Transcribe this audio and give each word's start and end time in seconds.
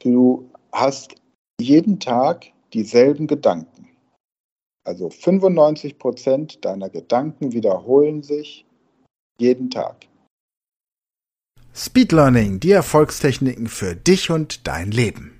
Du 0.00 0.50
hast 0.72 1.14
jeden 1.60 1.98
Tag 1.98 2.46
dieselben 2.72 3.26
Gedanken. 3.26 3.88
Also 4.84 5.10
95 5.10 5.98
Prozent 5.98 6.64
deiner 6.64 6.88
Gedanken 6.88 7.52
wiederholen 7.52 8.22
sich 8.22 8.64
jeden 9.38 9.70
Tag. 9.70 10.06
Speed 11.74 12.12
Learning, 12.12 12.58
die 12.60 12.72
Erfolgstechniken 12.72 13.68
für 13.68 13.94
dich 13.94 14.30
und 14.30 14.66
dein 14.66 14.90
Leben. 14.90 15.37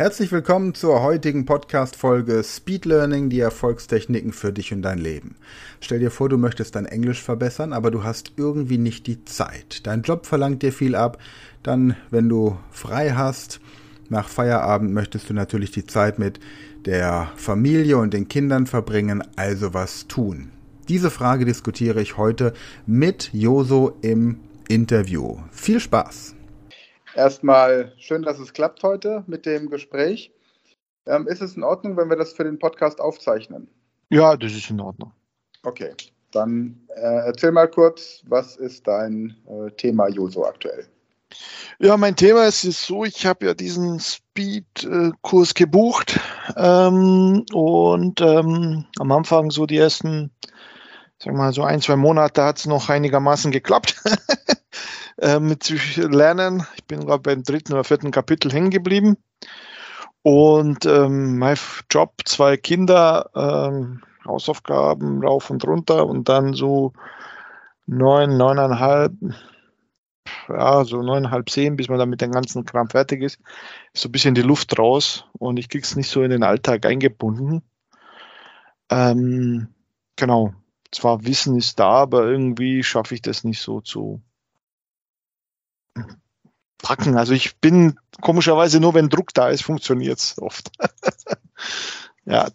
Herzlich 0.00 0.32
willkommen 0.32 0.72
zur 0.72 1.02
heutigen 1.02 1.44
Podcast-Folge 1.44 2.42
Speed 2.42 2.86
Learning, 2.86 3.28
die 3.28 3.40
Erfolgstechniken 3.40 4.32
für 4.32 4.50
dich 4.50 4.72
und 4.72 4.80
dein 4.80 4.96
Leben. 4.96 5.36
Stell 5.82 5.98
dir 5.98 6.10
vor, 6.10 6.30
du 6.30 6.38
möchtest 6.38 6.74
dein 6.74 6.86
Englisch 6.86 7.22
verbessern, 7.22 7.74
aber 7.74 7.90
du 7.90 8.02
hast 8.02 8.32
irgendwie 8.38 8.78
nicht 8.78 9.06
die 9.06 9.26
Zeit. 9.26 9.86
Dein 9.86 10.00
Job 10.00 10.24
verlangt 10.24 10.62
dir 10.62 10.72
viel 10.72 10.94
ab. 10.94 11.18
Dann, 11.62 11.96
wenn 12.10 12.30
du 12.30 12.56
frei 12.70 13.10
hast, 13.10 13.60
nach 14.08 14.30
Feierabend 14.30 14.94
möchtest 14.94 15.28
du 15.28 15.34
natürlich 15.34 15.70
die 15.70 15.84
Zeit 15.84 16.18
mit 16.18 16.40
der 16.86 17.30
Familie 17.36 17.98
und 17.98 18.14
den 18.14 18.26
Kindern 18.26 18.66
verbringen, 18.66 19.22
also 19.36 19.74
was 19.74 20.06
tun. 20.06 20.48
Diese 20.88 21.10
Frage 21.10 21.44
diskutiere 21.44 22.00
ich 22.00 22.16
heute 22.16 22.54
mit 22.86 23.28
Joso 23.34 23.98
im 24.00 24.40
Interview. 24.66 25.40
Viel 25.50 25.78
Spaß! 25.78 26.36
Erstmal 27.20 27.92
schön, 27.98 28.22
dass 28.22 28.38
es 28.38 28.54
klappt 28.54 28.82
heute 28.82 29.24
mit 29.26 29.44
dem 29.44 29.68
Gespräch. 29.68 30.32
Ähm, 31.04 31.26
ist 31.26 31.42
es 31.42 31.54
in 31.54 31.62
Ordnung, 31.62 31.98
wenn 31.98 32.08
wir 32.08 32.16
das 32.16 32.32
für 32.32 32.44
den 32.44 32.58
Podcast 32.58 32.98
aufzeichnen? 32.98 33.68
Ja, 34.08 34.38
das 34.38 34.52
ist 34.52 34.70
in 34.70 34.80
Ordnung. 34.80 35.12
Okay, 35.62 35.90
dann 36.32 36.80
äh, 36.96 37.26
erzähl 37.26 37.52
mal 37.52 37.68
kurz, 37.68 38.22
was 38.26 38.56
ist 38.56 38.86
dein 38.86 39.36
äh, 39.46 39.70
Thema 39.72 40.08
Joso 40.08 40.46
aktuell? 40.46 40.86
Ja, 41.78 41.98
mein 41.98 42.16
Thema 42.16 42.46
ist, 42.46 42.64
ist 42.64 42.86
so, 42.86 43.04
ich 43.04 43.26
habe 43.26 43.44
ja 43.44 43.52
diesen 43.52 44.00
Speed-Kurs 44.00 45.52
gebucht 45.52 46.18
ähm, 46.56 47.44
und 47.52 48.18
ähm, 48.22 48.86
am 48.98 49.12
Anfang 49.12 49.50
so 49.50 49.66
die 49.66 49.76
ersten, 49.76 50.30
sag 51.18 51.34
mal 51.34 51.52
so 51.52 51.64
ein, 51.64 51.82
zwei 51.82 51.96
Monate 51.96 52.42
hat 52.42 52.60
es 52.60 52.64
noch 52.64 52.88
einigermaßen 52.88 53.50
geklappt. 53.50 54.02
äh, 55.20 55.38
mit 55.38 55.68
Lernen. 55.96 56.66
Ich 56.76 56.84
bin 56.84 57.06
gerade 57.06 57.22
beim 57.22 57.42
dritten 57.42 57.74
oder 57.74 57.84
vierten 57.84 58.10
Kapitel 58.10 58.52
hängen 58.52 58.70
geblieben. 58.70 59.16
Und 60.22 60.84
ähm, 60.86 61.38
mein 61.38 61.56
Job, 61.90 62.14
zwei 62.24 62.56
Kinder, 62.56 63.30
ähm, 63.34 64.02
Hausaufgaben 64.24 65.24
rauf 65.24 65.50
und 65.50 65.64
runter 65.66 66.06
und 66.06 66.28
dann 66.28 66.52
so 66.52 66.92
neun, 67.86 68.36
neuneinhalb, 68.36 69.12
ja, 70.48 70.84
so 70.84 71.02
neuneinhalb, 71.02 71.48
zehn, 71.48 71.76
bis 71.76 71.88
man 71.88 71.98
dann 71.98 72.10
mit 72.10 72.20
dem 72.20 72.32
ganzen 72.32 72.64
Kram 72.64 72.90
fertig 72.90 73.22
ist, 73.22 73.40
ist 73.94 74.02
so 74.02 74.08
ein 74.08 74.12
bisschen 74.12 74.34
die 74.34 74.42
Luft 74.42 74.78
raus 74.78 75.24
und 75.32 75.58
ich 75.58 75.68
krieg's 75.68 75.96
nicht 75.96 76.10
so 76.10 76.22
in 76.22 76.30
den 76.30 76.42
Alltag 76.42 76.84
eingebunden. 76.84 77.62
Ähm, 78.90 79.68
genau. 80.16 80.52
Zwar 80.92 81.24
Wissen 81.24 81.56
ist 81.56 81.78
da, 81.78 81.90
aber 81.90 82.24
irgendwie 82.26 82.82
schaffe 82.82 83.14
ich 83.14 83.22
das 83.22 83.44
nicht 83.44 83.60
so 83.60 83.80
zu, 83.80 84.20
packen. 86.82 87.16
Also 87.16 87.32
ich 87.32 87.56
bin 87.58 87.98
komischerweise 88.20 88.80
nur, 88.80 88.94
wenn 88.94 89.08
Druck 89.08 89.32
da 89.34 89.48
ist, 89.48 89.62
funktioniert 89.62 90.18
es 90.18 90.38
oft. 90.38 90.70
ja, 92.24 92.48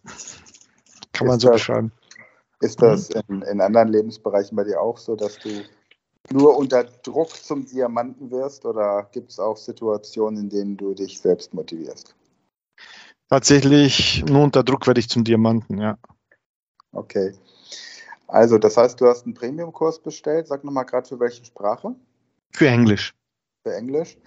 kann 1.14 1.28
man 1.28 1.38
ist 1.38 1.44
so 1.44 1.50
das, 1.50 1.61
beschreiben. 1.61 1.91
Ist 2.61 2.81
das 2.81 3.09
mhm. 3.09 3.22
in, 3.28 3.41
in 3.44 3.61
anderen 3.61 3.89
Lebensbereichen 3.89 4.56
bei 4.56 4.63
dir 4.63 4.81
auch 4.81 4.97
so, 4.97 5.16
dass 5.16 5.39
du 5.39 5.50
nur 6.31 6.58
unter 6.58 6.83
Druck 6.83 7.30
zum 7.36 7.66
Diamanten 7.66 8.31
wirst 8.31 8.66
oder 8.66 9.08
gibt 9.11 9.31
es 9.31 9.39
auch 9.39 9.57
Situationen, 9.57 10.45
in 10.45 10.50
denen 10.50 10.78
du 10.78 10.94
dich 10.94 11.19
selbst 11.19 11.53
motivierst? 11.53 12.16
Tatsächlich, 13.29 14.24
nur 14.28 14.44
unter 14.44 14.63
Druck 14.63 14.88
werde 14.88 15.00
ich 15.00 15.09
zum 15.09 15.24
Diamanten, 15.24 15.79
ja. 15.79 15.97
Okay. 16.91 17.34
Also, 18.28 18.57
das 18.57 18.78
heißt, 18.78 19.00
du 19.00 19.07
hast 19.07 19.25
einen 19.25 19.35
Premium-Kurs 19.35 20.00
bestellt. 20.00 20.47
Sag 20.47 20.63
nochmal 20.63 20.85
gerade 20.85 21.07
für 21.07 21.19
welche 21.19 21.45
Sprache? 21.45 21.95
Für 22.51 22.68
Englisch 22.68 23.13
für 23.65 23.75
Englisch. 23.75 24.17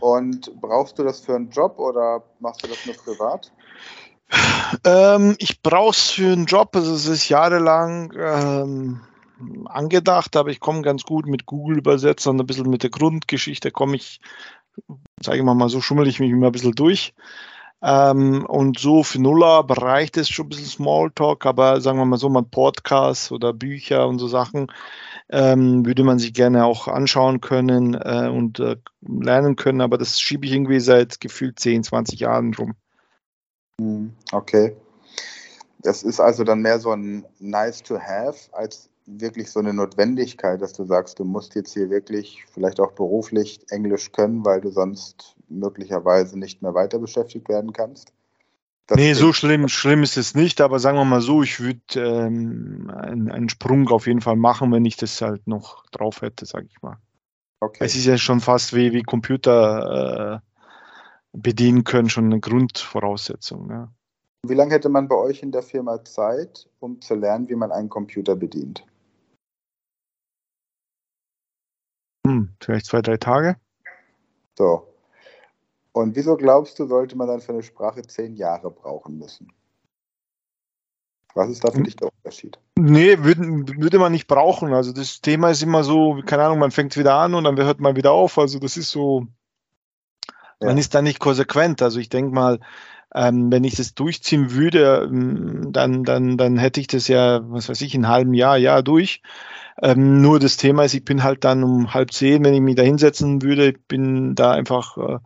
Und 0.00 0.60
brauchst 0.60 0.98
du 0.98 1.04
das 1.04 1.20
für 1.20 1.34
einen 1.34 1.50
Job 1.50 1.78
oder 1.78 2.22
machst 2.40 2.62
du 2.62 2.68
das 2.68 2.84
nur 2.86 2.94
privat? 2.96 3.52
Ähm, 4.84 5.36
ich 5.38 5.62
brauche 5.62 5.90
es 5.90 6.10
für 6.10 6.32
einen 6.32 6.46
Job. 6.46 6.74
Also 6.74 6.94
es 6.94 7.06
ist 7.06 7.28
jahrelang 7.28 8.12
ähm, 8.16 9.00
angedacht, 9.66 10.36
aber 10.36 10.50
ich 10.50 10.60
komme 10.60 10.82
ganz 10.82 11.04
gut 11.04 11.26
mit 11.26 11.46
Google-Übersetzern, 11.46 12.40
ein 12.40 12.46
bisschen 12.46 12.70
mit 12.70 12.82
der 12.82 12.90
Grundgeschichte 12.90 13.70
komme 13.70 13.96
ich, 13.96 14.20
sage 15.20 15.38
ich 15.38 15.44
mal, 15.44 15.68
so 15.68 15.80
schummel 15.80 16.08
ich 16.08 16.20
mich 16.20 16.30
immer 16.30 16.46
ein 16.46 16.52
bisschen 16.52 16.74
durch. 16.74 17.14
Ähm, 17.82 18.46
und 18.46 18.78
so 18.78 19.02
für 19.02 19.20
Nuller 19.20 19.64
reicht 19.68 20.16
es 20.16 20.28
schon 20.28 20.46
ein 20.46 20.48
bisschen 20.50 20.66
Smalltalk, 20.66 21.44
aber 21.46 21.80
sagen 21.80 21.98
wir 21.98 22.04
mal 22.04 22.16
so, 22.16 22.28
mal 22.28 22.44
Podcasts 22.44 23.32
oder 23.32 23.52
Bücher 23.52 24.06
und 24.06 24.18
so 24.18 24.28
Sachen 24.28 24.68
ähm, 25.30 25.86
würde 25.86 26.04
man 26.04 26.18
sich 26.18 26.34
gerne 26.34 26.64
auch 26.64 26.88
anschauen 26.88 27.40
können 27.40 27.94
äh, 27.94 28.28
und 28.28 28.60
äh, 28.60 28.76
lernen 29.00 29.56
können, 29.56 29.80
aber 29.80 29.98
das 29.98 30.20
schiebe 30.20 30.46
ich 30.46 30.52
irgendwie 30.52 30.80
seit 30.80 31.20
gefühlt 31.20 31.58
10, 31.58 31.84
20 31.84 32.20
Jahren 32.20 32.54
rum. 32.54 32.74
Hm, 33.80 34.12
okay. 34.32 34.76
Das 35.80 36.02
ist 36.02 36.20
also 36.20 36.44
dann 36.44 36.60
mehr 36.60 36.78
so 36.78 36.90
ein 36.90 37.24
nice 37.40 37.82
to 37.82 37.98
have 37.98 38.38
als 38.52 38.88
wirklich 39.06 39.50
so 39.50 39.60
eine 39.60 39.74
Notwendigkeit, 39.74 40.62
dass 40.62 40.72
du 40.72 40.84
sagst, 40.84 41.18
du 41.18 41.24
musst 41.24 41.54
jetzt 41.54 41.72
hier 41.72 41.90
wirklich 41.90 42.44
vielleicht 42.52 42.78
auch 42.78 42.92
beruflich 42.92 43.60
Englisch 43.70 44.12
können, 44.12 44.44
weil 44.44 44.60
du 44.60 44.70
sonst 44.70 45.36
möglicherweise 45.48 46.38
nicht 46.38 46.62
mehr 46.62 46.74
weiter 46.74 46.98
beschäftigt 46.98 47.48
werden 47.48 47.72
kannst? 47.72 48.12
Das 48.86 48.96
nee, 48.96 49.14
so 49.14 49.32
schlimm, 49.32 49.68
schlimm 49.68 50.02
ist 50.02 50.16
es 50.16 50.34
nicht, 50.34 50.60
aber 50.60 50.78
sagen 50.78 50.98
wir 50.98 51.04
mal 51.04 51.20
so, 51.20 51.42
ich 51.42 51.60
würde 51.60 51.80
ähm, 51.94 52.90
einen, 52.94 53.30
einen, 53.30 53.48
Sprung 53.48 53.88
auf 53.88 54.06
jeden 54.06 54.20
Fall 54.20 54.36
machen, 54.36 54.72
wenn 54.72 54.84
ich 54.84 54.96
das 54.96 55.20
halt 55.22 55.46
noch 55.46 55.86
drauf 55.90 56.20
hätte, 56.22 56.46
sage 56.46 56.66
ich 56.68 56.82
mal. 56.82 56.98
Okay. 57.60 57.84
Es 57.84 57.94
ist 57.94 58.06
ja 58.06 58.18
schon 58.18 58.40
fast 58.40 58.74
wie, 58.74 58.92
wie 58.92 59.02
Computer 59.02 60.42
äh, 60.42 60.58
bedienen 61.32 61.84
können, 61.84 62.10
schon 62.10 62.24
eine 62.24 62.40
Grundvoraussetzung. 62.40 63.70
Ja. 63.70 63.92
Wie 64.44 64.54
lange 64.54 64.72
hätte 64.72 64.88
man 64.88 65.06
bei 65.06 65.14
euch 65.14 65.44
in 65.44 65.52
der 65.52 65.62
Firma 65.62 66.04
Zeit, 66.04 66.68
um 66.80 67.00
zu 67.00 67.14
lernen, 67.14 67.48
wie 67.48 67.54
man 67.54 67.70
einen 67.70 67.88
Computer 67.88 68.34
bedient? 68.34 68.84
Hm, 72.26 72.52
vielleicht 72.60 72.86
zwei, 72.86 73.00
drei 73.00 73.16
Tage. 73.16 73.56
So, 74.58 74.91
und 75.92 76.16
wieso 76.16 76.36
glaubst 76.36 76.78
du, 76.78 76.86
sollte 76.86 77.16
man 77.16 77.28
dann 77.28 77.40
für 77.40 77.52
eine 77.52 77.62
Sprache 77.62 78.02
zehn 78.02 78.34
Jahre 78.34 78.70
brauchen 78.70 79.18
müssen? 79.18 79.52
Was 81.34 81.48
ist 81.48 81.64
da 81.64 81.70
für 81.70 81.78
hm. 81.78 81.84
dich 81.84 81.96
der 81.96 82.08
Unterschied? 82.08 82.58
Nee, 82.76 83.18
würde, 83.22 83.40
würde 83.80 83.98
man 83.98 84.12
nicht 84.12 84.26
brauchen. 84.26 84.74
Also 84.74 84.92
das 84.92 85.20
Thema 85.20 85.50
ist 85.50 85.62
immer 85.62 85.84
so, 85.84 86.20
keine 86.26 86.44
Ahnung, 86.44 86.58
man 86.58 86.70
fängt 86.70 86.96
wieder 86.96 87.14
an 87.14 87.34
und 87.34 87.44
dann 87.44 87.56
hört 87.56 87.80
man 87.80 87.96
wieder 87.96 88.12
auf. 88.12 88.38
Also 88.38 88.58
das 88.58 88.76
ist 88.76 88.90
so, 88.90 89.26
ja. 90.60 90.68
man 90.68 90.78
ist 90.78 90.94
da 90.94 91.00
nicht 91.00 91.20
konsequent. 91.20 91.80
Also 91.80 92.00
ich 92.00 92.08
denke 92.08 92.34
mal, 92.34 92.60
ähm, 93.14 93.52
wenn 93.52 93.64
ich 93.64 93.76
das 93.76 93.94
durchziehen 93.94 94.52
würde, 94.52 95.08
ähm, 95.10 95.72
dann, 95.72 96.04
dann, 96.04 96.36
dann 96.38 96.58
hätte 96.58 96.80
ich 96.80 96.86
das 96.86 97.08
ja, 97.08 97.40
was 97.50 97.68
weiß 97.68 97.80
ich, 97.82 97.94
in 97.94 98.04
einem 98.04 98.14
halben 98.14 98.34
Jahr, 98.34 98.56
Jahr 98.56 98.82
durch. 98.82 99.22
Ähm, 99.80 100.20
nur 100.20 100.38
das 100.38 100.56
Thema 100.56 100.84
ist, 100.84 100.94
ich 100.94 101.04
bin 101.04 101.22
halt 101.22 101.44
dann 101.44 101.64
um 101.64 101.94
halb 101.94 102.12
zehn, 102.12 102.44
wenn 102.44 102.54
ich 102.54 102.60
mich 102.60 102.76
da 102.76 102.82
hinsetzen 102.82 103.42
würde, 103.42 103.70
ich 103.70 103.86
bin 103.86 104.34
da 104.34 104.52
einfach 104.52 104.96
äh, 104.96 105.18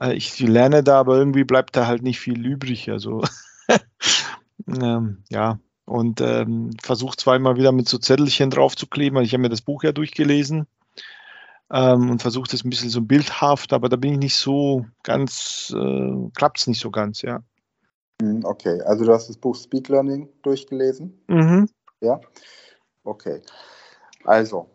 äh, 0.00 0.14
ich 0.14 0.38
lerne 0.38 0.82
da, 0.82 1.00
aber 1.00 1.16
irgendwie 1.16 1.44
bleibt 1.44 1.76
da 1.76 1.86
halt 1.86 2.02
nicht 2.02 2.20
viel 2.20 2.44
übrig. 2.44 2.90
Also 2.90 3.22
ähm, 4.66 5.24
ja, 5.28 5.58
und 5.84 6.20
ähm, 6.20 6.70
versuche 6.82 7.16
zweimal 7.16 7.56
wieder 7.56 7.72
mit 7.72 7.88
so 7.88 7.98
Zettelchen 7.98 8.50
drauf 8.50 8.76
zu 8.76 8.86
kleben. 8.86 9.20
Ich 9.22 9.32
habe 9.32 9.42
mir 9.42 9.48
das 9.48 9.62
Buch 9.62 9.82
ja 9.82 9.92
durchgelesen 9.92 10.66
ähm, 11.70 12.10
und 12.10 12.22
versuche 12.22 12.50
das 12.50 12.64
ein 12.64 12.70
bisschen 12.70 12.90
so 12.90 13.02
bildhaft, 13.02 13.72
aber 13.72 13.88
da 13.88 13.96
bin 13.96 14.12
ich 14.12 14.18
nicht 14.18 14.36
so 14.36 14.86
ganz, 15.02 15.72
äh, 15.76 16.30
klappt 16.34 16.60
es 16.60 16.66
nicht 16.66 16.80
so 16.80 16.90
ganz, 16.90 17.22
ja. 17.22 17.42
Hm, 18.20 18.44
okay, 18.44 18.80
also 18.82 19.04
du 19.04 19.12
hast 19.12 19.28
das 19.28 19.36
Buch 19.36 19.54
Speed 19.54 19.88
Learning 19.88 20.28
durchgelesen? 20.42 21.20
Mhm. 21.28 21.68
Ja. 22.00 22.20
Okay. 23.04 23.40
Also, 24.24 24.68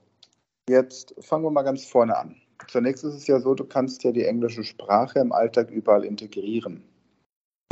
jetzt 0.67 1.13
fangen 1.19 1.43
wir 1.43 1.51
mal 1.51 1.63
ganz 1.63 1.85
vorne 1.85 2.17
an. 2.17 2.35
Zunächst 2.67 3.03
ist 3.03 3.13
es 3.13 3.27
ja 3.27 3.39
so, 3.39 3.55
du 3.55 3.65
kannst 3.65 4.03
ja 4.03 4.11
die 4.11 4.25
englische 4.25 4.63
Sprache 4.63 5.19
im 5.19 5.31
Alltag 5.31 5.71
überall 5.71 6.05
integrieren. 6.05 6.83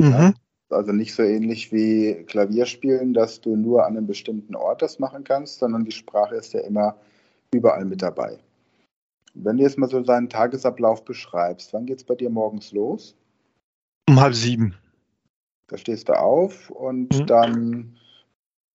Mhm. 0.00 0.10
Ja? 0.10 0.34
Also 0.70 0.92
nicht 0.92 1.14
so 1.14 1.22
ähnlich 1.22 1.70
wie 1.72 2.24
Klavierspielen, 2.26 3.12
dass 3.12 3.40
du 3.40 3.56
nur 3.56 3.84
an 3.84 3.96
einem 3.96 4.06
bestimmten 4.06 4.54
Ort 4.54 4.82
das 4.82 4.98
machen 4.98 5.24
kannst, 5.24 5.58
sondern 5.58 5.84
die 5.84 5.92
Sprache 5.92 6.34
ist 6.34 6.54
ja 6.54 6.60
immer 6.60 6.96
überall 7.52 7.84
mit 7.84 8.00
dabei. 8.00 8.38
Wenn 9.34 9.56
du 9.56 9.62
jetzt 9.62 9.78
mal 9.78 9.88
so 9.88 10.00
deinen 10.00 10.28
Tagesablauf 10.28 11.04
beschreibst, 11.04 11.72
wann 11.72 11.86
geht 11.86 11.98
es 11.98 12.04
bei 12.04 12.14
dir 12.14 12.30
morgens 12.30 12.72
los? 12.72 13.14
Um 14.08 14.20
halb 14.20 14.34
sieben. 14.34 14.74
Da 15.68 15.78
stehst 15.78 16.08
du 16.08 16.18
auf 16.18 16.70
und 16.70 17.18
mhm. 17.18 17.26
dann 17.26 17.98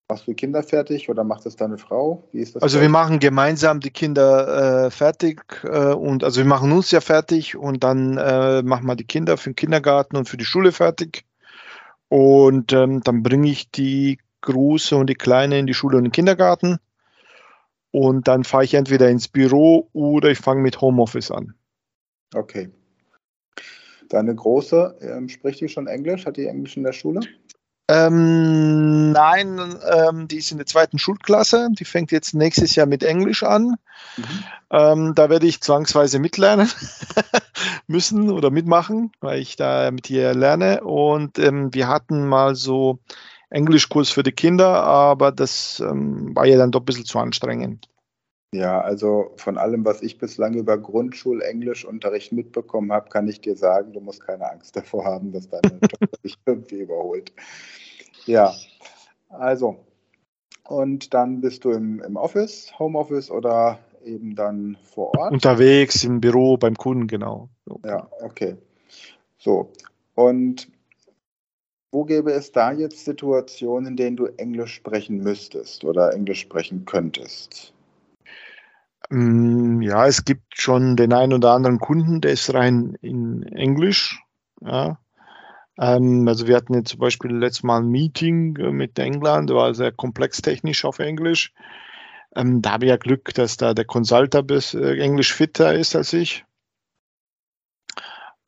Machst 0.10 0.26
du 0.26 0.32
die 0.32 0.36
Kinder 0.36 0.64
fertig 0.64 1.10
oder 1.10 1.26
macht 1.26 1.46
das 1.46 1.58
deine 1.58 1.78
Frau? 1.78 2.24
Wie 2.32 2.40
ist 2.40 2.56
das? 2.56 2.64
Also 2.64 2.80
wir 2.80 2.88
machen 2.88 3.20
gemeinsam 3.20 3.82
die 3.82 3.90
Kinder 3.90 4.86
äh, 4.86 4.92
fertig 4.92 5.42
äh, 5.64 5.94
und 5.94 6.24
also 6.24 6.40
wir 6.40 6.48
machen 6.48 6.72
uns 6.72 6.92
ja 6.92 7.02
fertig 7.02 7.58
und 7.58 7.84
dann 7.84 8.18
äh, 8.18 8.62
machen 8.62 8.86
wir 8.86 8.96
die 8.96 9.04
Kinder 9.04 9.36
für 9.36 9.50
den 9.50 9.56
Kindergarten 9.56 10.16
und 10.16 10.30
für 10.30 10.38
die 10.38 10.46
Schule 10.46 10.72
fertig. 10.72 11.26
Und 12.08 12.72
ähm, 12.72 13.02
dann 13.02 13.22
bringe 13.22 13.50
ich 13.50 13.70
die 13.70 14.20
Große 14.42 14.96
und 14.96 15.10
die 15.10 15.16
Kleine 15.16 15.60
in 15.60 15.68
die 15.68 15.74
Schule 15.74 15.98
und 15.98 16.06
den 16.06 16.14
Kindergarten. 16.14 16.78
Und 17.92 18.30
dann 18.30 18.46
fahre 18.46 18.64
ich 18.64 18.76
entweder 18.76 19.10
ins 19.10 19.28
Büro 19.28 19.90
oder 19.92 20.30
ich 20.30 20.40
fange 20.40 20.62
mit 20.62 20.80
Homeoffice 20.80 21.32
an. 21.32 21.54
Okay. 22.34 22.70
Deine 24.08 24.34
Große, 24.34 25.00
ähm, 25.02 25.28
spricht 25.28 25.60
die 25.60 25.68
schon 25.68 25.88
Englisch? 25.88 26.26
Hat 26.26 26.38
die 26.38 26.48
Englisch 26.48 26.78
in 26.78 26.84
der 26.84 26.94
Schule? 26.94 27.20
Ähm, 27.90 29.12
nein, 29.12 29.76
ähm, 29.90 30.28
die 30.28 30.38
ist 30.38 30.52
in 30.52 30.58
der 30.58 30.66
zweiten 30.66 31.00
Schulklasse. 31.00 31.70
Die 31.72 31.86
fängt 31.86 32.12
jetzt 32.12 32.34
nächstes 32.34 32.76
Jahr 32.76 32.86
mit 32.86 33.04
Englisch 33.04 33.44
an. 33.44 33.78
Mhm. 34.18 34.44
Ähm, 34.70 35.16
da 35.16 35.30
werde 35.30 35.48
ich 35.48 35.62
zwangsweise 35.62 36.20
mitlernen 36.20 36.70
müssen 37.88 38.30
oder 38.30 38.52
mitmachen, 38.52 39.12
weil 39.22 39.40
ich 39.40 39.56
da 39.56 39.90
mit 39.92 40.10
ihr 40.10 40.34
lerne. 40.34 40.84
Und 40.84 41.40
ähm, 41.40 41.74
wir 41.74 41.88
hatten 41.88 42.28
mal 42.28 42.56
so 42.56 43.00
Englischkurs 43.50 44.10
für 44.10 44.24
die 44.24 44.34
Kinder, 44.34 44.84
aber 44.84 45.32
das 45.32 45.80
ähm, 45.80 46.36
war 46.36 46.46
ja 46.46 46.58
dann 46.58 46.72
doch 46.72 46.82
ein 46.82 46.86
bisschen 46.86 47.06
zu 47.06 47.20
anstrengend. 47.20 47.88
Ja, 48.54 48.80
also 48.80 49.34
von 49.36 49.58
allem, 49.58 49.84
was 49.84 50.02
ich 50.02 50.18
bislang 50.18 50.54
über 50.54 50.78
Grundschulenglischunterricht 50.78 52.32
mitbekommen 52.32 52.94
habe, 52.94 53.10
kann 53.10 53.28
ich 53.28 53.42
dir 53.42 53.58
sagen, 53.58 53.92
du 53.92 54.00
musst 54.00 54.26
keine 54.26 54.50
Angst 54.50 54.76
davor 54.76 55.04
haben, 55.04 55.34
dass 55.34 55.50
deine 55.50 55.62
Tochter 55.82 56.18
dich 56.24 56.38
irgendwie 56.46 56.80
überholt. 56.80 57.34
Ja, 58.26 58.54
also, 59.30 59.86
und 60.68 61.14
dann 61.14 61.42
bist 61.42 61.66
du 61.66 61.72
im, 61.72 62.02
im 62.02 62.16
Office, 62.16 62.72
Homeoffice 62.80 63.30
oder 63.30 63.80
eben 64.06 64.36
dann 64.36 64.78
vor 64.82 65.14
Ort? 65.18 65.34
Unterwegs 65.34 66.06
im 66.06 66.22
Büro 66.22 66.56
beim 66.58 66.76
Kunden, 66.76 67.08
genau. 67.08 67.50
Ja, 67.84 68.10
okay. 68.22 68.56
So, 69.38 69.74
und 70.16 70.70
wo 71.92 72.06
gäbe 72.06 72.32
es 72.32 72.52
da 72.52 72.72
jetzt 72.72 73.06
Situationen, 73.06 73.92
in 73.92 73.98
denen 73.98 74.18
du 74.18 74.26
Englisch 74.26 74.74
sprechen 74.74 75.18
müsstest 75.18 75.84
oder 75.84 76.14
Englisch 76.14 76.42
sprechen 76.42 76.86
könntest? 76.86 77.74
Mm, 79.10 79.82
ja, 79.82 80.06
es 80.08 80.26
gibt 80.26 80.60
schon 80.60 80.96
den 80.96 81.14
einen 81.14 81.34
oder 81.34 81.54
anderen 81.54 81.80
Kunden, 81.80 82.22
der 82.22 82.32
ist 82.32 82.54
rein 82.54 82.98
in 83.02 83.44
Englisch. 83.44 84.22
Ja. 84.62 85.00
Ähm, 85.80 86.28
also 86.28 86.48
wir 86.48 86.56
hatten 86.56 86.74
jetzt 86.74 86.90
zum 86.92 87.00
Beispiel 87.00 87.32
letztes 87.36 87.64
Mal 87.64 87.80
ein 87.80 87.90
Meeting 87.90 88.56
äh, 88.58 88.72
mit 88.72 89.00
England, 89.00 89.52
war 89.52 89.74
sehr 89.74 89.92
komplex 89.92 90.42
technisch 90.42 90.86
auf 90.86 91.00
Englisch. 91.00 91.54
Ähm, 92.36 92.62
da 92.62 92.72
habe 92.74 92.86
ich 92.86 92.90
ja 92.90 92.98
Glück, 92.98 93.34
dass 93.36 93.58
da 93.58 93.74
der 93.74 93.86
Consulter 93.86 94.44
bis 94.44 94.74
äh, 94.74 94.98
Englisch 95.00 95.34
fitter 95.34 95.74
ist 95.74 95.96
als 95.96 96.14
ich. 96.14 96.46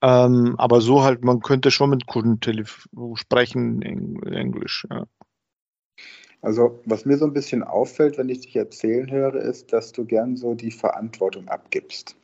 Ähm, 0.02 0.56
aber 0.58 0.82
so 0.82 1.04
halt, 1.04 1.24
man 1.24 1.42
könnte 1.42 1.72
schon 1.72 1.90
mit 1.90 2.06
Kunden 2.08 2.40
sprechen 3.16 3.82
in 3.82 4.22
Englisch. 4.24 4.88
Ja. 4.90 5.06
Also, 6.42 6.80
was 6.86 7.06
mir 7.06 7.18
so 7.18 7.26
ein 7.26 7.34
bisschen 7.34 7.64
auffällt, 7.64 8.18
wenn 8.18 8.30
ich 8.30 8.42
dich 8.42 8.56
erzählen 8.56 9.12
höre, 9.12 9.36
ist, 9.36 9.74
dass 9.74 9.92
du 9.92 10.06
gern 10.06 10.38
so 10.38 10.54
die 10.54 10.72
Verantwortung 10.72 11.48
abgibst. 11.50 12.16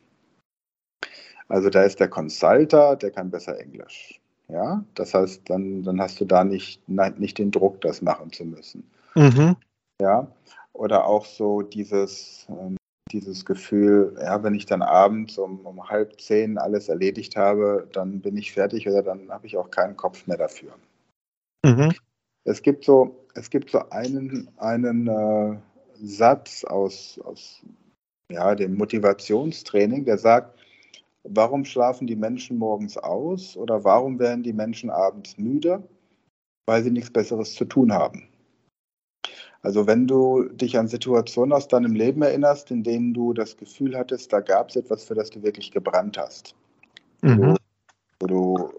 Also, 1.47 1.69
da 1.69 1.83
ist 1.83 1.99
der 1.99 2.07
Consulter, 2.07 2.95
der 2.95 3.11
kann 3.11 3.29
besser 3.29 3.59
Englisch. 3.59 4.19
Ja, 4.47 4.83
das 4.93 5.13
heißt, 5.13 5.49
dann, 5.49 5.83
dann 5.83 5.99
hast 5.99 6.21
du 6.21 6.25
da 6.25 6.43
nicht, 6.43 6.87
nicht 6.87 7.37
den 7.37 7.51
Druck, 7.51 7.81
das 7.81 8.01
machen 8.01 8.31
zu 8.31 8.45
müssen. 8.45 8.89
Mhm. 9.15 9.55
Ja, 9.99 10.31
oder 10.73 11.05
auch 11.05 11.25
so 11.25 11.61
dieses, 11.61 12.45
ähm, 12.49 12.77
dieses 13.11 13.45
Gefühl, 13.45 14.15
ja, 14.19 14.43
wenn 14.43 14.55
ich 14.55 14.65
dann 14.65 14.81
abends 14.81 15.37
um, 15.37 15.65
um 15.65 15.89
halb 15.89 16.19
zehn 16.19 16.57
alles 16.57 16.89
erledigt 16.89 17.35
habe, 17.35 17.87
dann 17.93 18.21
bin 18.21 18.37
ich 18.37 18.51
fertig 18.51 18.87
oder 18.87 19.01
dann 19.01 19.29
habe 19.29 19.47
ich 19.47 19.57
auch 19.57 19.71
keinen 19.71 19.95
Kopf 19.95 20.27
mehr 20.27 20.37
dafür. 20.37 20.73
Mhm. 21.65 21.93
Es 22.43 22.61
gibt 22.61 22.83
so, 22.83 23.24
es 23.35 23.49
gibt 23.49 23.69
so 23.69 23.89
einen, 23.89 24.49
einen 24.57 25.07
äh, 25.07 25.57
Satz 26.01 26.63
aus, 26.63 27.19
aus 27.23 27.61
ja, 28.31 28.55
dem 28.55 28.75
Motivationstraining, 28.75 30.05
der 30.05 30.17
sagt, 30.17 30.57
warum 31.23 31.65
schlafen 31.65 32.07
die 32.07 32.15
Menschen 32.15 32.57
morgens 32.57 32.97
aus 32.97 33.55
oder 33.55 33.83
warum 33.83 34.19
werden 34.19 34.43
die 34.43 34.53
Menschen 34.53 34.89
abends 34.89 35.37
müde? 35.37 35.83
Weil 36.65 36.83
sie 36.83 36.91
nichts 36.91 37.11
Besseres 37.11 37.53
zu 37.53 37.65
tun 37.65 37.93
haben. 37.93 38.27
Also 39.61 39.85
wenn 39.87 40.07
du 40.07 40.43
dich 40.49 40.77
an 40.77 40.87
Situationen 40.87 41.53
aus 41.53 41.67
deinem 41.67 41.93
Leben 41.93 42.21
erinnerst, 42.21 42.71
in 42.71 42.83
denen 42.83 43.13
du 43.13 43.33
das 43.33 43.57
Gefühl 43.57 43.97
hattest, 43.97 44.31
da 44.31 44.39
gab 44.39 44.69
es 44.69 44.75
etwas, 44.75 45.03
für 45.03 45.15
das 45.15 45.29
du 45.29 45.43
wirklich 45.43 45.71
gebrannt 45.71 46.17
hast. 46.17 46.55
Mhm. 47.21 47.57
Wo, 48.19 48.27
du, 48.27 48.69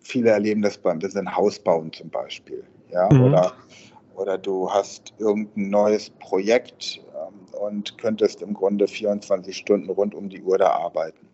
viele 0.00 0.30
erleben 0.30 0.62
das 0.62 0.78
beim 0.78 1.00
das 1.00 1.16
ein 1.16 1.36
Haus 1.36 1.58
bauen 1.58 1.92
zum 1.92 2.10
Beispiel 2.10 2.64
ja, 2.92 3.08
mhm. 3.12 3.22
oder, 3.22 3.52
oder 4.20 4.36
du 4.36 4.70
hast 4.70 5.14
irgendein 5.18 5.70
neues 5.70 6.10
Projekt 6.10 7.00
ähm, 7.14 7.58
und 7.58 7.96
könntest 7.96 8.42
im 8.42 8.52
Grunde 8.52 8.86
24 8.86 9.56
Stunden 9.56 9.88
rund 9.88 10.14
um 10.14 10.28
die 10.28 10.42
Uhr 10.42 10.58
da 10.58 10.70
arbeiten. 10.72 11.26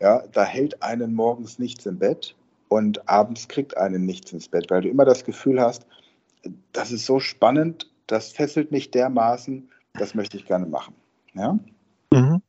Ja, 0.00 0.24
da 0.32 0.44
hält 0.44 0.82
einen 0.82 1.14
morgens 1.14 1.58
nichts 1.58 1.84
im 1.84 1.98
Bett 1.98 2.34
und 2.68 3.06
abends 3.08 3.48
kriegt 3.48 3.76
einen 3.76 4.06
nichts 4.06 4.32
ins 4.32 4.48
Bett, 4.48 4.70
weil 4.70 4.80
du 4.80 4.88
immer 4.88 5.04
das 5.04 5.24
Gefühl 5.24 5.60
hast, 5.60 5.86
das 6.72 6.90
ist 6.90 7.04
so 7.04 7.20
spannend, 7.20 7.92
das 8.06 8.32
fesselt 8.32 8.72
mich 8.72 8.90
dermaßen, 8.90 9.70
das 9.92 10.14
möchte 10.14 10.38
ich 10.38 10.46
gerne 10.46 10.66
machen. 10.66 10.94
Ja? 11.34 11.58
Mhm. 12.12 12.42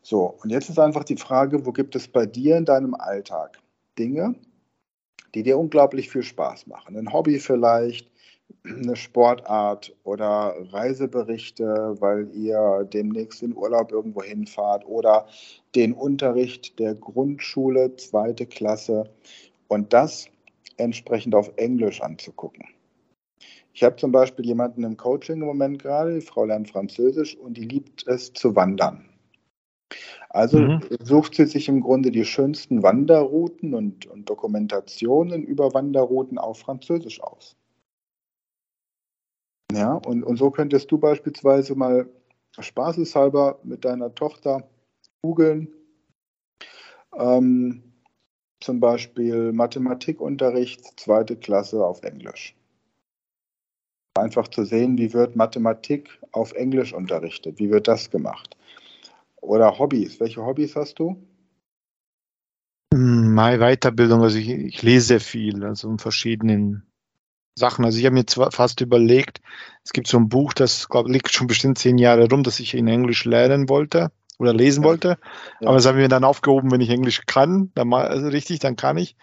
So, 0.00 0.38
und 0.42 0.50
jetzt 0.50 0.70
ist 0.70 0.78
einfach 0.78 1.04
die 1.04 1.16
Frage, 1.16 1.66
wo 1.66 1.72
gibt 1.72 1.96
es 1.96 2.06
bei 2.06 2.24
dir 2.24 2.56
in 2.56 2.64
deinem 2.64 2.94
Alltag 2.94 3.58
Dinge, 3.98 4.36
die 5.34 5.42
dir 5.42 5.58
unglaublich 5.58 6.08
viel 6.08 6.22
Spaß 6.22 6.68
machen. 6.68 6.96
Ein 6.96 7.12
Hobby 7.12 7.40
vielleicht, 7.40 8.10
eine 8.64 8.96
Sportart 8.96 9.94
oder 10.04 10.54
Reiseberichte, 10.72 11.96
weil 12.00 12.30
ihr 12.34 12.86
demnächst 12.92 13.42
in 13.42 13.56
Urlaub 13.56 13.92
irgendwo 13.92 14.22
hinfahrt 14.22 14.86
oder 14.86 15.26
den 15.74 15.92
Unterricht 15.92 16.78
der 16.78 16.94
Grundschule, 16.94 17.96
zweite 17.96 18.46
Klasse 18.46 19.10
und 19.68 19.92
das 19.92 20.28
entsprechend 20.76 21.34
auf 21.34 21.50
Englisch 21.56 22.00
anzugucken. 22.00 22.64
Ich 23.72 23.84
habe 23.84 23.96
zum 23.96 24.10
Beispiel 24.10 24.44
jemanden 24.44 24.82
im 24.82 24.96
Coaching 24.96 25.40
im 25.40 25.46
Moment 25.46 25.80
gerade, 25.80 26.14
die 26.14 26.20
Frau 26.20 26.44
lernt 26.44 26.70
Französisch 26.70 27.36
und 27.36 27.56
die 27.56 27.64
liebt 27.64 28.06
es 28.08 28.32
zu 28.32 28.56
wandern. 28.56 29.04
Also 30.30 30.58
mhm. 30.58 30.80
sucht 31.02 31.34
sie 31.34 31.46
sich 31.46 31.68
im 31.68 31.80
Grunde 31.80 32.10
die 32.10 32.24
schönsten 32.24 32.82
Wanderrouten 32.82 33.74
und, 33.74 34.06
und 34.06 34.28
Dokumentationen 34.28 35.42
über 35.42 35.72
Wanderrouten 35.74 36.38
auf 36.38 36.58
Französisch 36.58 37.22
aus. 37.22 37.56
Ja, 39.72 39.94
und, 39.94 40.22
und 40.22 40.36
so 40.38 40.50
könntest 40.50 40.90
du 40.90 40.98
beispielsweise 40.98 41.74
mal 41.74 42.08
spaßeshalber 42.58 43.60
mit 43.62 43.84
deiner 43.84 44.14
Tochter 44.14 44.68
googeln, 45.22 45.68
ähm, 47.14 47.82
zum 48.60 48.80
Beispiel 48.80 49.52
Mathematikunterricht, 49.52 50.98
zweite 50.98 51.36
Klasse 51.36 51.84
auf 51.84 52.02
Englisch. 52.02 52.56
Einfach 54.18 54.48
zu 54.48 54.64
sehen, 54.64 54.98
wie 54.98 55.12
wird 55.12 55.36
Mathematik 55.36 56.18
auf 56.32 56.52
Englisch 56.52 56.92
unterrichtet, 56.92 57.58
wie 57.58 57.70
wird 57.70 57.86
das 57.86 58.10
gemacht. 58.10 58.56
Oder 59.40 59.78
Hobbys. 59.78 60.18
Welche 60.18 60.44
Hobbys 60.44 60.74
hast 60.74 60.98
du? 60.98 61.24
Meine 62.92 63.58
Weiterbildung, 63.58 64.22
also 64.22 64.38
ich, 64.38 64.48
ich 64.48 64.82
lese 64.82 65.06
sehr 65.06 65.20
viel, 65.20 65.64
also 65.64 65.88
in 65.88 65.98
verschiedenen 65.98 66.87
Sachen. 67.58 67.84
Also 67.84 67.98
ich 67.98 68.04
habe 68.04 68.14
mir 68.14 68.26
zwar 68.26 68.50
fast 68.52 68.80
überlegt, 68.80 69.40
es 69.84 69.92
gibt 69.92 70.06
so 70.08 70.18
ein 70.18 70.28
Buch, 70.28 70.52
das 70.52 70.88
glaube 70.88 71.10
liegt 71.10 71.32
schon 71.32 71.46
bestimmt 71.46 71.78
zehn 71.78 71.98
Jahre 71.98 72.28
rum, 72.28 72.42
das 72.42 72.60
ich 72.60 72.74
in 72.74 72.88
Englisch 72.88 73.24
lernen 73.24 73.68
wollte 73.68 74.10
oder 74.38 74.54
lesen 74.54 74.82
ja. 74.82 74.88
wollte. 74.88 75.18
Ja. 75.60 75.68
Aber 75.68 75.76
das 75.76 75.86
habe 75.86 75.98
ich 75.98 76.02
mir 76.02 76.08
dann 76.08 76.24
aufgehoben, 76.24 76.70
wenn 76.70 76.80
ich 76.80 76.90
Englisch 76.90 77.22
kann, 77.26 77.70
dann 77.74 77.88
mal 77.88 78.06
also 78.06 78.28
richtig, 78.28 78.60
dann 78.60 78.76
kann 78.76 78.96
ich. 78.96 79.16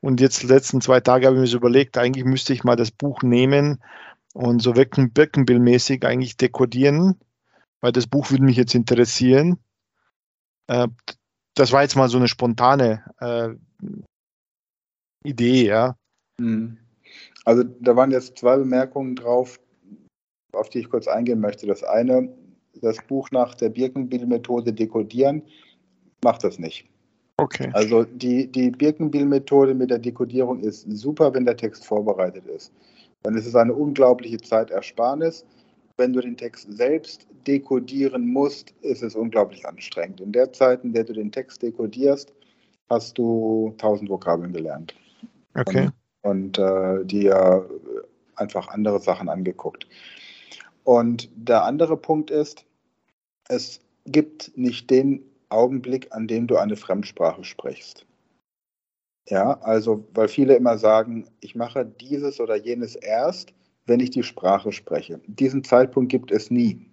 Und 0.00 0.20
jetzt 0.20 0.42
die 0.42 0.46
letzten 0.46 0.80
zwei 0.80 1.00
Tage 1.00 1.26
habe 1.26 1.36
ich 1.36 1.40
mir 1.40 1.46
so 1.46 1.56
überlegt, 1.56 1.98
eigentlich 1.98 2.24
müsste 2.24 2.52
ich 2.52 2.64
mal 2.64 2.76
das 2.76 2.90
Buch 2.90 3.22
nehmen 3.22 3.82
und 4.34 4.62
so 4.62 4.72
Birkenbill-mäßig 4.72 6.04
eigentlich 6.04 6.36
dekodieren, 6.36 7.18
weil 7.80 7.92
das 7.92 8.06
Buch 8.06 8.30
würde 8.30 8.44
mich 8.44 8.56
jetzt 8.56 8.74
interessieren. 8.74 9.58
Äh, 10.66 10.88
das 11.54 11.72
war 11.72 11.82
jetzt 11.82 11.96
mal 11.96 12.08
so 12.08 12.18
eine 12.18 12.28
spontane 12.28 13.02
äh, 13.18 13.48
Idee, 15.24 15.66
ja. 15.66 15.96
Mhm. 16.38 16.78
Also 17.48 17.64
da 17.80 17.96
waren 17.96 18.10
jetzt 18.10 18.36
zwei 18.36 18.58
Bemerkungen 18.58 19.16
drauf, 19.16 19.58
auf 20.52 20.68
die 20.68 20.80
ich 20.80 20.90
kurz 20.90 21.08
eingehen 21.08 21.40
möchte. 21.40 21.66
Das 21.66 21.82
eine, 21.82 22.28
das 22.82 22.98
Buch 23.06 23.30
nach 23.30 23.54
der 23.54 23.70
Birkenbiel-Methode 23.70 24.70
dekodieren, 24.70 25.40
macht 26.22 26.44
das 26.44 26.58
nicht. 26.58 26.86
Okay. 27.38 27.70
Also 27.72 28.04
die, 28.04 28.52
die 28.52 28.70
Birkenbiel-Methode 28.70 29.72
mit 29.72 29.88
der 29.88 29.98
Dekodierung 29.98 30.60
ist 30.60 30.84
super, 30.90 31.32
wenn 31.32 31.46
der 31.46 31.56
Text 31.56 31.86
vorbereitet 31.86 32.44
ist. 32.48 32.70
dann 33.22 33.34
ist 33.34 33.46
es 33.46 33.54
eine 33.54 33.72
unglaubliche 33.72 34.36
Zeitersparnis. 34.36 35.46
Wenn 35.96 36.12
du 36.12 36.20
den 36.20 36.36
Text 36.36 36.70
selbst 36.70 37.26
dekodieren 37.46 38.26
musst, 38.26 38.74
ist 38.82 39.02
es 39.02 39.16
unglaublich 39.16 39.66
anstrengend. 39.66 40.20
In 40.20 40.32
der 40.32 40.52
Zeit, 40.52 40.84
in 40.84 40.92
der 40.92 41.04
du 41.04 41.14
den 41.14 41.32
Text 41.32 41.62
dekodierst, 41.62 42.30
hast 42.90 43.16
du 43.16 43.70
1000 43.78 44.10
Vokabeln 44.10 44.52
gelernt. 44.52 44.94
Okay. 45.54 45.86
Und, 45.86 45.92
und 46.28 46.58
äh, 46.58 47.04
dir 47.04 47.68
einfach 48.36 48.68
andere 48.68 49.00
Sachen 49.00 49.28
angeguckt. 49.28 49.86
Und 50.84 51.28
der 51.34 51.64
andere 51.64 51.96
Punkt 51.96 52.30
ist, 52.30 52.64
es 53.48 53.80
gibt 54.06 54.56
nicht 54.56 54.90
den 54.90 55.22
Augenblick, 55.48 56.08
an 56.12 56.28
dem 56.28 56.46
du 56.46 56.56
eine 56.56 56.76
Fremdsprache 56.76 57.44
sprichst. 57.44 58.06
Ja, 59.28 59.60
also, 59.60 60.08
weil 60.14 60.28
viele 60.28 60.54
immer 60.56 60.78
sagen, 60.78 61.28
ich 61.40 61.54
mache 61.54 61.84
dieses 61.84 62.40
oder 62.40 62.56
jenes 62.56 62.96
erst, 62.96 63.52
wenn 63.84 64.00
ich 64.00 64.10
die 64.10 64.22
Sprache 64.22 64.72
spreche. 64.72 65.20
Diesen 65.26 65.64
Zeitpunkt 65.64 66.10
gibt 66.10 66.30
es 66.30 66.50
nie. 66.50 66.86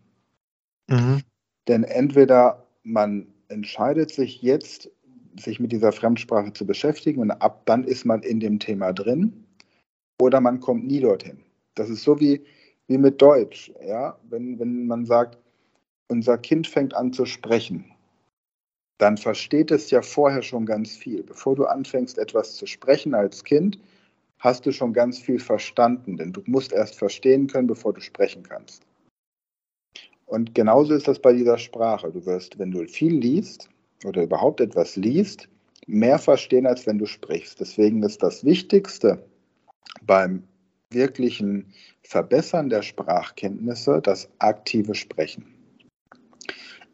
Mhm. 0.88 1.22
Denn 1.68 1.84
entweder 1.84 2.65
man 2.84 3.27
entscheidet 3.48 4.12
sich 4.12 4.42
jetzt, 4.42 4.89
sich 5.39 5.60
mit 5.60 5.72
dieser 5.72 5.92
Fremdsprache 5.92 6.54
zu 6.54 6.65
beschäftigen 6.65 7.22
und 7.22 7.32
ab 7.32 7.63
dann 7.65 7.84
ist 7.84 8.06
man 8.06 8.22
in 8.24 8.39
dem 8.39 8.60
Thema 8.60 8.94
drin, 8.94 9.46
oder 10.20 10.42
man 10.42 10.60
kommt 10.60 10.86
nie 10.86 11.01
dorthin. 11.01 11.44
Das 11.75 11.89
ist 11.89 12.04
so 12.04 12.20
wie, 12.20 12.44
wie 12.88 12.98
mit 12.98 13.22
Deutsch. 13.22 13.72
Ja? 13.86 14.18
Wenn, 14.30 14.60
wenn 14.60 14.88
man 14.88 15.06
sagt, 15.06 15.38
unser 16.08 16.38
Kind 16.38 16.68
fängt 16.68 16.94
an 16.94 17.12
zu 17.12 17.25
sprechen, 17.25 17.92
dann 18.98 19.18
versteht 19.18 19.72
es 19.72 19.92
ja 19.92 20.01
vorher 20.01 20.42
schon 20.42 20.65
ganz 20.65 20.96
viel. 20.96 21.24
Bevor 21.24 21.56
du 21.56 21.65
anfängst, 21.65 22.18
etwas 22.18 22.56
zu 22.56 22.65
sprechen 22.65 23.13
als 23.13 23.44
Kind, 23.44 23.77
hast 24.39 24.65
du 24.65 24.72
schon 24.72 24.94
ganz 24.94 25.20
viel 25.20 25.39
verstanden, 25.39 26.15
denn 26.18 26.32
du 26.32 26.42
musst 26.46 26.72
erst 26.72 26.96
verstehen 26.96 27.48
können, 27.48 27.68
bevor 27.68 27.94
du 27.94 28.00
sprechen 28.00 28.44
kannst. 28.44 28.84
Und 30.25 30.56
genauso 30.56 30.94
ist 30.94 31.08
das 31.08 31.20
bei 31.20 31.34
dieser 31.34 31.58
Sprache. 31.58 32.12
Du 32.12 32.25
wirst, 32.25 32.58
wenn 32.58 32.72
du 32.72 32.88
viel 32.88 33.13
liest 33.13 33.70
oder 34.04 34.24
überhaupt 34.24 34.62
etwas 34.62 34.96
liest, 34.96 35.48
mehr 35.88 36.20
verstehen, 36.20 36.68
als 36.68 36.86
wenn 36.88 36.98
du 36.98 37.06
sprichst. 37.06 37.60
Deswegen 37.60 38.04
ist 38.04 38.24
das 38.24 38.44
Wichtigste 38.44 39.25
beim 40.04 40.44
wirklichen 40.90 41.74
Verbessern 42.04 42.70
der 42.70 42.82
Sprachkenntnisse 42.82 44.02
das 44.02 44.30
aktive 44.40 44.96
Sprechen 44.96 45.56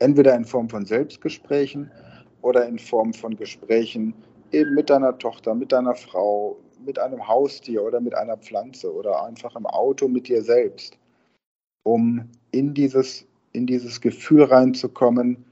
entweder 0.02 0.36
in 0.36 0.46
Form 0.46 0.68
von 0.68 0.86
Selbstgesprächen 0.86 1.92
oder 2.42 2.66
in 2.68 2.80
Form 2.80 3.14
von 3.14 3.36
Gesprächen 3.36 4.16
eben 4.52 4.74
mit 4.74 4.90
deiner 4.90 5.18
Tochter, 5.18 5.54
mit 5.54 5.72
deiner 5.72 5.96
Frau, 5.96 6.58
mit 6.84 6.98
einem 6.98 7.28
Haustier 7.28 7.84
oder 7.84 8.02
mit 8.02 8.16
einer 8.16 8.38
Pflanze 8.38 8.92
oder 8.92 9.24
einfach 9.24 9.56
im 9.56 9.68
Auto 9.68 10.08
mit 10.08 10.28
dir 10.28 10.42
selbst, 10.42 10.98
um 11.84 12.28
in 12.52 12.74
dieses, 12.74 13.28
in 13.54 13.68
dieses 13.68 14.02
Gefühl 14.02 14.44
reinzukommen, 14.44 15.46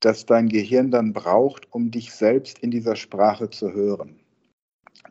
das 0.00 0.26
dein 0.26 0.48
Gehirn 0.48 0.90
dann 0.90 1.12
braucht, 1.12 1.72
um 1.72 1.90
dich 1.90 2.12
selbst 2.12 2.58
in 2.58 2.70
dieser 2.70 2.96
Sprache 2.96 3.50
zu 3.50 3.72
hören. 3.72 4.18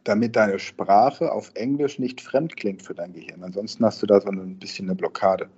Damit 0.04 0.36
deine 0.36 0.60
Sprache 0.60 1.32
auf 1.32 1.52
Englisch 1.56 2.00
nicht 2.00 2.22
fremd 2.22 2.58
klingt 2.58 2.82
für 2.82 2.96
dein 2.96 3.14
Gehirn. 3.14 3.44
Ansonsten 3.44 3.86
hast 3.86 4.02
du 4.02 4.08
da 4.08 4.20
so 4.20 4.30
ein 4.30 4.58
bisschen 4.58 4.88
eine 4.88 4.96
Blockade. 4.96 5.50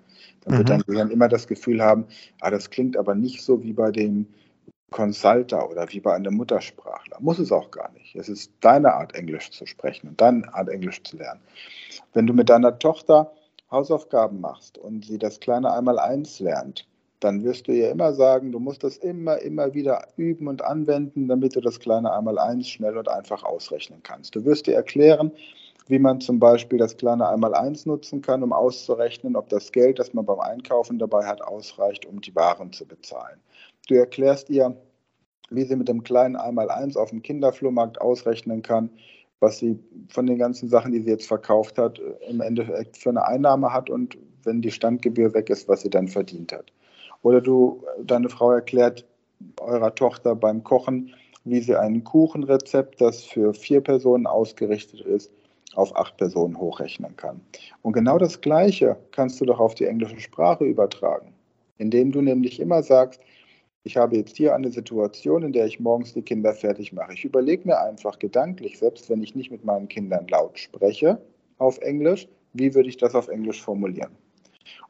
Dann 0.41 0.57
wird 0.57 0.67
mhm. 0.67 0.71
dein 0.71 0.81
Gehirn 0.81 1.11
immer 1.11 1.27
das 1.27 1.47
Gefühl 1.47 1.81
haben, 1.81 2.05
ah, 2.41 2.49
das 2.49 2.69
klingt 2.69 2.97
aber 2.97 3.15
nicht 3.15 3.41
so 3.41 3.63
wie 3.63 3.73
bei 3.73 3.91
dem 3.91 4.27
Consulter 4.91 5.69
oder 5.69 5.89
wie 5.91 6.01
bei 6.01 6.13
einem 6.13 6.35
Muttersprachler. 6.35 7.17
Muss 7.21 7.39
es 7.39 7.51
auch 7.51 7.71
gar 7.71 7.91
nicht. 7.93 8.13
Es 8.15 8.27
ist 8.27 8.51
deine 8.59 8.93
Art, 8.93 9.15
Englisch 9.15 9.49
zu 9.51 9.65
sprechen 9.65 10.09
und 10.09 10.19
deine 10.19 10.53
Art, 10.53 10.67
Englisch 10.67 11.01
zu 11.03 11.17
lernen. 11.17 11.39
Wenn 12.13 12.27
du 12.27 12.33
mit 12.33 12.49
deiner 12.49 12.77
Tochter 12.77 13.31
Hausaufgaben 13.71 14.41
machst 14.41 14.77
und 14.77 15.05
sie 15.05 15.17
das 15.17 15.39
kleine 15.39 15.71
Einmal-Eins 15.71 16.41
lernt, 16.41 16.85
dann 17.21 17.43
wirst 17.43 17.67
du 17.67 17.71
ihr 17.71 17.91
immer 17.91 18.13
sagen, 18.13 18.51
du 18.51 18.59
musst 18.59 18.83
das 18.83 18.97
immer, 18.97 19.37
immer 19.39 19.73
wieder 19.73 20.07
üben 20.17 20.47
und 20.47 20.63
anwenden, 20.63 21.27
damit 21.27 21.55
du 21.55 21.61
das 21.61 21.79
kleine 21.79 22.11
Einmal-Eins 22.11 22.67
schnell 22.67 22.97
und 22.97 23.07
einfach 23.07 23.43
ausrechnen 23.43 24.01
kannst. 24.03 24.35
Du 24.35 24.43
wirst 24.43 24.67
ihr 24.67 24.75
erklären, 24.75 25.31
wie 25.87 25.99
man 25.99 26.19
zum 26.19 26.39
Beispiel 26.39 26.79
das 26.79 26.97
kleine 26.97 27.29
Einmal-Eins 27.29 27.85
nutzen 27.85 28.21
kann, 28.21 28.41
um 28.43 28.51
auszurechnen, 28.51 29.35
ob 29.35 29.49
das 29.49 29.71
Geld, 29.71 29.99
das 29.99 30.13
man 30.13 30.25
beim 30.25 30.39
Einkaufen 30.39 30.97
dabei 30.97 31.25
hat, 31.25 31.41
ausreicht, 31.41 32.05
um 32.05 32.21
die 32.21 32.35
Waren 32.35 32.73
zu 32.73 32.85
bezahlen. 32.85 33.39
Du 33.87 33.95
erklärst 33.95 34.49
ihr, 34.49 34.75
wie 35.51 35.63
sie 35.63 35.75
mit 35.75 35.89
dem 35.89 36.03
kleinen 36.03 36.35
Einmal-Eins 36.35 36.97
auf 36.97 37.11
dem 37.11 37.21
Kinderflohmarkt 37.21 38.01
ausrechnen 38.01 38.63
kann, 38.63 38.89
was 39.39 39.59
sie 39.59 39.77
von 40.09 40.25
den 40.25 40.39
ganzen 40.39 40.69
Sachen, 40.69 40.91
die 40.91 41.01
sie 41.01 41.09
jetzt 41.09 41.27
verkauft 41.27 41.77
hat, 41.77 41.99
im 42.27 42.41
Endeffekt 42.41 42.97
für 42.97 43.09
eine 43.09 43.25
Einnahme 43.25 43.73
hat 43.73 43.89
und 43.89 44.17
wenn 44.43 44.61
die 44.61 44.71
Standgebühr 44.71 45.33
weg 45.35 45.51
ist, 45.51 45.67
was 45.67 45.81
sie 45.81 45.89
dann 45.89 46.07
verdient 46.07 46.51
hat. 46.53 46.71
Oder 47.21 47.41
du, 47.41 47.83
deine 48.03 48.29
Frau 48.29 48.51
erklärt 48.51 49.05
eurer 49.59 49.93
Tochter 49.93 50.35
beim 50.35 50.63
Kochen, 50.63 51.13
wie 51.43 51.61
sie 51.61 51.75
ein 51.75 52.03
Kuchenrezept, 52.03 53.01
das 53.01 53.23
für 53.23 53.53
vier 53.53 53.81
Personen 53.81 54.27
ausgerichtet 54.27 55.01
ist, 55.01 55.31
auf 55.75 55.95
acht 55.95 56.17
Personen 56.17 56.57
hochrechnen 56.57 57.15
kann. 57.15 57.41
Und 57.81 57.93
genau 57.93 58.17
das 58.17 58.41
Gleiche 58.41 58.97
kannst 59.11 59.39
du 59.41 59.45
doch 59.45 59.59
auf 59.59 59.75
die 59.75 59.85
englische 59.85 60.19
Sprache 60.19 60.65
übertragen, 60.65 61.33
indem 61.77 62.11
du 62.11 62.21
nämlich 62.21 62.59
immer 62.59 62.83
sagst, 62.83 63.21
ich 63.83 63.97
habe 63.97 64.15
jetzt 64.15 64.37
hier 64.37 64.53
eine 64.53 64.69
Situation, 64.69 65.41
in 65.41 65.53
der 65.53 65.65
ich 65.65 65.79
morgens 65.79 66.13
die 66.13 66.21
Kinder 66.21 66.53
fertig 66.53 66.93
mache. 66.93 67.13
Ich 67.13 67.25
überlege 67.25 67.67
mir 67.67 67.79
einfach 67.81 68.19
gedanklich, 68.19 68.77
selbst 68.77 69.09
wenn 69.09 69.23
ich 69.23 69.33
nicht 69.33 69.49
mit 69.49 69.65
meinen 69.65 69.87
Kindern 69.87 70.27
laut 70.27 70.59
spreche 70.59 71.19
auf 71.57 71.79
Englisch, 71.79 72.27
wie 72.53 72.75
würde 72.75 72.89
ich 72.89 72.97
das 72.97 73.15
auf 73.15 73.27
Englisch 73.27 73.61
formulieren? 73.61 74.11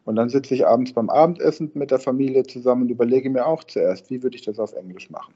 Und 0.04 0.16
dann 0.16 0.30
sitze 0.30 0.56
ich 0.56 0.66
abends 0.66 0.94
beim 0.94 1.10
Abendessen 1.10 1.72
mit 1.74 1.92
der 1.92 2.00
Familie 2.00 2.44
zusammen 2.44 2.84
und 2.84 2.90
überlege 2.90 3.30
mir 3.30 3.46
auch 3.46 3.64
zuerst, 3.64 4.10
wie 4.10 4.24
würde 4.24 4.36
ich 4.36 4.44
das 4.44 4.60
auf 4.60 4.74
Englisch 4.74 5.10
machen. 5.10 5.34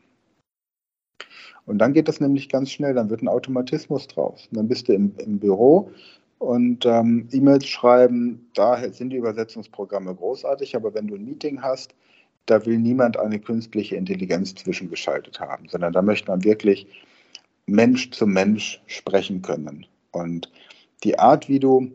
Und 1.66 1.80
dann 1.80 1.94
geht 1.94 2.08
das 2.08 2.20
nämlich 2.20 2.50
ganz 2.50 2.72
schnell, 2.72 2.94
dann 2.94 3.10
wird 3.10 3.22
ein 3.22 3.28
Automatismus 3.28 4.08
draus. 4.08 4.48
Und 4.52 4.58
dann 4.58 4.68
bist 4.68 4.88
du 4.88 4.94
im, 4.94 5.14
im 5.18 5.40
Büro 5.40 5.92
und 6.38 6.86
ähm, 6.86 7.28
E-Mails 7.32 7.66
schreiben, 7.68 8.50
da 8.54 8.78
sind 8.92 9.12
die 9.12 9.18
Übersetzungsprogramme 9.18 10.14
großartig, 10.14 10.76
aber 10.76 10.94
wenn 10.94 11.08
du 11.08 11.16
ein 11.16 11.26
Meeting 11.26 11.62
hast, 11.62 11.96
da 12.46 12.66
will 12.66 12.78
niemand 12.78 13.18
eine 13.18 13.40
künstliche 13.40 13.96
Intelligenz 13.96 14.54
zwischengeschaltet 14.54 15.40
haben, 15.40 15.68
sondern 15.68 15.94
da 15.94 16.02
möchte 16.02 16.30
man 16.30 16.44
wirklich 16.44 16.88
Mensch 17.66 18.12
zu 18.12 18.28
Mensch 18.28 18.82
sprechen 18.86 19.42
können. 19.42 19.88
Und 20.12 20.52
die 21.04 21.18
Art, 21.18 21.50
wie 21.50 21.60
du, 21.60 21.92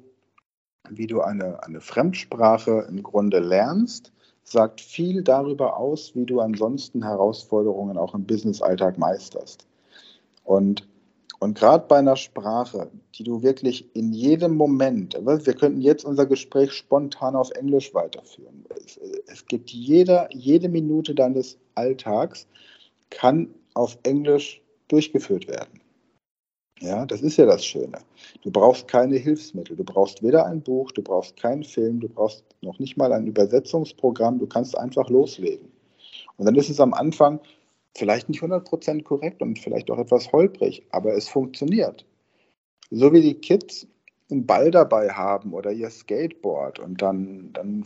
wie 0.88 1.06
du 1.06 1.20
eine, 1.20 1.62
eine 1.62 1.80
Fremdsprache 1.80 2.86
im 2.88 3.02
Grunde 3.02 3.38
lernst, 3.38 4.12
sagt 4.42 4.80
viel 4.80 5.22
darüber 5.22 5.76
aus, 5.76 6.14
wie 6.14 6.26
du 6.26 6.40
ansonsten 6.40 7.04
Herausforderungen 7.04 7.96
auch 7.96 8.14
im 8.14 8.24
Business-Alltag 8.24 8.98
meisterst. 8.98 9.66
Und, 10.44 10.88
und 11.38 11.56
gerade 11.56 11.86
bei 11.86 11.98
einer 11.98 12.16
Sprache, 12.16 12.90
die 13.14 13.24
du 13.24 13.42
wirklich 13.42 13.94
in 13.94 14.12
jedem 14.12 14.56
Moment, 14.56 15.14
wir 15.14 15.54
könnten 15.54 15.80
jetzt 15.80 16.04
unser 16.04 16.26
Gespräch 16.26 16.72
spontan 16.72 17.36
auf 17.36 17.50
Englisch 17.52 17.94
weiterführen. 17.94 18.64
Es, 18.84 18.98
es 19.26 19.46
gibt 19.46 19.70
jeder, 19.70 20.28
jede 20.32 20.68
Minute 20.68 21.14
deines 21.14 21.58
Alltags 21.74 22.46
kann 23.10 23.54
auf 23.74 23.98
Englisch 24.02 24.62
durchgeführt 24.88 25.46
werden. 25.46 25.79
Ja, 26.80 27.04
das 27.04 27.20
ist 27.20 27.36
ja 27.36 27.44
das 27.44 27.64
Schöne. 27.64 27.98
Du 28.42 28.50
brauchst 28.50 28.88
keine 28.88 29.16
Hilfsmittel. 29.16 29.76
Du 29.76 29.84
brauchst 29.84 30.22
weder 30.22 30.46
ein 30.46 30.62
Buch, 30.62 30.90
du 30.92 31.02
brauchst 31.02 31.36
keinen 31.36 31.62
Film, 31.62 32.00
du 32.00 32.08
brauchst 32.08 32.42
noch 32.62 32.78
nicht 32.78 32.96
mal 32.96 33.12
ein 33.12 33.26
Übersetzungsprogramm. 33.26 34.38
Du 34.38 34.46
kannst 34.46 34.76
einfach 34.76 35.08
loslegen. 35.10 35.70
Und 36.38 36.46
dann 36.46 36.54
ist 36.54 36.70
es 36.70 36.80
am 36.80 36.94
Anfang 36.94 37.38
vielleicht 37.94 38.30
nicht 38.30 38.42
100% 38.42 39.02
korrekt 39.02 39.42
und 39.42 39.58
vielleicht 39.58 39.90
auch 39.90 39.98
etwas 39.98 40.32
holprig, 40.32 40.82
aber 40.90 41.14
es 41.14 41.28
funktioniert. 41.28 42.06
So 42.90 43.12
wie 43.12 43.20
die 43.20 43.34
Kids 43.34 43.86
einen 44.30 44.46
Ball 44.46 44.70
dabei 44.70 45.10
haben 45.10 45.52
oder 45.52 45.72
ihr 45.72 45.90
Skateboard 45.90 46.78
und 46.78 47.02
dann, 47.02 47.52
dann 47.52 47.84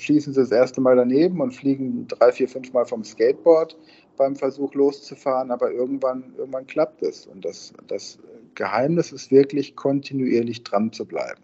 schießen 0.00 0.32
sie 0.32 0.40
das 0.40 0.50
erste 0.50 0.80
Mal 0.80 0.96
daneben 0.96 1.40
und 1.40 1.52
fliegen 1.52 2.08
drei, 2.08 2.32
vier, 2.32 2.48
fünf 2.48 2.72
Mal 2.72 2.86
vom 2.86 3.04
Skateboard 3.04 3.76
beim 4.18 4.36
Versuch 4.36 4.74
loszufahren, 4.74 5.50
aber 5.50 5.72
irgendwann, 5.72 6.34
irgendwann 6.36 6.66
klappt 6.66 7.02
es. 7.02 7.26
Und 7.26 7.44
das, 7.44 7.72
das 7.86 8.18
Geheimnis 8.54 9.12
ist 9.12 9.30
wirklich 9.30 9.76
kontinuierlich 9.76 10.64
dran 10.64 10.92
zu 10.92 11.06
bleiben. 11.06 11.42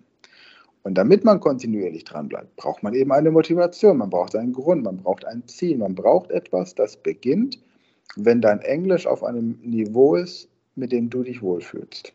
Und 0.82 0.96
damit 0.96 1.24
man 1.24 1.40
kontinuierlich 1.40 2.04
dran 2.04 2.28
bleibt, 2.28 2.56
braucht 2.56 2.82
man 2.82 2.92
eben 2.92 3.10
eine 3.10 3.30
Motivation, 3.30 3.96
man 3.96 4.10
braucht 4.10 4.36
einen 4.36 4.52
Grund, 4.52 4.84
man 4.84 4.98
braucht 4.98 5.24
ein 5.24 5.46
Ziel, 5.48 5.78
man 5.78 5.94
braucht 5.94 6.30
etwas, 6.30 6.74
das 6.74 6.98
beginnt, 6.98 7.58
wenn 8.16 8.42
dein 8.42 8.60
Englisch 8.60 9.06
auf 9.06 9.24
einem 9.24 9.58
Niveau 9.62 10.14
ist, 10.16 10.50
mit 10.74 10.92
dem 10.92 11.08
du 11.08 11.22
dich 11.22 11.40
wohlfühlst. 11.40 12.12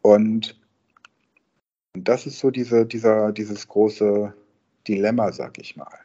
Und 0.00 0.58
das 1.92 2.26
ist 2.26 2.38
so 2.38 2.50
diese, 2.50 2.86
dieser, 2.86 3.32
dieses 3.32 3.68
große 3.68 4.32
Dilemma, 4.88 5.32
sag 5.32 5.58
ich 5.58 5.76
mal. 5.76 5.98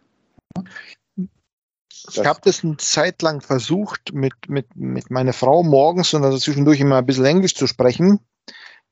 Ich 2.09 2.25
habe 2.25 2.39
das 2.43 2.63
eine 2.63 2.77
Zeit 2.77 3.21
lang 3.21 3.41
versucht, 3.41 4.13
mit, 4.13 4.33
mit, 4.47 4.75
mit 4.75 5.09
meiner 5.09 5.33
Frau 5.33 5.63
morgens 5.63 6.13
und 6.13 6.23
also 6.23 6.37
zwischendurch 6.37 6.79
immer 6.79 6.97
ein 6.97 7.05
bisschen 7.05 7.25
Englisch 7.25 7.55
zu 7.55 7.67
sprechen. 7.67 8.19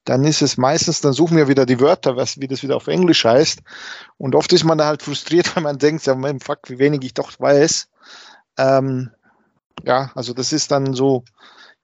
Dann 0.03 0.23
ist 0.23 0.41
es 0.41 0.57
meistens, 0.57 1.01
dann 1.01 1.13
suchen 1.13 1.37
wir 1.37 1.47
wieder 1.47 1.65
die 1.65 1.79
Wörter, 1.79 2.15
was, 2.15 2.39
wie 2.39 2.47
das 2.47 2.61
wieder 2.61 2.75
auf 2.75 2.87
Englisch 2.87 3.25
heißt. 3.25 3.61
Und 4.17 4.35
oft 4.35 4.53
ist 4.53 4.63
man 4.63 4.77
da 4.77 4.85
halt 4.85 5.01
frustriert, 5.01 5.53
weil 5.55 5.63
man 5.63 5.77
denkt, 5.77 6.05
ja, 6.05 6.15
mein 6.15 6.39
Fuck, 6.39 6.69
wie 6.69 6.79
wenig 6.79 7.03
ich 7.03 7.13
doch 7.13 7.31
weiß. 7.39 7.89
Ähm, 8.57 9.11
ja, 9.83 10.11
also 10.15 10.33
das 10.33 10.53
ist 10.53 10.71
dann 10.71 10.93
so, 10.93 11.23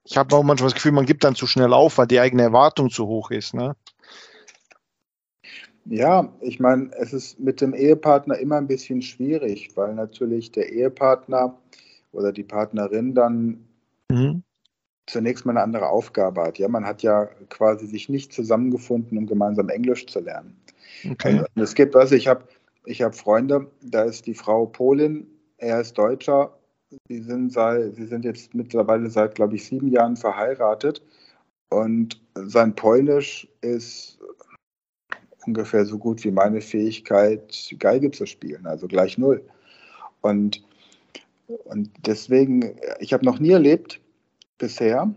ich 0.04 0.16
habe 0.16 0.34
auch 0.36 0.42
manchmal 0.42 0.68
das 0.68 0.74
Gefühl, 0.74 0.92
man 0.92 1.06
gibt 1.06 1.24
dann 1.24 1.34
zu 1.34 1.46
schnell 1.46 1.72
auf, 1.72 1.98
weil 1.98 2.06
die 2.06 2.20
eigene 2.20 2.42
Erwartung 2.42 2.90
zu 2.90 3.06
hoch 3.06 3.30
ist. 3.30 3.54
Ne? 3.54 3.76
Ja, 5.84 6.32
ich 6.40 6.60
meine, 6.60 6.90
es 6.98 7.12
ist 7.12 7.40
mit 7.40 7.60
dem 7.60 7.74
Ehepartner 7.74 8.38
immer 8.38 8.56
ein 8.56 8.68
bisschen 8.68 9.02
schwierig, 9.02 9.76
weil 9.76 9.94
natürlich 9.94 10.52
der 10.52 10.72
Ehepartner 10.72 11.58
oder 12.12 12.32
die 12.32 12.44
Partnerin 12.44 13.14
dann 13.14 13.66
mhm. 14.10 14.42
zunächst 15.06 15.44
mal 15.44 15.52
eine 15.52 15.62
andere 15.62 15.88
Aufgabe 15.88 16.42
hat. 16.42 16.58
Ja, 16.58 16.68
man 16.68 16.86
hat 16.86 17.02
ja 17.02 17.26
quasi 17.48 17.86
sich 17.86 18.08
nicht 18.08 18.32
zusammengefunden, 18.32 19.18
um 19.18 19.26
gemeinsam 19.26 19.68
Englisch 19.68 20.06
zu 20.06 20.20
lernen. 20.20 20.56
Okay. 21.10 21.38
Also, 21.38 21.46
es 21.56 21.74
gibt, 21.74 21.96
also 21.96 22.14
ich 22.14 22.28
habe 22.28 22.44
ich 22.84 23.02
hab 23.02 23.14
Freunde, 23.14 23.70
da 23.82 24.02
ist 24.02 24.26
die 24.26 24.34
Frau 24.34 24.66
Polin, 24.66 25.26
er 25.58 25.80
ist 25.80 25.96
Deutscher. 25.98 26.56
Sie 27.08 27.22
sind, 27.22 27.52
seit, 27.52 27.94
sie 27.94 28.06
sind 28.06 28.24
jetzt 28.24 28.54
mittlerweile 28.54 29.08
seit, 29.08 29.34
glaube 29.34 29.56
ich, 29.56 29.64
sieben 29.64 29.88
Jahren 29.88 30.16
verheiratet. 30.16 31.02
Und 31.70 32.20
sein 32.34 32.74
Polnisch 32.74 33.48
ist 33.62 34.18
ungefähr 35.46 35.84
so 35.84 35.98
gut 35.98 36.22
wie 36.24 36.30
meine 36.30 36.60
Fähigkeit, 36.60 37.74
Geige 37.78 38.10
zu 38.10 38.26
spielen, 38.26 38.66
also 38.66 38.86
gleich 38.86 39.18
null. 39.18 39.42
Und, 40.20 40.62
und 41.64 41.90
deswegen, 42.06 42.76
ich 43.00 43.12
habe 43.12 43.24
noch 43.24 43.38
nie 43.38 43.50
erlebt 43.50 44.00
bisher, 44.58 45.12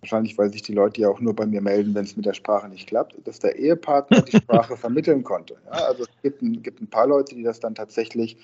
wahrscheinlich 0.00 0.38
weil 0.38 0.50
sich 0.52 0.62
die 0.62 0.72
Leute 0.72 1.00
ja 1.00 1.08
auch 1.08 1.20
nur 1.20 1.34
bei 1.34 1.46
mir 1.46 1.60
melden, 1.60 1.94
wenn 1.94 2.04
es 2.04 2.16
mit 2.16 2.26
der 2.26 2.34
Sprache 2.34 2.68
nicht 2.68 2.88
klappt, 2.88 3.16
dass 3.26 3.38
der 3.38 3.56
Ehepartner 3.56 4.22
die 4.22 4.36
Sprache 4.38 4.76
vermitteln 4.76 5.22
konnte. 5.22 5.56
Ja, 5.66 5.86
also 5.86 6.04
es 6.04 6.22
gibt 6.22 6.42
ein, 6.42 6.62
gibt 6.62 6.80
ein 6.80 6.88
paar 6.88 7.06
Leute, 7.06 7.34
die 7.34 7.42
das 7.42 7.60
dann 7.60 7.74
tatsächlich 7.74 8.36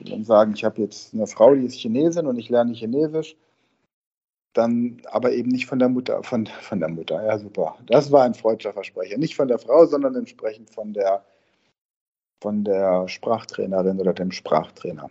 dann 0.00 0.24
sagen, 0.24 0.54
ich 0.54 0.64
habe 0.64 0.80
jetzt 0.80 1.14
eine 1.14 1.26
Frau, 1.26 1.54
die 1.54 1.66
ist 1.66 1.76
Chinesin 1.76 2.26
und 2.26 2.38
ich 2.38 2.48
lerne 2.48 2.72
Chinesisch 2.72 3.36
dann 4.52 5.00
aber 5.10 5.32
eben 5.32 5.48
nicht 5.48 5.66
von 5.66 5.78
der 5.78 5.88
Mutter, 5.88 6.22
von, 6.22 6.46
von 6.46 6.80
der 6.80 6.88
Mutter, 6.88 7.24
ja 7.24 7.38
super. 7.38 7.78
Das 7.86 8.12
war 8.12 8.24
ein 8.24 8.34
freudscher 8.34 8.72
Versprecher. 8.72 9.18
Nicht 9.18 9.34
von 9.34 9.48
der 9.48 9.58
Frau, 9.58 9.86
sondern 9.86 10.14
entsprechend 10.14 10.70
von 10.70 10.92
der, 10.92 11.24
von 12.42 12.64
der 12.64 13.08
Sprachtrainerin 13.08 14.00
oder 14.00 14.12
dem 14.12 14.30
Sprachtrainer. 14.30 15.10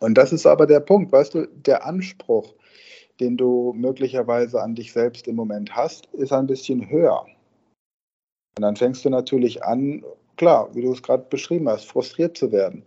Und 0.00 0.14
das 0.14 0.32
ist 0.32 0.46
aber 0.46 0.66
der 0.66 0.80
Punkt, 0.80 1.12
weißt 1.12 1.34
du, 1.34 1.46
der 1.46 1.86
Anspruch, 1.86 2.54
den 3.18 3.36
du 3.36 3.72
möglicherweise 3.74 4.60
an 4.62 4.74
dich 4.74 4.92
selbst 4.92 5.26
im 5.26 5.36
Moment 5.36 5.74
hast, 5.74 6.06
ist 6.14 6.32
ein 6.32 6.46
bisschen 6.46 6.88
höher. 6.88 7.26
Und 8.56 8.62
dann 8.62 8.76
fängst 8.76 9.04
du 9.04 9.10
natürlich 9.10 9.64
an, 9.64 10.04
klar, 10.36 10.74
wie 10.74 10.82
du 10.82 10.92
es 10.92 11.02
gerade 11.02 11.24
beschrieben 11.28 11.68
hast, 11.68 11.84
frustriert 11.84 12.36
zu 12.36 12.52
werden. 12.52 12.84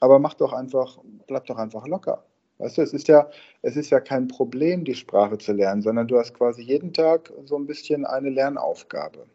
Aber 0.00 0.18
mach 0.18 0.34
doch 0.34 0.52
einfach, 0.52 0.98
bleib 1.26 1.46
doch 1.46 1.58
einfach 1.58 1.86
locker. 1.86 2.24
Weißt 2.62 2.78
du, 2.78 2.82
es 2.82 2.92
ist 2.92 3.08
ja, 3.08 3.28
es 3.62 3.74
ist 3.74 3.90
ja 3.90 3.98
kein 3.98 4.28
Problem, 4.28 4.84
die 4.84 4.94
Sprache 4.94 5.36
zu 5.36 5.52
lernen, 5.52 5.82
sondern 5.82 6.06
du 6.06 6.16
hast 6.16 6.32
quasi 6.32 6.62
jeden 6.62 6.92
Tag 6.92 7.32
so 7.44 7.56
ein 7.56 7.66
bisschen 7.66 8.06
eine 8.06 8.30
Lernaufgabe. 8.30 9.26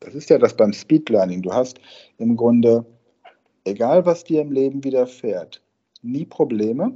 Das 0.00 0.14
ist 0.14 0.28
ja 0.28 0.36
das 0.36 0.54
beim 0.54 0.74
Speed 0.74 1.08
Learning. 1.08 1.40
Du 1.40 1.50
hast 1.50 1.80
im 2.18 2.36
Grunde, 2.36 2.84
egal 3.64 4.04
was 4.04 4.24
dir 4.24 4.42
im 4.42 4.52
Leben 4.52 4.84
widerfährt, 4.84 5.62
nie 6.02 6.26
Probleme, 6.26 6.92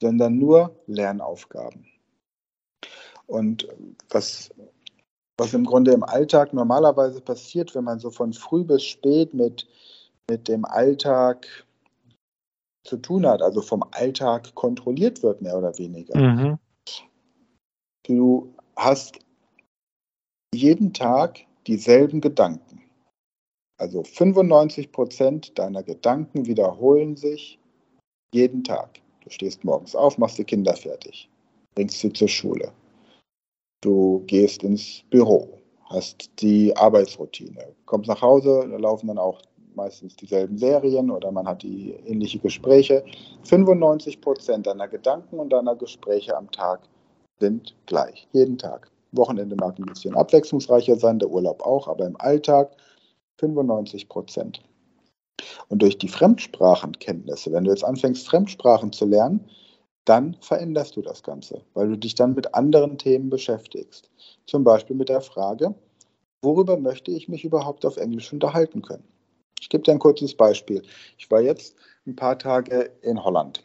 sondern 0.00 0.38
nur 0.38 0.74
Lernaufgaben. 0.86 1.84
Und 3.26 3.68
was, 4.08 4.48
was 5.36 5.52
im 5.52 5.66
Grunde 5.66 5.92
im 5.92 6.02
Alltag 6.02 6.54
normalerweise 6.54 7.20
passiert, 7.20 7.74
wenn 7.74 7.84
man 7.84 7.98
so 7.98 8.10
von 8.10 8.32
früh 8.32 8.64
bis 8.64 8.84
spät 8.84 9.34
mit, 9.34 9.68
mit 10.30 10.48
dem 10.48 10.64
Alltag 10.64 11.46
zu 12.84 12.96
tun 12.96 13.26
hat, 13.26 13.42
also 13.42 13.60
vom 13.60 13.84
Alltag 13.90 14.54
kontrolliert 14.54 15.22
wird, 15.22 15.42
mehr 15.42 15.56
oder 15.56 15.76
weniger. 15.78 16.18
Mhm. 16.18 16.58
Du 18.04 18.54
hast 18.76 19.18
jeden 20.54 20.92
Tag 20.92 21.40
dieselben 21.66 22.20
Gedanken. 22.20 22.82
Also 23.78 24.02
95 24.02 24.92
Prozent 24.92 25.58
deiner 25.58 25.82
Gedanken 25.82 26.46
wiederholen 26.46 27.16
sich 27.16 27.58
jeden 28.34 28.64
Tag. 28.64 29.00
Du 29.22 29.30
stehst 29.30 29.64
morgens 29.64 29.94
auf, 29.94 30.18
machst 30.18 30.38
die 30.38 30.44
Kinder 30.44 30.74
fertig, 30.74 31.30
bringst 31.74 32.00
sie 32.00 32.12
zur 32.12 32.28
Schule. 32.28 32.72
Du 33.82 34.22
gehst 34.26 34.62
ins 34.62 35.02
Büro, 35.10 35.58
hast 35.84 36.30
die 36.40 36.76
Arbeitsroutine, 36.76 37.74
kommst 37.86 38.08
nach 38.08 38.20
Hause, 38.20 38.66
da 38.70 38.76
laufen 38.76 39.06
dann 39.06 39.18
auch 39.18 39.40
meistens 39.74 40.16
dieselben 40.16 40.58
Serien 40.58 41.10
oder 41.10 41.30
man 41.30 41.46
hat 41.46 41.62
die 41.62 41.92
ähnliche 42.06 42.38
Gespräche. 42.38 43.04
95 43.44 44.20
Prozent 44.20 44.66
deiner 44.66 44.88
Gedanken 44.88 45.38
und 45.38 45.50
deiner 45.50 45.76
Gespräche 45.76 46.36
am 46.36 46.50
Tag 46.50 46.80
sind 47.38 47.74
gleich, 47.86 48.28
jeden 48.32 48.58
Tag. 48.58 48.90
Wochenende 49.12 49.56
mag 49.56 49.78
ein 49.78 49.86
bisschen 49.86 50.14
abwechslungsreicher 50.14 50.96
sein, 50.96 51.18
der 51.18 51.30
Urlaub 51.30 51.62
auch, 51.62 51.88
aber 51.88 52.06
im 52.06 52.20
Alltag 52.20 52.76
95 53.38 54.08
Prozent. 54.08 54.62
Und 55.68 55.82
durch 55.82 55.98
die 55.98 56.08
Fremdsprachenkenntnisse, 56.08 57.52
wenn 57.52 57.64
du 57.64 57.70
jetzt 57.70 57.84
anfängst, 57.84 58.28
Fremdsprachen 58.28 58.92
zu 58.92 59.06
lernen, 59.06 59.48
dann 60.04 60.36
veränderst 60.40 60.96
du 60.96 61.02
das 61.02 61.22
Ganze, 61.22 61.62
weil 61.74 61.88
du 61.88 61.98
dich 61.98 62.14
dann 62.14 62.34
mit 62.34 62.54
anderen 62.54 62.98
Themen 62.98 63.30
beschäftigst. 63.30 64.10
Zum 64.46 64.64
Beispiel 64.64 64.96
mit 64.96 65.08
der 65.08 65.20
Frage, 65.20 65.74
worüber 66.42 66.76
möchte 66.76 67.10
ich 67.10 67.28
mich 67.28 67.44
überhaupt 67.44 67.84
auf 67.84 67.96
Englisch 67.96 68.32
unterhalten 68.32 68.82
können? 68.82 69.04
Ich 69.60 69.68
gebe 69.68 69.84
dir 69.84 69.92
ein 69.92 69.98
kurzes 69.98 70.34
Beispiel. 70.34 70.82
Ich 71.18 71.30
war 71.30 71.40
jetzt 71.40 71.76
ein 72.06 72.16
paar 72.16 72.38
Tage 72.38 72.90
in 73.02 73.22
Holland 73.22 73.62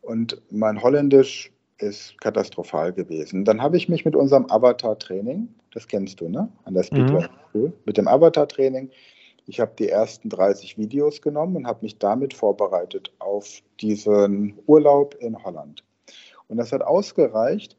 und 0.00 0.40
mein 0.50 0.82
Holländisch 0.82 1.52
ist 1.78 2.20
katastrophal 2.20 2.92
gewesen. 2.92 3.44
Dann 3.44 3.62
habe 3.62 3.76
ich 3.76 3.88
mich 3.88 4.04
mit 4.04 4.14
unserem 4.14 4.46
Avatar-Training, 4.50 5.48
das 5.72 5.88
kennst 5.88 6.20
du, 6.20 6.28
ne? 6.28 6.48
An 6.64 6.74
der 6.74 6.84
Speedway 6.84 7.26
mhm. 7.54 7.72
mit 7.84 7.96
dem 7.96 8.06
Avatar-Training, 8.06 8.90
ich 9.46 9.58
habe 9.58 9.72
die 9.78 9.88
ersten 9.88 10.28
30 10.28 10.78
Videos 10.78 11.20
genommen 11.20 11.56
und 11.56 11.66
habe 11.66 11.80
mich 11.82 11.98
damit 11.98 12.34
vorbereitet 12.34 13.12
auf 13.18 13.60
diesen 13.80 14.58
Urlaub 14.66 15.16
in 15.18 15.42
Holland. 15.42 15.82
Und 16.48 16.58
das 16.58 16.70
hat 16.70 16.82
ausgereicht, 16.82 17.76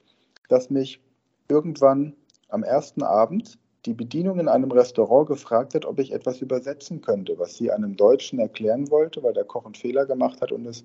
dass 0.49 0.69
mich 0.69 0.99
irgendwann 1.47 2.13
am 2.49 2.63
ersten 2.63 3.03
Abend 3.03 3.57
die 3.85 3.93
Bedienung 3.93 4.39
in 4.39 4.47
einem 4.47 4.71
Restaurant 4.71 5.27
gefragt 5.27 5.73
hat, 5.75 5.85
ob 5.85 5.99
ich 5.99 6.13
etwas 6.13 6.41
übersetzen 6.41 7.01
könnte, 7.01 7.37
was 7.37 7.57
sie 7.57 7.71
einem 7.71 7.95
Deutschen 7.97 8.39
erklären 8.39 8.89
wollte, 8.89 9.21
weil 9.23 9.33
der 9.33 9.43
Koch 9.43 9.65
einen 9.65 9.75
Fehler 9.75 10.05
gemacht 10.05 10.41
hat 10.41 10.51
und 10.51 10.65
es, 10.65 10.83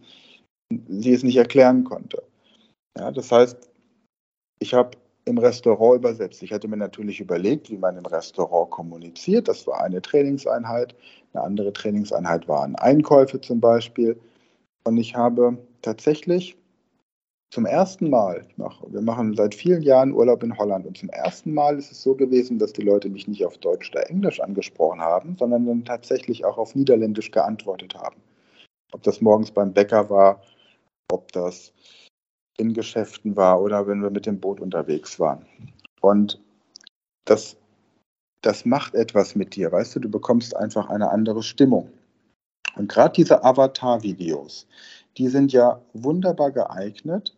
sie 0.89 1.13
es 1.13 1.23
nicht 1.23 1.37
erklären 1.37 1.85
konnte. 1.85 2.23
Ja, 2.99 3.13
das 3.13 3.31
heißt, 3.31 3.71
ich 4.61 4.75
habe 4.75 4.99
im 5.25 5.39
Restaurant 5.39 5.99
übersetzt. 5.99 6.43
Ich 6.43 6.53
hatte 6.53 6.69
mir 6.69 6.77
natürlich 6.77 7.21
überlegt, 7.21 7.71
wie 7.71 7.77
man 7.77 7.97
im 7.97 8.07
Restaurant 8.07 8.71
kommuniziert. 8.71 9.47
Das 9.47 9.67
war 9.67 9.83
eine 9.83 10.03
Trainingseinheit. 10.03 10.95
Eine 11.33 11.45
andere 11.45 11.73
Trainingseinheit 11.73 12.49
waren 12.49 12.75
Einkäufe 12.77 13.41
zum 13.41 13.61
Beispiel. 13.61 14.19
Und 14.85 14.97
ich 14.97 15.15
habe 15.15 15.59
tatsächlich 15.83 16.57
zum 17.51 17.65
ersten 17.65 18.11
Mal, 18.11 18.47
wir 18.57 19.01
machen 19.01 19.35
seit 19.35 19.55
vielen 19.55 19.83
Jahren 19.83 20.13
Urlaub 20.13 20.43
in 20.43 20.57
Holland 20.59 20.87
und 20.87 20.99
zum 20.99 21.09
ersten 21.09 21.55
Mal 21.55 21.79
ist 21.79 21.91
es 21.91 22.03
so 22.03 22.15
gewesen, 22.15 22.59
dass 22.59 22.75
die 22.75 22.83
Leute 22.83 23.09
mich 23.09 23.27
nicht 23.27 23.45
auf 23.47 23.57
Deutsch 23.59 23.91
oder 23.91 24.09
Englisch 24.11 24.41
angesprochen 24.41 25.01
haben, 25.01 25.37
sondern 25.39 25.67
dann 25.67 25.85
tatsächlich 25.85 26.45
auch 26.45 26.59
auf 26.59 26.75
Niederländisch 26.75 27.31
geantwortet 27.31 27.95
haben. 27.95 28.17
Ob 28.93 29.03
das 29.03 29.23
morgens 29.23 29.51
beim 29.51 29.73
Bäcker 29.73 30.11
war, 30.11 30.43
ob 31.11 31.33
das 31.33 31.73
in 32.59 32.75
Geschäften 32.75 33.37
war 33.37 33.63
oder 33.63 33.87
wenn 33.87 34.03
wir 34.03 34.11
mit 34.11 34.27
dem 34.27 34.41
Boot 34.41 34.61
unterwegs 34.61 35.19
waren. 35.19 35.47
Und 36.03 36.41
das, 37.25 37.57
das 38.43 38.67
macht 38.67 38.95
etwas 38.95 39.35
mit 39.35 39.57
dir, 39.57 39.73
weißt 39.73 39.97
du, 39.97 40.01
du 40.01 40.11
bekommst 40.11 40.55
einfach 40.55 40.91
eine 40.91 41.11
andere 41.11 41.43
Stimmung. 41.43 41.91
Und 42.77 42.91
gerade 42.91 43.15
diese 43.15 43.43
Avatar-Videos, 43.43 44.67
die 45.17 45.29
sind 45.29 45.53
ja 45.53 45.81
wunderbar 45.95 46.53
geeignet, 46.53 47.38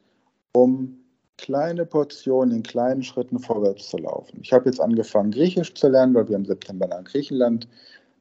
um 0.53 0.97
kleine 1.39 1.87
Portionen 1.87 2.57
in 2.57 2.63
kleinen 2.63 3.03
Schritten 3.03 3.39
vorwärts 3.39 3.89
zu 3.89 3.97
laufen. 3.97 4.41
Ich 4.43 4.53
habe 4.53 4.67
jetzt 4.67 4.81
angefangen, 4.81 5.31
Griechisch 5.31 5.75
zu 5.75 5.89
lernen, 5.89 6.15
weil 6.15 6.29
wir 6.29 6.37
im 6.37 6.45
September 6.45 6.87
nach 6.87 7.05
Griechenland 7.05 7.67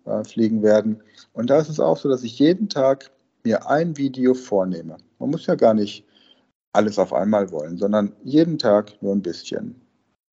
äh, 0.06 0.24
fliegen 0.24 0.64
werden. 0.64 1.04
Und 1.34 1.50
da 1.50 1.60
ist 1.60 1.70
es 1.70 1.80
auch 1.80 1.98
so, 1.98 2.08
dass 2.08 2.24
ich 2.24 2.40
jeden 2.40 2.70
Tag 2.70 3.12
mir 3.44 3.70
ein 3.70 3.98
Video 3.98 4.34
vornehme. 4.34 4.98
Man 5.20 5.32
muss 5.32 5.46
ja 5.48 5.56
gar 5.56 5.74
nicht 5.74 6.06
alles 6.74 7.00
auf 7.00 7.14
einmal 7.14 7.52
wollen, 7.52 7.78
sondern 7.78 8.14
jeden 8.24 8.58
Tag 8.58 8.94
nur 9.02 9.14
ein 9.14 9.22
bisschen. 9.22 9.76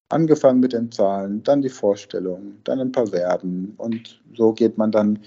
Angefangen 0.09 0.61
mit 0.61 0.73
den 0.73 0.93
Zahlen, 0.93 1.43
dann 1.43 1.63
die 1.63 1.69
Vorstellung, 1.69 2.59
dann 2.63 2.79
ein 2.79 2.93
paar 2.93 3.09
Verben 3.09 3.75
und 3.79 4.23
so 4.35 4.53
geht 4.53 4.79
man 4.79 4.93
dann 4.93 5.19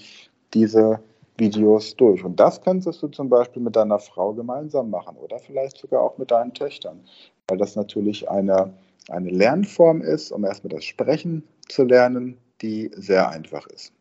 diese 0.54 1.00
Videos 1.40 1.96
durch. 1.96 2.22
Und 2.22 2.38
das 2.38 2.60
kannst 2.60 2.86
du 2.86 3.08
zum 3.08 3.28
Beispiel 3.28 3.62
mit 3.62 3.74
deiner 3.74 3.98
Frau 3.98 4.32
gemeinsam 4.32 4.90
machen 4.90 5.16
oder 5.16 5.38
vielleicht 5.38 5.78
sogar 5.78 6.02
auch 6.02 6.18
mit 6.18 6.30
deinen 6.30 6.54
Töchtern, 6.54 7.00
weil 7.48 7.58
das 7.58 7.74
natürlich 7.74 8.30
eine, 8.30 8.72
eine 9.08 9.30
Lernform 9.30 10.02
ist, 10.02 10.30
um 10.30 10.44
erstmal 10.44 10.76
das 10.76 10.84
Sprechen 10.84 11.42
zu 11.68 11.84
lernen, 11.84 12.38
die 12.62 12.90
sehr 12.94 13.28
einfach 13.30 13.66
ist. 13.68 13.92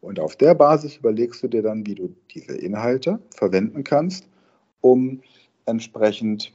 Und 0.00 0.18
auf 0.18 0.36
der 0.36 0.54
Basis 0.54 0.96
überlegst 0.96 1.42
du 1.42 1.48
dir 1.48 1.62
dann, 1.62 1.86
wie 1.86 1.94
du 1.94 2.14
diese 2.34 2.56
Inhalte 2.56 3.18
verwenden 3.34 3.84
kannst, 3.84 4.28
um 4.80 5.20
entsprechend 5.66 6.52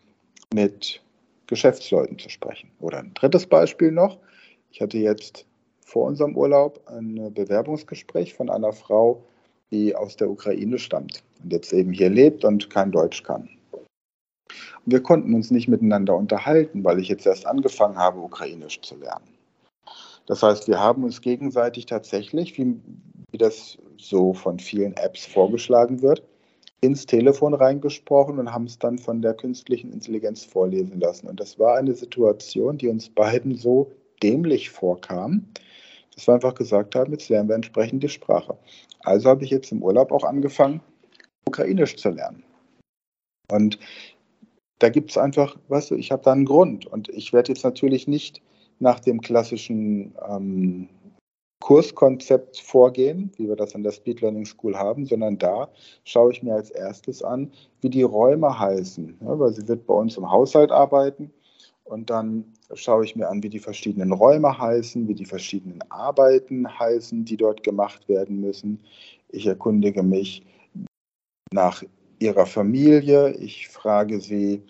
mit 0.53 1.01
Geschäftsleuten 1.47 2.17
zu 2.17 2.29
sprechen. 2.29 2.71
Oder 2.79 2.99
ein 2.99 3.13
drittes 3.13 3.45
Beispiel 3.45 3.91
noch. 3.91 4.17
Ich 4.71 4.81
hatte 4.81 4.97
jetzt 4.97 5.45
vor 5.85 6.05
unserem 6.05 6.37
Urlaub 6.37 6.81
ein 6.87 7.33
Bewerbungsgespräch 7.33 8.33
von 8.33 8.49
einer 8.49 8.71
Frau, 8.71 9.23
die 9.71 9.95
aus 9.95 10.15
der 10.17 10.29
Ukraine 10.29 10.77
stammt 10.77 11.23
und 11.43 11.51
jetzt 11.51 11.73
eben 11.73 11.93
hier 11.93 12.09
lebt 12.09 12.43
und 12.45 12.69
kein 12.69 12.91
Deutsch 12.91 13.23
kann. 13.23 13.49
Und 14.85 14.93
wir 14.93 15.01
konnten 15.01 15.33
uns 15.33 15.51
nicht 15.51 15.67
miteinander 15.67 16.15
unterhalten, 16.15 16.83
weil 16.83 16.99
ich 16.99 17.07
jetzt 17.07 17.25
erst 17.25 17.45
angefangen 17.45 17.97
habe, 17.97 18.19
Ukrainisch 18.19 18.81
zu 18.81 18.95
lernen. 18.97 19.27
Das 20.27 20.43
heißt, 20.43 20.67
wir 20.67 20.79
haben 20.79 21.03
uns 21.03 21.21
gegenseitig 21.21 21.85
tatsächlich, 21.85 22.57
wie, 22.57 22.79
wie 23.31 23.37
das 23.37 23.77
so 23.97 24.33
von 24.33 24.59
vielen 24.59 24.95
Apps 24.97 25.25
vorgeschlagen 25.25 26.01
wird, 26.01 26.23
ins 26.81 27.05
Telefon 27.05 27.53
reingesprochen 27.53 28.39
und 28.39 28.51
haben 28.51 28.65
es 28.65 28.79
dann 28.79 28.97
von 28.97 29.21
der 29.21 29.35
künstlichen 29.35 29.93
Intelligenz 29.93 30.43
vorlesen 30.43 30.99
lassen. 30.99 31.27
Und 31.27 31.39
das 31.39 31.59
war 31.59 31.77
eine 31.77 31.93
Situation, 31.93 32.77
die 32.77 32.87
uns 32.87 33.09
beiden 33.09 33.55
so 33.55 33.91
dämlich 34.23 34.69
vorkam, 34.71 35.45
dass 36.15 36.27
wir 36.27 36.33
einfach 36.33 36.55
gesagt 36.55 36.95
haben, 36.95 37.11
jetzt 37.11 37.29
lernen 37.29 37.49
wir 37.49 37.55
entsprechend 37.55 38.03
die 38.03 38.09
Sprache. 38.09 38.57
Also 39.01 39.29
habe 39.29 39.43
ich 39.43 39.49
jetzt 39.49 39.71
im 39.71 39.83
Urlaub 39.83 40.11
auch 40.11 40.23
angefangen, 40.23 40.81
Ukrainisch 41.47 41.97
zu 41.97 42.09
lernen. 42.09 42.43
Und 43.49 43.79
da 44.79 44.89
gibt 44.89 45.11
es 45.11 45.17
einfach, 45.17 45.57
weißt 45.67 45.91
du, 45.91 45.95
ich 45.95 46.11
habe 46.11 46.23
da 46.23 46.31
einen 46.31 46.45
Grund. 46.45 46.85
Und 46.85 47.09
ich 47.09 47.33
werde 47.33 47.51
jetzt 47.51 47.63
natürlich 47.63 48.07
nicht 48.07 48.41
nach 48.79 48.99
dem 48.99 49.21
klassischen 49.21 50.15
ähm, 50.27 50.89
Kurskonzept 51.61 52.59
vorgehen, 52.59 53.31
wie 53.37 53.47
wir 53.47 53.55
das 53.55 53.75
an 53.75 53.83
der 53.83 53.91
Speed 53.91 54.21
Learning 54.21 54.45
School 54.45 54.75
haben, 54.75 55.05
sondern 55.05 55.37
da 55.37 55.69
schaue 56.03 56.31
ich 56.31 56.41
mir 56.41 56.55
als 56.55 56.71
erstes 56.71 57.21
an, 57.21 57.51
wie 57.81 57.89
die 57.89 58.01
Räume 58.01 58.57
heißen. 58.57 59.17
Ja, 59.21 59.39
weil 59.39 59.53
sie 59.53 59.67
wird 59.67 59.85
bei 59.85 59.93
uns 59.93 60.17
im 60.17 60.29
Haushalt 60.29 60.71
arbeiten 60.71 61.31
und 61.91 62.09
dann 62.09 62.45
schaue 62.73 63.03
ich 63.03 63.17
mir 63.17 63.27
an, 63.27 63.43
wie 63.43 63.49
die 63.49 63.59
verschiedenen 63.59 64.13
Räume 64.13 64.57
heißen, 64.57 65.07
wie 65.09 65.13
die 65.13 65.25
verschiedenen 65.25 65.83
Arbeiten 65.89 66.67
heißen, 66.79 67.25
die 67.25 67.35
dort 67.35 67.63
gemacht 67.63 68.07
werden 68.07 68.39
müssen. 68.39 68.79
Ich 69.29 69.45
erkundige 69.45 70.01
mich 70.01 70.45
nach 71.51 71.83
ihrer 72.19 72.45
Familie. 72.45 73.31
Ich 73.31 73.67
frage 73.67 74.21
sie, 74.21 74.63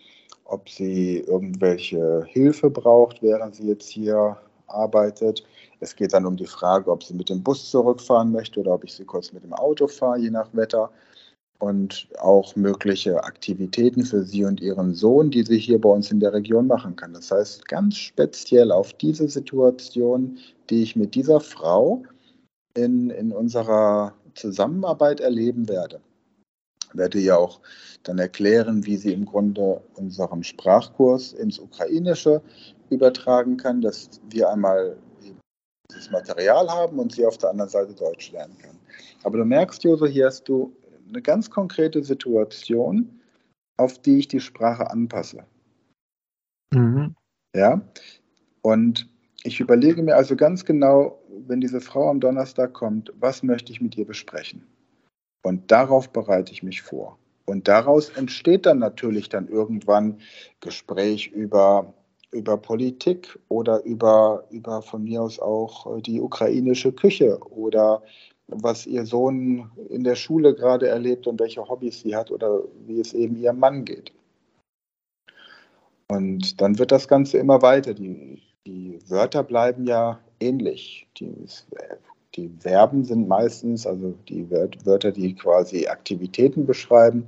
ob 0.46 0.68
sie 0.68 1.20
irgendwelche 1.20 2.26
Hilfe 2.28 2.72
braucht, 2.72 3.22
während 3.22 3.56
sie 3.56 3.68
jetzt 3.68 3.90
hier 3.90 4.38
arbeitet. 4.66 5.44
Es 5.80 5.96
geht 5.96 6.14
dann 6.14 6.26
um 6.26 6.38
die 6.38 6.48
Frage, 6.48 6.90
ob 6.90 7.04
sie 7.04 7.14
mit 7.14 7.30
dem 7.30 7.44
Bus 7.44 7.70
zurückfahren 7.70 8.32
möchte 8.32 8.62
oder 8.62 8.74
ob 8.74 8.84
ich 8.84 8.94
sie 8.94 9.06
kurz 9.06 9.32
mit 9.32 9.44
dem 9.44 9.54
Auto 9.54 9.88
fahre, 9.88 10.18
je 10.18 10.32
nach 10.32 10.50
Wetter 10.54 10.90
und 11.62 12.08
auch 12.20 12.56
mögliche 12.56 13.24
Aktivitäten 13.24 14.04
für 14.04 14.24
sie 14.24 14.46
und 14.46 14.60
ihren 14.62 14.96
Sohn, 14.96 15.30
die 15.30 15.44
sie 15.44 15.60
hier 15.60 15.80
bei 15.80 15.90
uns 15.90 16.10
in 16.10 16.20
der 16.20 16.34
Region 16.34 16.66
machen 16.66 16.96
kann. 16.96 17.14
Das 17.14 17.30
heißt, 17.30 17.68
ganz 17.68 17.98
speziell 17.98 18.72
auf 18.72 18.94
diese 18.94 19.28
Situation, 19.30 20.40
die 20.70 20.82
ich 20.82 20.96
mit 20.96 21.14
dieser 21.14 21.40
Frau 21.40 22.04
in, 22.74 23.12
in 23.12 23.32
unserer 23.32 24.16
Zusammenarbeit 24.34 25.20
erleben 25.20 25.70
werde. 25.70 26.02
Ich 26.90 26.98
werde 26.98 27.20
ihr 27.20 27.38
auch 27.38 27.60
dann 28.04 28.18
erklären, 28.18 28.86
wie 28.86 28.98
sie 28.98 29.14
im 29.14 29.26
Grunde 29.26 29.82
unseren 29.94 30.44
Sprachkurs 30.44 31.34
ins 31.34 31.60
Ukrainische 31.60 32.42
übertragen 32.90 33.58
kann, 33.58 33.82
dass 33.82 34.10
wir 34.30 34.50
einmal 34.50 34.98
dieses 35.92 36.10
Material 36.10 36.68
haben 36.70 36.98
und 36.98 37.14
sie 37.14 37.26
auf 37.26 37.38
der 37.38 37.52
anderen 37.52 37.70
Seite 37.70 37.94
Deutsch 37.94 38.32
lernen 38.32 38.58
kann. 38.58 38.80
Aber 39.24 39.38
du 39.38 39.46
merkst, 39.46 39.84
Jose, 39.84 40.08
hier 40.08 40.26
hast 40.26 40.50
du 40.50 40.74
eine 41.12 41.22
ganz 41.22 41.50
konkrete 41.50 42.04
Situation, 42.04 43.22
auf 43.78 44.00
die 44.00 44.20
ich 44.20 44.28
die 44.28 44.40
Sprache 44.40 44.90
anpasse. 44.90 45.46
Mhm. 46.74 47.16
Ja, 47.56 47.82
und 48.62 49.10
ich 49.44 49.60
überlege 49.60 50.02
mir 50.04 50.16
also 50.16 50.36
ganz 50.36 50.66
genau, 50.66 51.20
wenn 51.48 51.62
diese 51.62 51.82
Frau 51.82 52.10
am 52.10 52.20
Donnerstag 52.20 52.74
kommt, 52.74 53.12
was 53.20 53.44
möchte 53.44 53.72
ich 53.72 53.82
mit 53.82 53.98
ihr 53.98 54.06
besprechen? 54.06 54.68
Und 55.44 55.72
darauf 55.72 56.12
bereite 56.12 56.52
ich 56.52 56.64
mich 56.64 56.82
vor. 56.82 57.18
Und 57.46 57.68
daraus 57.68 58.10
entsteht 58.10 58.66
dann 58.66 58.80
natürlich 58.80 59.28
dann 59.30 59.48
irgendwann 59.48 60.20
Gespräch 60.60 61.32
über, 61.32 61.94
über 62.32 62.58
Politik 62.58 63.40
oder 63.50 63.84
über, 63.84 64.46
über 64.52 64.84
von 64.84 65.04
mir 65.04 65.24
aus 65.24 65.40
auch 65.40 66.00
die 66.02 66.22
ukrainische 66.22 66.94
Küche 66.94 67.40
oder 67.50 68.04
was 68.52 68.86
ihr 68.86 69.06
Sohn 69.06 69.72
in 69.90 70.04
der 70.04 70.16
Schule 70.16 70.54
gerade 70.54 70.88
erlebt 70.88 71.28
und 71.28 71.40
welche 71.40 71.68
Hobbys 71.68 72.02
sie 72.02 72.16
hat 72.16 72.32
oder 72.32 72.62
wie 72.86 73.00
es 73.00 73.14
eben 73.14 73.36
ihrem 73.36 73.60
Mann 73.60 73.86
geht. 73.86 74.12
Und 76.08 76.60
dann 76.60 76.78
wird 76.78 76.92
das 76.92 77.08
Ganze 77.08 77.38
immer 77.38 77.62
weiter. 77.62 77.94
Die, 77.94 78.42
die 78.66 79.00
Wörter 79.08 79.44
bleiben 79.44 79.86
ja 79.86 80.20
ähnlich. 80.42 81.08
Die, 81.18 81.34
die 82.36 82.50
Verben 82.60 83.06
sind 83.06 83.28
meistens, 83.28 83.88
also 83.88 84.14
die 84.28 84.50
Wörter, 84.52 85.12
die 85.12 85.36
quasi 85.36 85.88
Aktivitäten 85.88 86.66
beschreiben, 86.66 87.26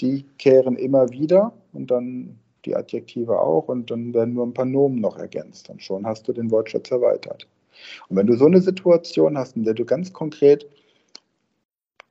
die 0.00 0.24
kehren 0.38 0.76
immer 0.76 1.10
wieder 1.10 1.52
und 1.72 1.90
dann 1.90 2.38
die 2.64 2.74
Adjektive 2.74 3.38
auch 3.38 3.68
und 3.68 3.90
dann 3.90 4.14
werden 4.14 4.34
nur 4.34 4.46
ein 4.46 4.54
paar 4.54 4.64
Nomen 4.64 5.00
noch 5.00 5.18
ergänzt 5.18 5.68
und 5.68 5.82
schon 5.82 6.06
hast 6.06 6.26
du 6.26 6.32
den 6.32 6.50
Wortschatz 6.50 6.90
erweitert. 6.90 7.46
Und 8.08 8.16
wenn 8.16 8.26
du 8.26 8.36
so 8.36 8.46
eine 8.46 8.60
Situation 8.60 9.36
hast, 9.38 9.56
in 9.56 9.64
der 9.64 9.74
du 9.74 9.84
ganz 9.84 10.12
konkret 10.12 10.66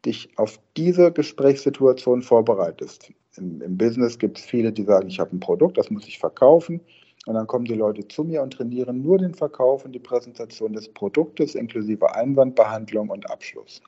dich 0.06 0.30
auf 0.38 0.60
diese 0.76 1.12
Gesprächssituation 1.12 2.22
vorbereitest. 2.22 3.12
Im, 3.38 3.62
im 3.62 3.78
Business 3.78 4.20
gibt 4.20 4.38
es 4.38 4.46
viele, 4.46 4.72
die 4.72 4.84
sagen, 4.84 5.08
ich 5.08 5.20
habe 5.20 5.36
ein 5.36 5.40
Produkt, 5.40 5.78
das 5.78 5.90
muss 5.90 6.08
ich 6.08 6.20
verkaufen. 6.20 6.82
Und 7.26 7.36
dann 7.36 7.48
kommen 7.48 7.66
die 7.66 7.76
Leute 7.76 8.06
zu 8.08 8.24
mir 8.24 8.42
und 8.42 8.52
trainieren 8.52 9.02
nur 9.02 9.18
den 9.18 9.34
Verkauf 9.34 9.86
und 9.86 9.94
die 9.94 10.00
Präsentation 10.00 10.74
des 10.74 10.90
Produktes 10.90 11.56
inklusive 11.56 12.14
Einwandbehandlung 12.14 13.10
und 13.10 13.30
Abschluss. 13.32 13.82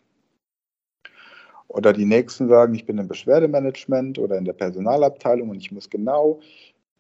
Oder 1.68 1.92
die 1.92 2.06
nächsten 2.06 2.48
sagen, 2.48 2.74
ich 2.76 2.86
bin 2.86 2.98
im 2.98 3.08
Beschwerdemanagement 3.08 4.20
oder 4.20 4.38
in 4.38 4.46
der 4.46 4.54
Personalabteilung 4.54 5.50
und 5.50 5.58
ich 5.58 5.72
muss 5.72 5.90
genau 5.90 6.40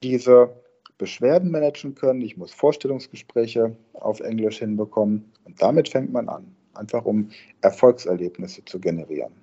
diese 0.03 0.53
Beschwerden 0.97 1.51
managen 1.51 1.95
können, 1.95 2.21
ich 2.21 2.37
muss 2.37 2.53
Vorstellungsgespräche 2.53 3.75
auf 3.93 4.21
Englisch 4.21 4.59
hinbekommen 4.59 5.31
und 5.43 5.61
damit 5.61 5.89
fängt 5.89 6.11
man 6.11 6.29
an, 6.29 6.55
einfach 6.73 7.05
um 7.05 7.29
Erfolgserlebnisse 7.61 8.63
zu 8.65 8.79
generieren. 8.79 9.33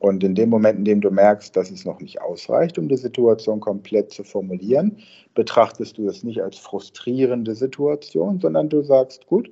Und 0.00 0.22
in 0.22 0.34
dem 0.34 0.48
Moment, 0.48 0.78
in 0.78 0.84
dem 0.84 1.00
du 1.00 1.10
merkst, 1.10 1.56
dass 1.56 1.70
es 1.70 1.84
noch 1.84 2.00
nicht 2.00 2.20
ausreicht, 2.20 2.78
um 2.78 2.88
die 2.88 2.96
Situation 2.96 3.58
komplett 3.58 4.12
zu 4.12 4.22
formulieren, 4.22 4.98
betrachtest 5.34 5.98
du 5.98 6.08
es 6.08 6.22
nicht 6.22 6.40
als 6.40 6.56
frustrierende 6.56 7.54
Situation, 7.54 8.38
sondern 8.40 8.68
du 8.68 8.82
sagst, 8.82 9.26
gut, 9.26 9.50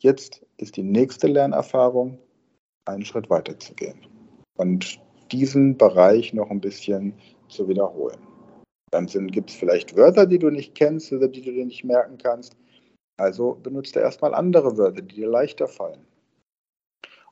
jetzt 0.00 0.44
ist 0.56 0.76
die 0.76 0.82
nächste 0.82 1.28
Lernerfahrung, 1.28 2.18
einen 2.84 3.04
Schritt 3.04 3.30
weiter 3.30 3.58
zu 3.58 3.74
gehen 3.74 3.98
und 4.56 5.00
diesen 5.32 5.76
Bereich 5.78 6.34
noch 6.34 6.50
ein 6.50 6.60
bisschen 6.60 7.14
zu 7.48 7.68
wiederholen. 7.68 8.33
Dann 8.94 9.26
gibt 9.26 9.50
es 9.50 9.56
vielleicht 9.56 9.96
Wörter, 9.96 10.24
die 10.24 10.38
du 10.38 10.50
nicht 10.50 10.76
kennst 10.76 11.12
oder 11.12 11.26
die 11.26 11.42
du 11.42 11.50
dir 11.50 11.66
nicht 11.66 11.82
merken 11.82 12.16
kannst. 12.16 12.56
Also 13.16 13.58
benutzt 13.60 13.96
erstmal 13.96 14.34
andere 14.34 14.78
Wörter, 14.78 15.02
die 15.02 15.16
dir 15.16 15.28
leichter 15.28 15.66
fallen. 15.66 16.06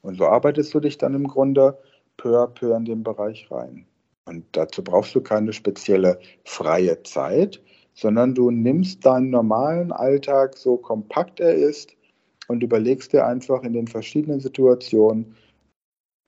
Und 0.01 0.16
so 0.16 0.27
arbeitest 0.27 0.75
du 0.75 0.81
dich 0.81 0.98
dann 0.98 1.14
im 1.14 1.29
Grunde 1.29 1.79
peu 2.16 2.37
à 2.37 2.48
peu 2.48 2.77
in 2.77 2.85
den 2.85 3.05
Bereich 3.05 3.48
rein. 3.53 3.87
Und 4.25 4.44
dazu 4.53 4.83
brauchst 4.83 5.14
du 5.14 5.20
keine 5.20 5.53
spezielle 5.53 6.18
freie 6.44 7.01
Zeit, 7.05 7.62
sondern 7.94 8.35
du 8.35 8.51
nimmst 8.51 9.07
deinen 9.07 9.31
normalen 9.31 9.92
Alltag 9.92 10.57
so 10.57 10.77
kompakt 10.77 11.38
er 11.38 11.55
ist 11.55 11.94
und 12.48 12.64
überlegst 12.64 13.12
dir 13.12 13.25
einfach 13.25 13.62
in 13.62 13.72
den 13.72 13.87
verschiedenen 13.87 14.40
Situationen, 14.40 15.37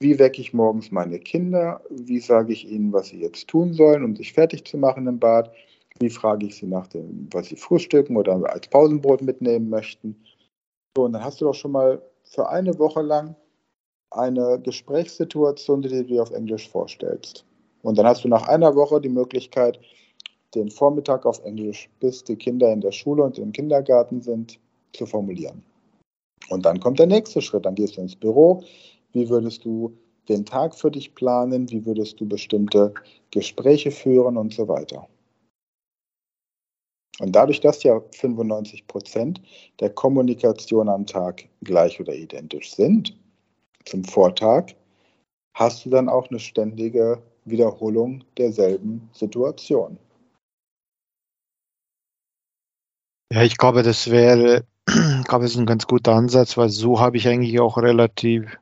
wie 0.00 0.18
wecke 0.18 0.40
ich 0.40 0.52
morgens 0.52 0.90
meine 0.90 1.18
Kinder? 1.18 1.80
Wie 1.90 2.20
sage 2.20 2.52
ich 2.52 2.68
ihnen, 2.68 2.92
was 2.92 3.08
sie 3.08 3.20
jetzt 3.20 3.48
tun 3.48 3.72
sollen, 3.72 4.04
um 4.04 4.16
sich 4.16 4.32
fertig 4.32 4.64
zu 4.64 4.76
machen 4.76 5.06
im 5.06 5.18
Bad? 5.18 5.52
Wie 6.00 6.10
frage 6.10 6.46
ich 6.46 6.56
sie 6.56 6.66
nach 6.66 6.88
dem, 6.88 7.28
was 7.32 7.46
sie 7.46 7.56
frühstücken 7.56 8.16
oder 8.16 8.34
als 8.52 8.68
Pausenbrot 8.68 9.22
mitnehmen 9.22 9.70
möchten? 9.70 10.16
So, 10.96 11.04
und 11.04 11.12
dann 11.12 11.24
hast 11.24 11.40
du 11.40 11.46
doch 11.46 11.54
schon 11.54 11.72
mal 11.72 12.02
für 12.24 12.48
eine 12.48 12.78
Woche 12.78 13.02
lang 13.02 13.36
eine 14.10 14.60
Gesprächssituation, 14.60 15.82
die 15.82 15.88
du 15.88 16.04
dir 16.04 16.22
auf 16.22 16.30
Englisch 16.30 16.68
vorstellst. 16.68 17.44
Und 17.82 17.98
dann 17.98 18.06
hast 18.06 18.24
du 18.24 18.28
nach 18.28 18.48
einer 18.48 18.74
Woche 18.74 19.00
die 19.00 19.08
Möglichkeit, 19.08 19.78
den 20.54 20.70
Vormittag 20.70 21.26
auf 21.26 21.44
Englisch, 21.44 21.88
bis 22.00 22.24
die 22.24 22.36
Kinder 22.36 22.72
in 22.72 22.80
der 22.80 22.92
Schule 22.92 23.22
und 23.24 23.38
im 23.38 23.52
Kindergarten 23.52 24.20
sind, 24.22 24.58
zu 24.92 25.06
formulieren. 25.06 25.64
Und 26.48 26.64
dann 26.64 26.78
kommt 26.80 26.98
der 26.98 27.06
nächste 27.06 27.40
Schritt. 27.40 27.66
Dann 27.66 27.74
gehst 27.74 27.96
du 27.96 28.02
ins 28.02 28.16
Büro, 28.16 28.62
wie 29.14 29.28
würdest 29.30 29.64
du 29.64 29.96
den 30.28 30.44
Tag 30.44 30.74
für 30.74 30.90
dich 30.90 31.14
planen, 31.14 31.70
wie 31.70 31.84
würdest 31.86 32.20
du 32.20 32.26
bestimmte 32.26 32.94
Gespräche 33.30 33.90
führen 33.90 34.36
und 34.36 34.52
so 34.52 34.68
weiter. 34.68 35.08
Und 37.20 37.34
dadurch, 37.34 37.60
dass 37.60 37.82
ja 37.82 38.00
95 38.12 38.86
Prozent 38.86 39.40
der 39.80 39.90
Kommunikation 39.90 40.88
am 40.88 41.06
Tag 41.06 41.48
gleich 41.62 42.00
oder 42.00 42.14
identisch 42.14 42.74
sind, 42.74 43.16
zum 43.84 44.02
Vortag, 44.04 44.74
hast 45.54 45.84
du 45.84 45.90
dann 45.90 46.08
auch 46.08 46.28
eine 46.30 46.40
ständige 46.40 47.22
Wiederholung 47.44 48.24
derselben 48.36 49.08
Situation. 49.12 49.98
Ja, 53.32 53.42
ich 53.42 53.56
glaube, 53.58 53.82
das 53.82 54.10
wäre, 54.10 54.64
ich 54.88 55.24
glaube, 55.24 55.44
das 55.44 55.52
ist 55.52 55.58
ein 55.58 55.66
ganz 55.66 55.86
guter 55.86 56.14
Ansatz, 56.14 56.56
weil 56.56 56.68
so 56.68 56.98
habe 56.98 57.16
ich 57.16 57.28
eigentlich 57.28 57.60
auch 57.60 57.78
relativ 57.78 58.58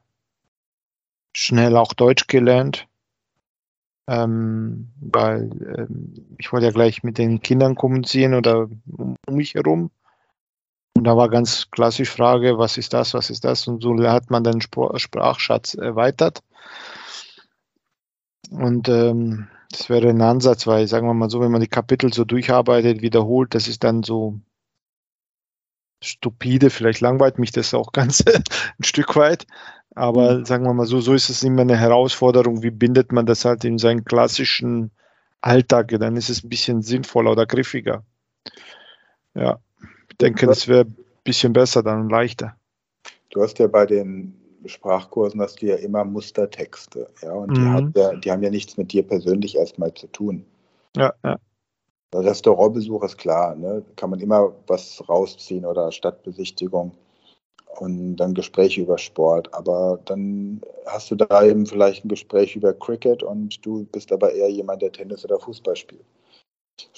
schnell 1.33 1.77
auch 1.77 1.93
Deutsch 1.93 2.27
gelernt. 2.27 2.87
Ähm, 4.09 4.93
weil 5.01 5.51
ähm, 5.79 6.37
ich 6.39 6.53
wollte 6.53 6.67
ja 6.67 6.73
gleich 6.73 7.03
mit 7.03 7.19
den 7.19 7.41
Kindern 7.41 7.77
kommunizieren 7.77 8.35
oder 8.35 8.69
um, 8.97 9.17
um 9.27 9.35
mich 9.35 9.55
herum. 9.55 9.91
Und 10.95 11.05
da 11.05 11.17
war 11.17 11.29
ganz 11.29 11.71
klassisch 11.71 12.11
Frage, 12.11 12.59
was 12.59 12.77
ist 12.77 12.93
das, 12.93 13.15
was 13.15 13.31
ist 13.31 13.45
das? 13.45 13.67
Und 13.67 13.83
so 13.83 13.97
hat 14.03 14.31
man 14.31 14.45
den 14.45 14.61
Sprachschatz 14.61 15.75
erweitert. 15.75 16.43
Und 18.51 18.89
ähm, 18.89 19.49
das 19.71 19.89
wäre 19.89 20.11
ein 20.11 20.21
Ansatz, 20.21 20.67
weil, 20.67 20.87
sagen 20.87 21.07
wir 21.07 21.15
mal 21.15 21.31
so, 21.31 21.41
wenn 21.41 21.51
man 21.51 21.63
die 21.63 21.69
Kapitel 21.69 22.13
so 22.13 22.25
durcharbeitet, 22.25 23.01
wiederholt, 23.01 23.55
das 23.55 23.69
ist 23.69 23.83
dann 23.85 24.03
so 24.03 24.39
stupide, 26.03 26.69
vielleicht 26.69 27.01
langweilt 27.01 27.39
mich 27.39 27.53
das 27.53 27.73
auch 27.73 27.93
ganz 27.93 28.23
ein 28.27 28.85
Stück 28.85 29.17
weit. 29.17 29.47
Aber 29.95 30.39
mhm. 30.39 30.45
sagen 30.45 30.65
wir 30.65 30.73
mal 30.73 30.87
so, 30.87 31.01
so 31.01 31.15
ist 31.15 31.29
es 31.29 31.43
immer 31.43 31.63
eine 31.63 31.77
Herausforderung, 31.77 32.63
wie 32.63 32.71
bindet 32.71 33.13
man 33.13 33.27
das 33.27 33.45
halt 33.45 33.65
in 33.65 33.79
seinen 33.79 34.05
klassischen 34.05 34.91
Alltag, 35.41 35.89
dann 35.99 36.17
ist 36.17 36.31
es 36.31 36.45
ein 36.45 36.49
bisschen 36.49 36.83
sinnvoller 36.83 37.33
oder 37.33 37.47
griffiger. 37.47 38.05
Ja, 39.35 39.59
ich 40.11 40.17
denke, 40.19 40.47
das 40.47 40.69
wäre 40.69 40.85
ein 40.85 40.97
bisschen 41.25 41.53
besser 41.53 41.83
dann 41.83 42.03
und 42.03 42.11
leichter. 42.11 42.55
Du 43.31 43.43
hast 43.43 43.59
ja 43.59 43.67
bei 43.67 43.87
den 43.87 44.35
Sprachkursen 44.67 45.41
hast 45.41 45.61
du 45.61 45.67
ja 45.67 45.77
immer 45.77 46.05
Mustertexte, 46.05 47.09
ja, 47.23 47.33
und 47.33 47.51
mhm. 47.51 47.93
die, 47.93 48.01
ja, 48.01 48.15
die 48.15 48.31
haben 48.31 48.43
ja 48.43 48.51
nichts 48.51 48.77
mit 48.77 48.93
dir 48.93 49.03
persönlich 49.03 49.57
erstmal 49.57 49.93
zu 49.95 50.07
tun. 50.07 50.45
Ja, 50.97 51.13
ja. 51.25 51.39
Restaurantbesuch 52.15 53.03
ist 53.05 53.19
klar, 53.19 53.57
ne? 53.57 53.83
kann 53.97 54.11
man 54.11 54.21
immer 54.21 54.55
was 54.67 55.03
rausziehen 55.09 55.65
oder 55.65 55.91
Stadtbesichtigung 55.91 56.93
und 57.79 58.17
dann 58.17 58.35
Gespräche 58.35 58.83
über 58.83 58.99
Sport. 58.99 59.53
Aber 59.55 60.01
dann 60.05 60.61
hast 60.87 61.11
du 61.11 61.17
da 61.17 61.45
eben 61.45 61.67
vielleicht 61.67 62.05
ein 62.05 62.09
Gespräch 62.09 62.57
über 62.57 62.73
Cricket 62.73 63.23
und 63.23 63.65
du 63.65 63.85
bist 63.87 64.13
aber 64.13 64.33
eher 64.33 64.51
jemand, 64.51 64.83
der 64.83 64.93
Tennis 64.93 65.25
oder 65.25 65.39
Fußball 65.39 65.77
spielt. 65.77 66.05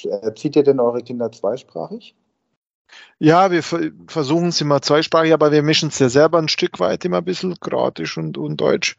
Erzieht 0.04 0.56
ihr 0.56 0.62
denn 0.62 0.80
eure 0.80 1.02
Kinder 1.02 1.30
zweisprachig? 1.32 2.14
Ja, 3.18 3.50
wir 3.50 3.62
versuchen 3.62 4.48
es 4.48 4.60
immer 4.60 4.82
zweisprachig, 4.82 5.32
aber 5.32 5.50
wir 5.50 5.62
mischen 5.62 5.88
es 5.88 5.98
ja 5.98 6.08
selber 6.08 6.38
ein 6.38 6.48
Stück 6.48 6.80
weit 6.80 7.04
immer 7.04 7.18
ein 7.18 7.24
bisschen 7.24 7.58
Kroatisch 7.58 8.18
und, 8.18 8.36
und 8.38 8.60
Deutsch. 8.60 8.96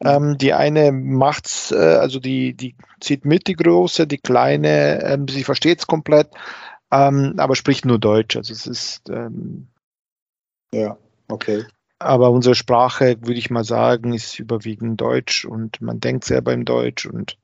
Mhm. 0.00 0.08
Ähm, 0.08 0.38
die 0.38 0.52
eine 0.52 0.92
macht's, 0.92 1.70
äh, 1.70 1.76
also 1.76 2.18
die, 2.18 2.54
die 2.54 2.74
zieht 3.00 3.24
mit, 3.24 3.46
die 3.46 3.54
große, 3.54 4.06
die 4.06 4.18
kleine, 4.18 5.02
ähm, 5.04 5.28
sie 5.28 5.44
versteht 5.44 5.80
es 5.80 5.86
komplett, 5.86 6.28
ähm, 6.90 7.34
aber 7.38 7.54
spricht 7.56 7.84
nur 7.84 7.98
Deutsch. 7.98 8.36
Also 8.36 8.52
es 8.52 8.66
ist 8.66 9.08
ähm, 9.08 9.68
ja, 10.72 10.98
okay. 11.28 11.64
Aber 12.00 12.30
unsere 12.30 12.54
Sprache, 12.54 13.16
würde 13.20 13.38
ich 13.38 13.50
mal 13.50 13.64
sagen, 13.64 14.12
ist 14.12 14.38
überwiegend 14.38 15.00
Deutsch 15.00 15.44
und 15.44 15.80
man 15.80 15.98
denkt 15.98 16.24
selber 16.24 16.52
im 16.52 16.64
Deutsch 16.64 17.06
und 17.06 17.36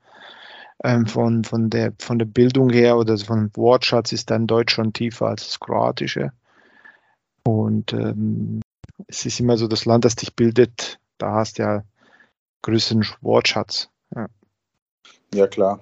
ähm, 0.85 1.07
von, 1.07 1.45
von, 1.45 1.71
der, 1.71 1.93
von 1.99 2.19
der 2.19 2.27
Bildung 2.27 2.71
her 2.71 2.97
oder 2.97 3.17
vom 3.19 3.51
Wortschatz 3.55 4.13
ist 4.13 4.31
dann 4.31 4.47
Deutsch 4.47 4.75
schon 4.75 4.93
tiefer 4.93 5.27
als 5.27 5.47
das 5.47 5.61
Kroatische. 5.61 6.33
Und 7.43 7.93
ähm, 7.93 8.61
es 9.09 9.27
ist 9.27 9.41
immer 9.41 9.57
so, 9.57 9.67
das 9.67 9.85
Land, 9.87 10.05
das 10.05 10.17
dich 10.17 10.35
bildet, 10.35 10.99
da 11.19 11.33
hast 11.33 11.59
du 11.59 11.63
ja 11.63 11.83
größeren 12.63 13.05
Wortschatz. 13.21 13.89
Ja, 14.15 14.27
ja 15.35 15.47
klar. 15.47 15.81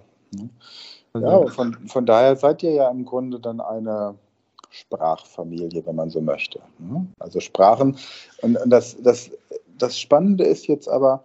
Ja, 1.15 1.47
von, 1.49 1.88
von 1.88 2.07
daher 2.07 2.37
seid 2.37 2.62
ihr 2.62 2.73
ja 2.73 2.91
im 2.91 3.05
Grunde 3.05 3.38
dann 3.38 3.61
eine 3.61 4.19
Sprachfamilie, 4.73 5.85
wenn 5.87 5.95
man 5.95 6.11
so 6.11 6.21
möchte. 6.21 6.61
Also 7.19 7.41
Sprachen. 7.41 7.97
Und 8.41 8.59
das, 8.67 8.97
das, 9.03 9.31
das 9.79 9.99
Spannende 9.99 10.45
ist 10.45 10.67
jetzt 10.67 10.89
aber, 10.89 11.25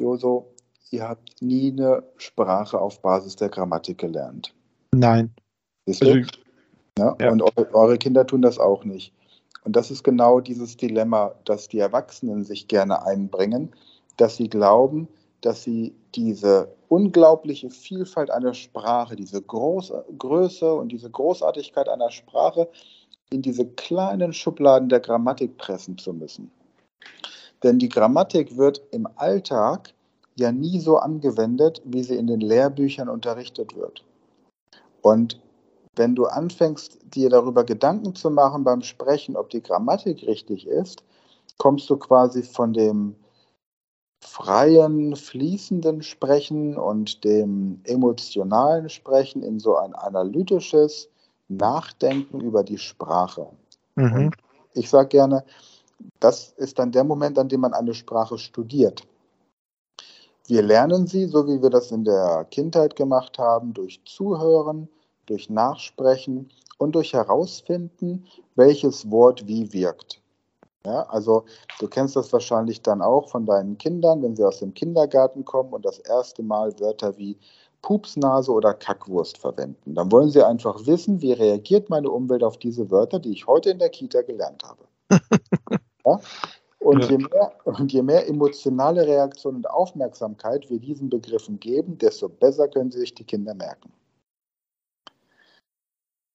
Joso, 0.00 0.46
ihr 0.90 1.08
habt 1.08 1.40
nie 1.40 1.72
eine 1.72 2.02
Sprache 2.18 2.78
auf 2.78 3.00
Basis 3.00 3.36
der 3.36 3.48
Grammatik 3.48 3.98
gelernt. 3.98 4.54
Nein. 4.92 5.34
Siehst 5.86 6.02
du? 6.02 6.10
Also, 6.10 6.30
ja, 6.98 7.16
ja. 7.18 7.32
Und 7.32 7.42
eure 7.56 7.96
Kinder 7.96 8.26
tun 8.26 8.42
das 8.42 8.58
auch 8.58 8.84
nicht. 8.84 9.12
Und 9.64 9.76
das 9.76 9.90
ist 9.90 10.02
genau 10.02 10.40
dieses 10.40 10.76
Dilemma, 10.76 11.34
das 11.44 11.68
die 11.68 11.78
Erwachsenen 11.78 12.44
sich 12.44 12.68
gerne 12.68 13.06
einbringen, 13.06 13.72
dass 14.16 14.36
sie 14.36 14.48
glauben, 14.48 15.08
dass 15.42 15.62
sie 15.62 15.94
diese 16.14 16.72
unglaubliche 16.88 17.68
Vielfalt 17.68 18.30
einer 18.30 18.54
Sprache, 18.54 19.16
diese 19.16 19.42
große 19.42 20.04
Größe 20.18 20.72
und 20.72 20.90
diese 20.90 21.10
Großartigkeit 21.10 21.88
einer 21.88 22.10
Sprache 22.10 22.68
in 23.30 23.42
diese 23.42 23.66
kleinen 23.66 24.32
Schubladen 24.32 24.88
der 24.88 25.00
Grammatik 25.00 25.58
pressen 25.58 25.98
zu 25.98 26.12
müssen. 26.12 26.50
Denn 27.62 27.78
die 27.78 27.88
Grammatik 27.88 28.56
wird 28.56 28.82
im 28.90 29.08
Alltag 29.16 29.92
ja 30.36 30.52
nie 30.52 30.80
so 30.80 30.96
angewendet, 30.96 31.82
wie 31.84 32.02
sie 32.02 32.16
in 32.16 32.26
den 32.26 32.40
Lehrbüchern 32.40 33.08
unterrichtet 33.08 33.76
wird. 33.76 34.04
Und 35.02 35.40
wenn 35.96 36.14
du 36.14 36.26
anfängst, 36.26 36.98
dir 37.14 37.28
darüber 37.28 37.64
Gedanken 37.64 38.14
zu 38.14 38.30
machen 38.30 38.64
beim 38.64 38.82
Sprechen, 38.82 39.36
ob 39.36 39.50
die 39.50 39.62
Grammatik 39.62 40.26
richtig 40.26 40.66
ist, 40.66 41.02
kommst 41.58 41.90
du 41.90 41.96
quasi 41.96 42.42
von 42.42 42.72
dem 42.72 43.14
freien, 44.22 45.16
fließenden 45.16 46.02
Sprechen 46.02 46.76
und 46.76 47.24
dem 47.24 47.80
emotionalen 47.84 48.88
Sprechen 48.88 49.42
in 49.42 49.58
so 49.58 49.76
ein 49.76 49.94
analytisches 49.94 51.08
Nachdenken 51.48 52.40
über 52.40 52.62
die 52.62 52.78
Sprache. 52.78 53.48
Mhm. 53.96 54.30
ich 54.74 54.88
sage 54.88 55.08
gerne, 55.08 55.44
das 56.20 56.52
ist 56.56 56.78
dann 56.78 56.92
der 56.92 57.04
Moment, 57.04 57.38
an 57.38 57.48
dem 57.48 57.60
man 57.60 57.74
eine 57.74 57.94
Sprache 57.94 58.38
studiert. 58.38 59.06
Wir 60.46 60.62
lernen 60.62 61.06
sie, 61.06 61.26
so 61.26 61.46
wie 61.46 61.60
wir 61.60 61.70
das 61.70 61.90
in 61.90 62.04
der 62.04 62.46
Kindheit 62.50 62.96
gemacht 62.96 63.38
haben, 63.38 63.74
durch 63.74 64.00
Zuhören, 64.04 64.88
durch 65.26 65.50
Nachsprechen 65.50 66.48
und 66.78 66.94
durch 66.94 67.12
Herausfinden, 67.12 68.26
welches 68.54 69.10
Wort 69.10 69.46
wie 69.46 69.72
wirkt. 69.72 70.21
Ja, 70.84 71.02
also 71.04 71.44
du 71.78 71.86
kennst 71.86 72.16
das 72.16 72.32
wahrscheinlich 72.32 72.82
dann 72.82 73.02
auch 73.02 73.28
von 73.28 73.46
deinen 73.46 73.78
Kindern, 73.78 74.22
wenn 74.22 74.34
sie 74.34 74.44
aus 74.44 74.58
dem 74.58 74.74
Kindergarten 74.74 75.44
kommen 75.44 75.72
und 75.72 75.84
das 75.84 75.98
erste 75.98 76.42
Mal 76.42 76.78
Wörter 76.80 77.16
wie 77.18 77.38
Pupsnase 77.82 78.50
oder 78.52 78.74
Kackwurst 78.74 79.38
verwenden. 79.38 79.94
Dann 79.94 80.10
wollen 80.10 80.30
sie 80.30 80.42
einfach 80.42 80.86
wissen, 80.86 81.20
wie 81.20 81.32
reagiert 81.32 81.90
meine 81.90 82.10
Umwelt 82.10 82.42
auf 82.42 82.56
diese 82.56 82.90
Wörter, 82.90 83.18
die 83.20 83.32
ich 83.32 83.46
heute 83.46 83.70
in 83.70 83.78
der 83.78 83.90
Kita 83.90 84.22
gelernt 84.22 84.62
habe. 84.64 84.84
ja? 86.06 86.20
Und, 86.78 87.08
je 87.08 87.18
mehr, 87.18 87.52
und 87.64 87.92
je 87.92 88.02
mehr 88.02 88.28
emotionale 88.28 89.06
Reaktion 89.06 89.56
und 89.56 89.70
Aufmerksamkeit 89.70 90.68
wir 90.68 90.80
diesen 90.80 91.08
Begriffen 91.10 91.60
geben, 91.60 91.96
desto 91.98 92.28
besser 92.28 92.66
können 92.66 92.90
sie 92.90 92.98
sich 92.98 93.14
die 93.14 93.24
Kinder 93.24 93.54
merken. 93.54 93.92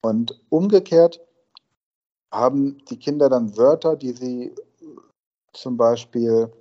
Und 0.02 0.40
umgekehrt 0.50 1.20
haben 2.38 2.78
die 2.90 2.98
Kinder 2.98 3.30
dann 3.30 3.58
Wörter, 3.58 3.96
die 3.96 4.12
sie 4.12 4.54
zum 5.54 5.78
Beispiel 5.78 6.52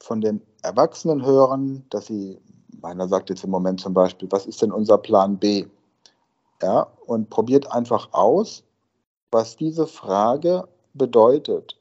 von 0.00 0.20
den 0.20 0.40
Erwachsenen 0.62 1.24
hören, 1.24 1.84
dass 1.90 2.06
sie, 2.06 2.38
meiner 2.80 3.08
sagt 3.08 3.30
jetzt 3.30 3.44
im 3.44 3.50
Moment 3.50 3.80
zum 3.80 3.94
Beispiel, 3.94 4.28
was 4.30 4.46
ist 4.46 4.62
denn 4.62 4.72
unser 4.72 4.98
Plan 4.98 5.38
B? 5.38 5.66
Ja, 6.62 6.86
und 7.06 7.30
probiert 7.30 7.70
einfach 7.72 8.08
aus, 8.12 8.62
was 9.30 9.56
diese 9.56 9.86
Frage 9.86 10.68
bedeutet. 10.94 11.78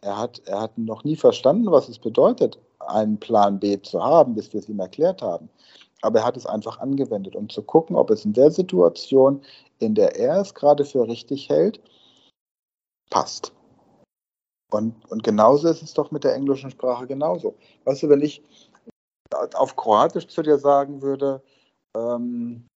Er 0.00 0.18
hat, 0.18 0.40
er 0.46 0.62
hat 0.62 0.78
noch 0.78 1.04
nie 1.04 1.16
verstanden, 1.16 1.70
was 1.70 1.88
es 1.88 1.98
bedeutet, 1.98 2.58
einen 2.80 3.18
Plan 3.18 3.60
B 3.60 3.80
zu 3.80 4.02
haben, 4.02 4.34
bis 4.34 4.52
wir 4.52 4.60
es 4.60 4.68
ihm 4.68 4.80
erklärt 4.80 5.22
haben. 5.22 5.48
Aber 6.00 6.20
er 6.20 6.26
hat 6.26 6.36
es 6.36 6.46
einfach 6.46 6.78
angewendet, 6.80 7.36
um 7.36 7.48
zu 7.48 7.62
gucken, 7.62 7.94
ob 7.94 8.10
es 8.10 8.24
in 8.24 8.32
der 8.32 8.50
Situation, 8.50 9.42
in 9.78 9.94
der 9.94 10.16
er 10.16 10.40
es 10.40 10.54
gerade 10.54 10.84
für 10.84 11.06
richtig 11.06 11.48
hält, 11.48 11.80
passt. 13.12 13.52
Und, 14.72 14.94
und 15.10 15.22
genauso 15.22 15.68
ist 15.68 15.82
es 15.82 15.92
doch 15.92 16.10
mit 16.10 16.24
der 16.24 16.34
englischen 16.34 16.70
Sprache 16.70 17.06
genauso. 17.06 17.54
Weißt 17.84 18.02
du, 18.02 18.08
wenn 18.08 18.22
ich 18.22 18.42
auf 19.54 19.76
Kroatisch 19.76 20.26
zu 20.28 20.42
dir 20.42 20.58
sagen 20.58 21.02
würde, 21.02 21.42
ähm, 21.94 22.66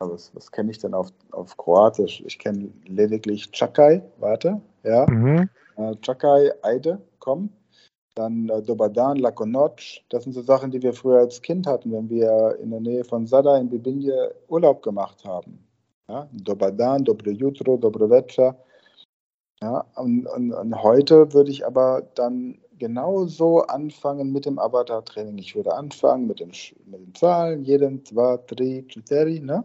was, 0.00 0.34
was 0.34 0.50
kenne 0.50 0.72
ich 0.72 0.78
denn 0.78 0.94
auf, 0.94 1.12
auf 1.30 1.56
Kroatisch? 1.56 2.22
Ich 2.26 2.38
kenne 2.38 2.72
lediglich 2.86 3.50
Čakaj, 3.52 4.02
warte, 4.18 4.60
ja. 4.82 5.06
Mhm. 5.08 5.48
Äh, 5.76 5.94
Čakaj, 6.02 6.50
Eide, 6.62 7.00
komm. 7.20 7.50
Dann 8.16 8.48
äh, 8.48 8.62
Dobadan, 8.62 9.18
Lakonoc, 9.18 9.80
das 10.08 10.24
sind 10.24 10.32
so 10.32 10.42
Sachen, 10.42 10.72
die 10.72 10.82
wir 10.82 10.92
früher 10.92 11.20
als 11.20 11.40
Kind 11.40 11.66
hatten, 11.68 11.92
wenn 11.92 12.10
wir 12.10 12.58
in 12.60 12.70
der 12.70 12.80
Nähe 12.80 13.04
von 13.04 13.26
Sada 13.26 13.56
in 13.58 13.70
Bibinje 13.70 14.34
Urlaub 14.48 14.82
gemacht 14.82 15.24
haben. 15.24 15.64
Ja, 16.08 16.28
Dobadan, 16.32 17.04
Dobre 17.04 17.30
Jutro, 17.30 17.76
Dobre 17.76 18.10
Večer. 18.10 18.56
Ja, 19.64 19.86
und, 19.94 20.26
und, 20.26 20.52
und, 20.52 20.82
heute 20.82 21.32
würde 21.32 21.50
ich 21.50 21.64
aber 21.66 22.02
dann 22.16 22.58
genauso 22.78 23.62
anfangen 23.62 24.30
mit 24.30 24.44
dem 24.44 24.58
Avatar-Training. 24.58 25.38
Ich 25.38 25.56
würde 25.56 25.72
anfangen 25.72 26.26
mit 26.26 26.40
den, 26.40 26.52
mit 26.84 27.00
den 27.00 27.14
Zahlen, 27.14 27.62
jeden, 27.62 28.04
zwei, 28.04 28.36
drei, 28.46 28.84
cztery, 28.86 29.40
ne? 29.40 29.64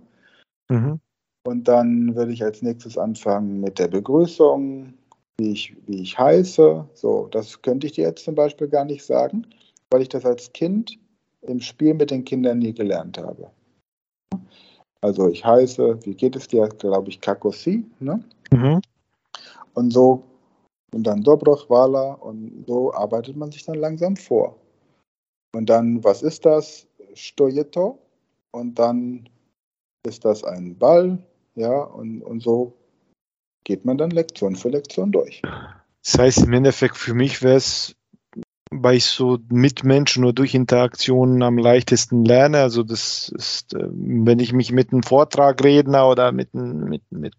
Mhm. 0.69 1.01
Und 1.45 1.67
dann 1.67 2.15
würde 2.15 2.31
ich 2.31 2.41
als 2.41 2.62
nächstes 2.62 2.97
anfangen 2.97 3.59
mit 3.59 3.77
der 3.77 3.89
Begrüßung, 3.89 4.93
wie 5.38 5.51
ich, 5.51 5.75
wie 5.85 6.01
ich 6.01 6.17
heiße. 6.17 6.88
So, 6.93 7.27
das 7.29 7.62
könnte 7.62 7.88
ich 7.88 7.93
dir 7.93 8.05
jetzt 8.05 8.23
zum 8.23 8.35
Beispiel 8.35 8.69
gar 8.69 8.85
nicht 8.85 9.03
sagen, 9.03 9.47
weil 9.91 10.01
ich 10.01 10.09
das 10.09 10.23
als 10.23 10.53
Kind 10.53 10.97
im 11.41 11.59
Spiel 11.59 11.93
mit 11.93 12.09
den 12.09 12.23
Kindern 12.23 12.59
nie 12.59 12.73
gelernt 12.73 13.17
habe. 13.17 13.51
Also 15.01 15.27
ich 15.27 15.43
heiße, 15.43 16.05
wie 16.05 16.15
geht 16.15 16.38
es 16.38 16.47
dir, 16.47 16.69
glaube 16.69 17.09
ich, 17.09 17.19
Kakosi, 17.19 17.85
ne? 17.99 18.23
Mhm. 18.53 18.79
Und 19.80 19.92
so, 19.92 20.26
und 20.94 21.04
dann 21.04 21.24
Dobroch, 21.24 21.70
Wala, 21.70 22.12
und 22.15 22.65
so 22.68 22.94
arbeitet 22.94 23.38
man 23.38 23.50
sich 23.50 23.63
dann 23.63 23.78
langsam 23.78 24.18
vor. 24.18 24.58
Und 25.56 25.70
dann, 25.70 26.04
was 26.04 26.22
ist 26.22 26.46
das? 26.46 26.86
Stojeto. 27.13 27.98
Und 28.52 28.78
dann 28.78 29.30
ist 30.06 30.26
das 30.26 30.44
ein 30.44 30.78
Ball, 30.78 31.18
ja, 31.56 31.82
und, 31.82 32.22
und 32.24 32.44
so 32.44 32.74
geht 33.63 33.86
man 33.86 33.98
dann 33.98 34.12
Lektion 34.12 34.58
für 34.58 34.68
Lektion 34.68 35.13
durch. 35.13 35.42
Das 36.04 36.20
heißt, 36.20 36.39
im 36.39 36.52
Endeffekt 36.52 36.98
für 36.98 37.13
mich 37.13 37.42
wäre 37.42 37.56
es, 37.56 37.96
weil 38.72 38.98
ich 38.98 39.06
so 39.06 39.38
mit 39.50 39.86
Menschen 39.86 40.24
nur 40.24 40.34
durch 40.34 40.56
Interaktionen 40.56 41.42
am 41.42 41.58
leichtesten 41.58 42.26
lerne. 42.26 42.60
Also 42.60 42.84
das 42.84 43.32
ist, 43.34 43.76
äh, 43.76 43.88
wenn 43.92 44.39
ich 44.39 44.52
mich 44.52 44.74
mit 44.74 44.92
einem 44.92 45.04
Vortragredner 45.04 46.10
oder 46.10 46.34
mit, 46.34 46.54
mit, 46.54 47.04
mit 47.12 47.34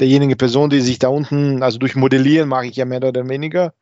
derjenigen 0.00 0.36
Person, 0.36 0.70
die 0.70 0.80
sich 0.80 0.98
da 0.98 1.08
unten, 1.08 1.62
also 1.62 1.78
durch 1.78 1.94
Modellieren 1.94 2.48
mache 2.48 2.66
ich 2.66 2.76
ja 2.76 2.84
mehr 2.84 3.02
oder 3.02 3.28
weniger. 3.28 3.74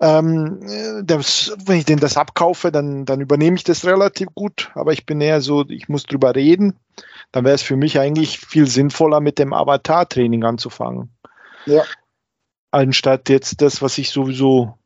Ähm, 0.00 0.60
das, 1.04 1.54
wenn 1.64 1.78
ich 1.78 1.84
denn 1.84 1.98
das 1.98 2.16
abkaufe, 2.16 2.72
dann, 2.72 3.04
dann 3.04 3.20
übernehme 3.20 3.56
ich 3.56 3.64
das 3.64 3.84
relativ 3.84 4.28
gut, 4.34 4.70
aber 4.74 4.92
ich 4.92 5.06
bin 5.06 5.20
eher 5.20 5.40
so, 5.40 5.64
ich 5.68 5.88
muss 5.88 6.02
drüber 6.04 6.34
reden 6.34 6.78
dann 7.34 7.44
wäre 7.44 7.56
es 7.56 7.62
für 7.62 7.74
mich 7.74 7.98
eigentlich 7.98 8.38
viel 8.38 8.68
sinnvoller, 8.68 9.18
mit 9.20 9.40
dem 9.40 9.52
Avatar-Training 9.52 10.44
anzufangen. 10.44 11.10
Ja. 11.66 11.82
Anstatt 12.70 13.28
jetzt 13.28 13.60
das, 13.60 13.82
was 13.82 13.98
ich 13.98 14.10
sowieso, 14.10 14.78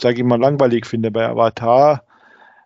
sage 0.00 0.18
ich 0.18 0.24
mal, 0.24 0.40
langweilig 0.40 0.86
finde 0.86 1.12
bei 1.12 1.28
Avatar. 1.28 2.04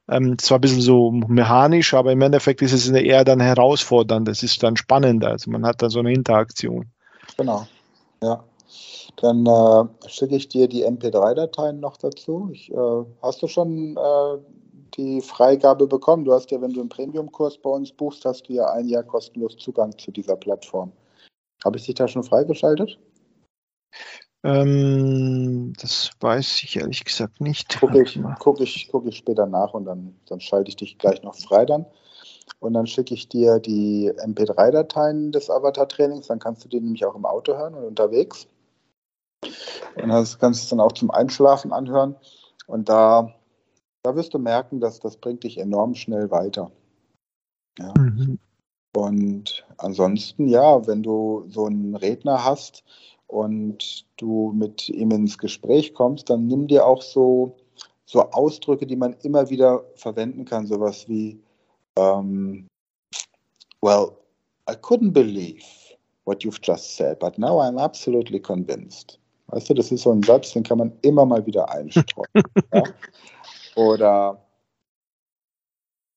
Ähm, 0.09 0.38
zwar 0.38 0.59
ein 0.59 0.61
bisschen 0.61 0.83
so 0.83 1.11
mechanisch, 1.11 1.95
aber 1.95 2.12
im 2.12 2.21
Endeffekt 2.21 2.61
ist 2.62 2.73
es 2.73 2.88
eher 2.90 3.25
dann 3.25 3.40
herausfordernd. 3.40 4.29
Das 4.29 4.43
ist 4.43 4.62
dann 4.62 4.77
spannender. 4.77 5.29
Also 5.29 5.51
man 5.51 5.64
hat 5.64 5.81
da 5.81 5.88
so 5.88 6.01
eine 6.01 6.12
Interaktion. 6.12 6.90
Genau. 7.37 7.67
Ja. 8.23 8.45
Dann 9.17 9.47
äh, 9.47 10.09
schicke 10.09 10.37
ich 10.37 10.49
dir 10.49 10.69
die 10.69 10.85
MP3-Dateien 10.85 11.81
noch 11.81 11.97
dazu. 11.97 12.51
Ich, 12.53 12.71
äh, 12.73 13.05
hast 13.23 13.43
du 13.43 13.47
schon 13.47 13.97
äh, 13.97 14.38
die 14.97 15.21
Freigabe 15.21 15.87
bekommen. 15.87 16.25
Du 16.25 16.33
hast 16.33 16.51
ja, 16.51 16.61
wenn 16.61 16.73
du 16.73 16.81
einen 16.81 16.88
Premium-Kurs 16.88 17.59
bei 17.59 17.71
uns 17.71 17.93
buchst, 17.93 18.25
hast 18.25 18.49
du 18.49 18.53
ja 18.53 18.67
ein 18.73 18.88
Jahr 18.88 19.05
kostenlos 19.05 19.57
Zugang 19.57 19.97
zu 19.99 20.11
dieser 20.11 20.37
Plattform. 20.37 20.93
Habe 21.64 21.79
ich 21.79 21.87
dich 21.87 21.95
da 21.95 22.09
schon 22.09 22.25
freigeschaltet? 22.25 22.99
Ähm, 24.45 25.73
das 25.81 26.11
weiß 26.21 26.63
ich 26.63 26.77
ehrlich 26.77 27.05
gesagt 27.05 27.41
nicht. 27.41 27.81
Gucke 27.81 28.03
ich, 28.03 28.21
guck 28.39 28.61
ich, 28.61 28.89
guck 28.93 29.07
ich 29.07 29.17
später 29.17 29.47
nach 29.47 29.75
und 29.75 29.87
dann, 29.87 30.15
dann 30.27 30.41
schalte 30.41 30.69
ich 30.69 30.77
dich 30.77 30.99
gleich 30.99 31.23
noch 31.23 31.35
frei 31.35 31.65
dann. 31.65 31.87
Und 32.61 32.75
dann 32.75 32.87
schicke 32.87 33.15
ich 33.15 33.29
dir 33.29 33.59
die 33.59 34.13
MP3-Dateien 34.13 35.33
des 35.33 35.51
Avatar-Trainings. 35.51 36.27
Dann 36.29 36.39
kannst 36.39 36.65
du 36.65 36.69
die 36.69 36.81
nämlich 36.81 37.05
auch 37.05 37.15
im 37.15 37.25
Auto 37.25 37.57
hören 37.57 37.75
und 37.75 37.85
unterwegs. 37.85 38.47
Und 39.97 40.09
das 40.09 40.39
kannst 40.39 40.71
du 40.71 40.77
dann 40.77 40.85
auch 40.85 40.93
zum 40.93 41.11
Einschlafen 41.11 41.73
anhören. 41.73 42.15
Und 42.67 42.89
da 42.89 43.35
da 44.05 44.15
wirst 44.15 44.35
du 44.35 44.39
merken, 44.39 44.81
dass 44.81 45.01
das 45.01 45.17
bringt 45.17 45.45
dich 45.45 45.59
enorm 45.59 45.95
schnell 45.95 46.31
weiter. 46.31 46.71
Ja. 47.79 47.93
Mhm. 47.97 48.39
Und 48.95 49.67
ansonsten, 49.79 50.47
ja, 50.47 50.87
wenn 50.87 51.03
du 51.03 51.47
so 51.49 51.65
einen 51.65 51.97
Redner 51.97 52.45
hast 52.45 52.85
und 53.35 54.07
du 54.16 54.53
mit 54.55 54.88
ihm 54.88 55.11
ins 55.11 55.38
Gespräch 55.38 55.92
kommst, 55.92 56.31
dann 56.31 56.47
nimm 56.47 56.68
dir 56.68 56.87
auch 56.87 57.03
so, 57.03 57.57
so 58.07 58.23
Ausdrücke, 58.31 58.87
die 58.87 58.97
man 58.97 59.14
immer 59.23 59.51
wieder 59.51 59.85
verwenden 59.97 60.44
kann, 60.44 60.66
sowas 60.68 61.09
wie, 61.09 61.40
um, 61.99 62.68
well, 63.83 64.12
I 64.70 64.75
couldn't 64.75 65.12
believe 65.12 65.64
what 66.25 66.44
you've 66.44 66.61
just 66.62 66.97
said, 66.97 67.18
but 67.18 67.37
now 67.37 67.61
I'm 67.61 67.77
absolutely 67.77 68.38
convinced. 68.38 69.18
Weißt 69.49 69.68
du, 69.68 69.75
das 69.75 69.90
ist 69.90 70.03
so 70.03 70.12
ein 70.12 70.23
Satz, 70.23 70.53
den 70.53 70.62
kann 70.62 70.79
man 70.79 70.92
immer 71.03 71.27
mal 71.27 71.44
wieder 71.44 71.68
einstreuen. 71.68 72.44
ja? 72.73 72.83
Oder 73.75 74.40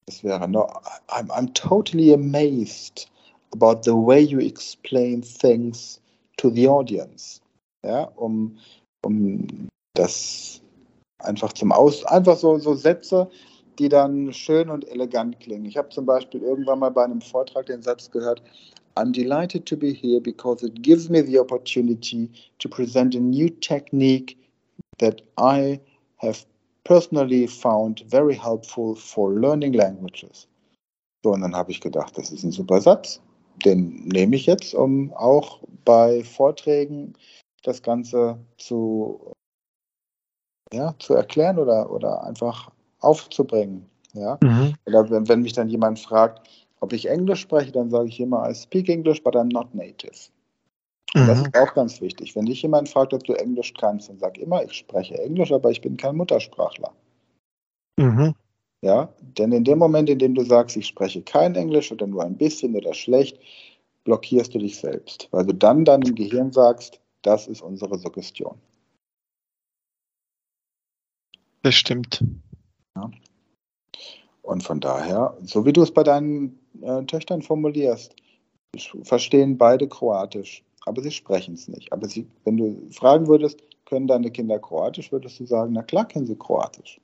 es 0.06 0.24
wäre 0.24 0.48
no, 0.48 0.68
I'm, 1.10 1.30
I'm 1.32 1.52
totally 1.54 2.14
amazed 2.14 3.10
about 3.54 3.82
the 3.84 3.96
way 3.96 4.22
you 4.22 4.40
explain 4.40 5.24
things 5.24 6.00
to 6.38 6.50
the 6.50 6.68
audience. 6.68 7.42
Ja, 7.84 8.04
um, 8.16 8.58
um 9.04 9.70
das 9.94 10.62
einfach 11.20 11.54
zum 11.54 11.72
Aus, 11.72 12.04
einfach 12.06 12.38
so, 12.38 12.58
so 12.58 12.74
Sätze, 12.74 13.30
die 13.80 13.90
dann 13.90 14.34
schön 14.34 14.70
und 14.70 14.88
elegant 14.88 15.40
klingen. 15.40 15.66
Ich 15.66 15.78
habe 15.78 15.90
zum 15.90 16.06
Beispiel 16.06 16.42
irgendwann 16.42 16.80
mal 16.80 16.90
bei 16.90 17.04
einem 17.04 17.22
Vortrag 17.22 17.68
den 17.68 17.82
Satz 17.82 18.10
gehört, 18.10 18.42
I'm 18.96 19.12
delighted 19.12 19.66
to 19.68 19.78
be 19.78 19.94
here 19.94 20.20
because 20.20 20.66
it 20.66 20.82
gives 20.82 21.08
me 21.08 21.22
the 21.22 21.40
opportunity 21.40 22.30
to 22.60 22.68
present 22.68 23.16
a 23.16 23.20
new 23.20 23.50
technique 23.62 24.38
that 24.98 25.22
I 25.38 25.80
have 26.18 26.46
personally 26.84 27.48
found 27.48 28.04
very 28.08 28.34
helpful 28.34 28.96
for 28.96 29.32
learning 29.32 29.74
languages. 29.74 30.48
So, 31.24 31.32
und 31.34 31.42
dann 31.42 31.56
habe 31.56 31.72
ich 31.72 31.82
gedacht, 31.82 32.18
das 32.18 32.32
ist 32.32 32.44
ein 32.44 32.52
super 32.52 32.82
Satz. 32.82 33.22
Den 33.66 34.08
nehme 34.08 34.36
ich 34.36 34.46
jetzt, 34.46 34.74
um 34.74 35.14
auch 35.14 35.62
bei 35.84 36.24
Vorträgen 36.24 37.14
das 37.64 37.82
Ganze 37.82 38.40
zu, 38.58 39.34
ja, 40.72 40.94
zu 41.00 41.14
erklären 41.14 41.58
oder, 41.58 41.92
oder 41.92 42.24
einfach 42.24 42.72
aufzubringen. 43.00 43.90
Ja? 44.14 44.38
Mhm. 44.42 44.76
Oder 44.86 45.10
wenn, 45.10 45.28
wenn 45.28 45.42
mich 45.42 45.54
dann 45.54 45.70
jemand 45.70 46.00
fragt, 46.00 46.48
ob 46.80 46.94
ich 46.94 47.10
Englisch 47.10 47.42
spreche, 47.42 47.72
dann 47.72 47.90
sage 47.90 48.10
ich 48.10 48.20
immer, 48.20 48.50
I 48.50 48.54
speak 48.54 48.90
English, 48.90 49.24
but 49.24 49.36
I'm 49.36 49.52
not 49.52 49.74
native. 49.74 50.30
Mhm. 51.16 51.28
Das 51.28 51.40
ist 51.40 51.58
auch 51.58 51.74
ganz 51.74 52.02
wichtig. 52.02 52.36
Wenn 52.36 52.46
dich 52.46 52.62
jemand 52.62 52.90
fragt, 52.90 53.14
ob 53.14 53.24
du 53.24 53.34
Englisch 53.34 53.74
kannst, 53.74 54.10
dann 54.10 54.20
sag 54.20 54.38
immer, 54.38 54.64
ich 54.64 54.74
spreche 54.74 55.18
Englisch, 55.18 55.52
aber 55.52 55.72
ich 55.72 55.82
bin 55.82 55.98
kein 55.98 56.16
Muttersprachler. 56.16 56.92
Mhm. 57.98 58.36
Ja, 58.82 59.14
denn 59.20 59.52
in 59.52 59.64
dem 59.64 59.80
Moment, 59.80 60.10
in 60.10 60.20
dem 60.20 60.36
du 60.36 60.44
sagst, 60.44 60.78
ich 60.78 60.88
spreche 60.88 61.22
kein 61.22 61.56
Englisch 61.56 61.92
oder 61.92 62.06
nur 62.06 62.24
ein 62.24 62.38
bisschen 62.38 62.76
oder 62.76 62.94
schlecht, 62.94 63.40
blockierst 64.04 64.54
du 64.54 64.60
dich 64.60 64.78
selbst, 64.78 65.28
weil 65.32 65.46
du 65.46 65.54
dann 65.54 65.84
deinem 65.84 66.14
Gehirn 66.16 66.52
sagst, 66.52 67.02
das 67.24 67.48
ist 67.48 67.62
unsere 67.62 67.98
Suggestion. 67.98 68.58
Das 71.64 71.76
stimmt. 71.76 72.24
Ja. 72.96 73.10
Und 74.44 74.64
von 74.64 74.80
daher, 74.80 75.36
so 75.44 75.66
wie 75.66 75.74
du 75.74 75.82
es 75.82 75.92
bei 75.92 76.04
deinen 76.04 76.60
äh, 76.82 77.04
Töchtern 77.04 77.42
formulierst, 77.42 78.16
verstehen 79.04 79.58
beide 79.58 79.88
Kroatisch 79.90 80.64
aber 80.88 81.02
sie 81.02 81.12
sprechen 81.12 81.56
es 81.56 81.68
nicht. 81.68 81.92
Aber 81.92 82.08
sie, 82.08 82.28
wenn 82.46 82.58
du 82.58 82.88
fragen 82.92 83.28
würdest, 83.28 83.62
können 83.86 84.08
deine 84.08 84.32
Kinder 84.32 84.58
Kroatisch, 84.58 85.12
würdest 85.12 85.40
du 85.40 85.46
sagen, 85.46 85.74
na 85.74 85.84
klar 85.84 86.08
können 86.08 86.26
sie 86.26 86.38
Kroatisch. 86.38 87.00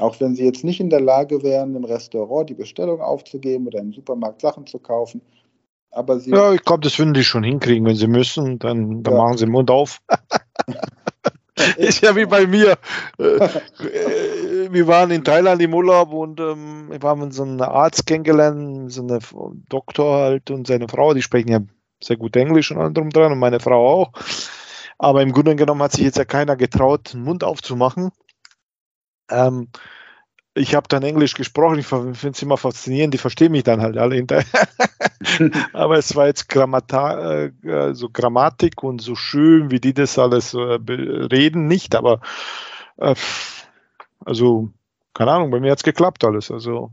Auch 0.00 0.18
wenn 0.20 0.34
sie 0.34 0.44
jetzt 0.44 0.64
nicht 0.64 0.80
in 0.80 0.90
der 0.90 1.00
Lage 1.00 1.42
wären, 1.42 1.76
im 1.76 1.84
Restaurant 1.84 2.48
die 2.48 2.54
Bestellung 2.54 3.00
aufzugeben 3.00 3.66
oder 3.66 3.80
im 3.80 3.92
Supermarkt 3.92 4.40
Sachen 4.40 4.66
zu 4.66 4.78
kaufen. 4.78 5.20
Aber 5.90 6.18
sie. 6.18 6.30
Ja, 6.30 6.52
ich 6.52 6.62
glaube, 6.62 6.82
das 6.82 6.98
würden 6.98 7.14
die 7.14 7.24
schon 7.24 7.42
hinkriegen, 7.42 7.84
wenn 7.86 7.96
sie 7.96 8.06
müssen. 8.06 8.58
Dann, 8.58 9.02
dann 9.02 9.14
ja. 9.14 9.20
machen 9.20 9.36
sie 9.36 9.44
den 9.44 9.52
Mund 9.52 9.70
auf. 9.70 10.00
ist 11.76 12.00
ja 12.00 12.16
wie 12.16 12.26
bei 12.26 12.46
mir. 12.46 12.78
Äh, 13.18 13.48
wir 14.70 14.86
waren 14.86 15.10
in 15.10 15.24
Thailand 15.24 15.60
im 15.60 15.74
Urlaub 15.74 16.12
und 16.12 16.40
ähm, 16.40 16.88
wir 16.90 17.08
haben 17.08 17.30
so 17.32 17.42
einen 17.42 17.60
Arzt 17.60 18.06
kennengelernt, 18.06 18.92
so 18.92 19.02
einen 19.02 19.20
Doktor 19.68 20.18
halt 20.18 20.50
und 20.50 20.66
seine 20.66 20.88
Frau, 20.88 21.12
die 21.12 21.22
sprechen 21.22 21.50
ja 21.50 21.60
sehr 22.02 22.16
gut 22.16 22.36
Englisch 22.36 22.70
und 22.70 22.78
allem 22.78 22.94
drum 22.94 23.10
dran 23.10 23.32
und 23.32 23.38
meine 23.38 23.60
Frau 23.60 23.86
auch. 23.86 24.12
Aber 24.96 25.22
im 25.22 25.32
Grunde 25.32 25.56
genommen 25.56 25.82
hat 25.82 25.92
sich 25.92 26.04
jetzt 26.04 26.18
ja 26.18 26.24
keiner 26.24 26.56
getraut, 26.56 27.12
den 27.12 27.22
Mund 27.22 27.42
aufzumachen. 27.42 28.10
Ähm, 29.30 29.68
ich 30.54 30.74
habe 30.74 30.88
dann 30.88 31.02
Englisch 31.02 31.34
gesprochen, 31.34 31.78
ich 31.78 31.86
finde 31.86 32.30
es 32.30 32.42
immer 32.42 32.56
faszinierend, 32.56 33.14
die 33.14 33.18
verstehen 33.18 33.52
mich 33.52 33.62
dann 33.62 33.80
halt 33.80 33.96
alle 33.96 34.16
hinterher. 34.16 34.68
aber 35.72 35.98
es 35.98 36.14
war 36.16 36.26
jetzt 36.26 36.48
Grammata, 36.48 37.44
äh, 37.44 37.94
so 37.94 38.10
Grammatik 38.10 38.82
und 38.82 39.00
so 39.00 39.14
schön, 39.14 39.70
wie 39.70 39.80
die 39.80 39.94
das 39.94 40.18
alles 40.18 40.54
äh, 40.54 40.58
reden, 40.58 41.66
nicht, 41.66 41.94
aber 41.94 42.20
äh, 42.96 43.14
also, 44.24 44.70
keine 45.14 45.32
Ahnung, 45.32 45.50
bei 45.50 45.60
mir 45.60 45.70
hat 45.70 45.78
es 45.78 45.84
geklappt 45.84 46.24
alles. 46.24 46.50
Also, 46.50 46.90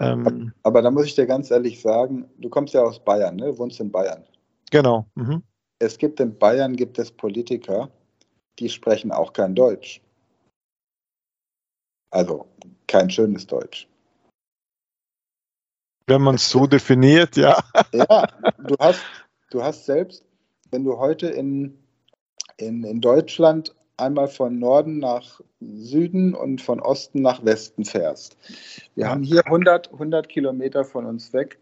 ähm, 0.00 0.52
aber 0.62 0.82
da 0.82 0.90
muss 0.90 1.06
ich 1.06 1.14
dir 1.14 1.26
ganz 1.26 1.50
ehrlich 1.50 1.80
sagen, 1.80 2.28
du 2.38 2.48
kommst 2.48 2.74
ja 2.74 2.82
aus 2.82 2.98
Bayern, 2.98 3.36
ne? 3.36 3.46
Du 3.46 3.58
wohnst 3.58 3.80
in 3.80 3.90
Bayern. 3.90 4.24
Genau. 4.70 5.06
Mhm. 5.14 5.42
Es 5.78 5.98
gibt 5.98 6.20
in 6.20 6.36
Bayern 6.38 6.76
gibt 6.76 6.98
es 6.98 7.10
Politiker, 7.10 7.90
die 8.58 8.68
sprechen 8.68 9.12
auch 9.12 9.32
kein 9.32 9.54
Deutsch. 9.54 10.00
Also 12.10 12.46
kein 12.86 13.08
schönes 13.10 13.46
Deutsch. 13.46 13.88
Wenn 16.06 16.22
man 16.22 16.34
es 16.34 16.50
so 16.50 16.66
definiert, 16.66 17.36
ja. 17.36 17.62
Ja, 17.92 18.26
du 18.58 18.74
hast, 18.80 19.00
du 19.50 19.62
hast 19.62 19.86
selbst, 19.86 20.24
wenn 20.70 20.84
du 20.84 20.98
heute 20.98 21.28
in, 21.28 21.78
in, 22.56 22.82
in 22.82 23.00
Deutschland 23.00 23.74
einmal 23.96 24.26
von 24.26 24.58
Norden 24.58 24.98
nach 24.98 25.40
Süden 25.60 26.34
und 26.34 26.60
von 26.60 26.80
Osten 26.80 27.22
nach 27.22 27.44
Westen 27.44 27.84
fährst. 27.84 28.36
Wir 28.96 29.08
haben 29.08 29.22
hier 29.22 29.46
100, 29.46 29.92
100 29.92 30.28
Kilometer 30.28 30.84
von 30.84 31.06
uns 31.06 31.32
weg, 31.32 31.58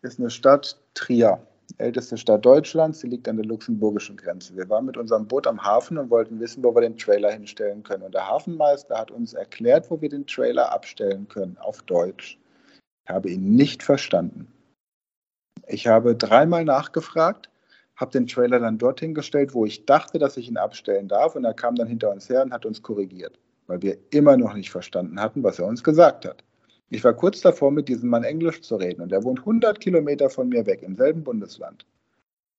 ist 0.00 0.18
eine 0.18 0.30
Stadt 0.30 0.80
Trier, 0.94 1.46
älteste 1.78 2.16
Stadt 2.16 2.44
Deutschlands, 2.44 3.00
sie 3.00 3.08
liegt 3.08 3.28
an 3.28 3.36
der 3.36 3.46
luxemburgischen 3.46 4.16
Grenze. 4.16 4.56
Wir 4.56 4.68
waren 4.68 4.86
mit 4.86 4.96
unserem 4.96 5.26
Boot 5.26 5.46
am 5.46 5.62
Hafen 5.62 5.98
und 5.98 6.10
wollten 6.10 6.40
wissen, 6.40 6.62
wo 6.62 6.74
wir 6.74 6.82
den 6.82 6.96
Trailer 6.96 7.30
hinstellen 7.32 7.82
können. 7.82 8.02
Und 8.02 8.14
der 8.14 8.28
Hafenmeister 8.28 8.98
hat 8.98 9.10
uns 9.10 9.34
erklärt, 9.34 9.90
wo 9.90 10.00
wir 10.00 10.08
den 10.08 10.26
Trailer 10.26 10.72
abstellen 10.72 11.28
können, 11.28 11.56
auf 11.58 11.82
Deutsch. 11.82 12.38
Ich 13.04 13.10
habe 13.10 13.30
ihn 13.30 13.54
nicht 13.54 13.82
verstanden. 13.82 14.52
Ich 15.66 15.86
habe 15.86 16.14
dreimal 16.14 16.64
nachgefragt, 16.64 17.48
habe 17.96 18.12
den 18.12 18.26
Trailer 18.26 18.60
dann 18.60 18.78
dorthin 18.78 19.14
gestellt, 19.14 19.54
wo 19.54 19.64
ich 19.64 19.86
dachte, 19.86 20.18
dass 20.18 20.36
ich 20.36 20.48
ihn 20.48 20.56
abstellen 20.56 21.08
darf. 21.08 21.36
Und 21.36 21.44
er 21.44 21.54
kam 21.54 21.74
dann 21.74 21.88
hinter 21.88 22.10
uns 22.10 22.28
her 22.28 22.42
und 22.42 22.52
hat 22.52 22.66
uns 22.66 22.82
korrigiert, 22.82 23.38
weil 23.66 23.82
wir 23.82 23.98
immer 24.10 24.36
noch 24.36 24.54
nicht 24.54 24.70
verstanden 24.70 25.20
hatten, 25.20 25.42
was 25.42 25.58
er 25.58 25.66
uns 25.66 25.82
gesagt 25.82 26.24
hat. 26.24 26.44
Ich 26.92 27.02
war 27.04 27.14
kurz 27.14 27.40
davor, 27.40 27.70
mit 27.70 27.88
diesem 27.88 28.10
Mann 28.10 28.22
Englisch 28.22 28.60
zu 28.60 28.76
reden 28.76 29.00
und 29.00 29.12
er 29.12 29.24
wohnt 29.24 29.40
100 29.40 29.80
Kilometer 29.80 30.28
von 30.28 30.48
mir 30.48 30.66
weg, 30.66 30.82
im 30.82 30.96
selben 30.96 31.24
Bundesland. 31.24 31.86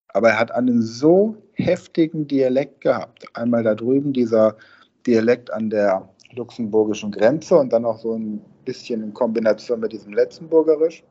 Aber 0.09 0.29
er 0.29 0.39
hat 0.39 0.51
einen 0.51 0.81
so 0.81 1.37
heftigen 1.53 2.27
Dialekt 2.27 2.81
gehabt. 2.81 3.25
Einmal 3.35 3.63
da 3.63 3.75
drüben 3.75 4.11
dieser 4.11 4.57
Dialekt 5.05 5.51
an 5.51 5.69
der 5.69 6.09
luxemburgischen 6.31 7.11
Grenze 7.11 7.57
und 7.57 7.71
dann 7.71 7.85
auch 7.85 7.99
so 7.99 8.15
ein 8.15 8.41
bisschen 8.65 9.03
in 9.03 9.13
Kombination 9.13 9.79
mit 9.79 9.91
diesem 9.91 10.13
Letztenburgerisch. 10.13 11.03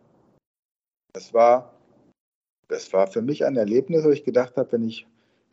Das 1.13 1.33
war 1.33 1.73
das 2.73 2.93
war 2.93 3.07
für 3.07 3.23
mich 3.23 3.45
ein 3.45 3.57
Erlebnis, 3.57 4.05
wo 4.05 4.11
ich 4.11 4.25
gedacht 4.25 4.57
habe, 4.57 4.73
wenn 4.73 4.85
ich, 4.85 5.07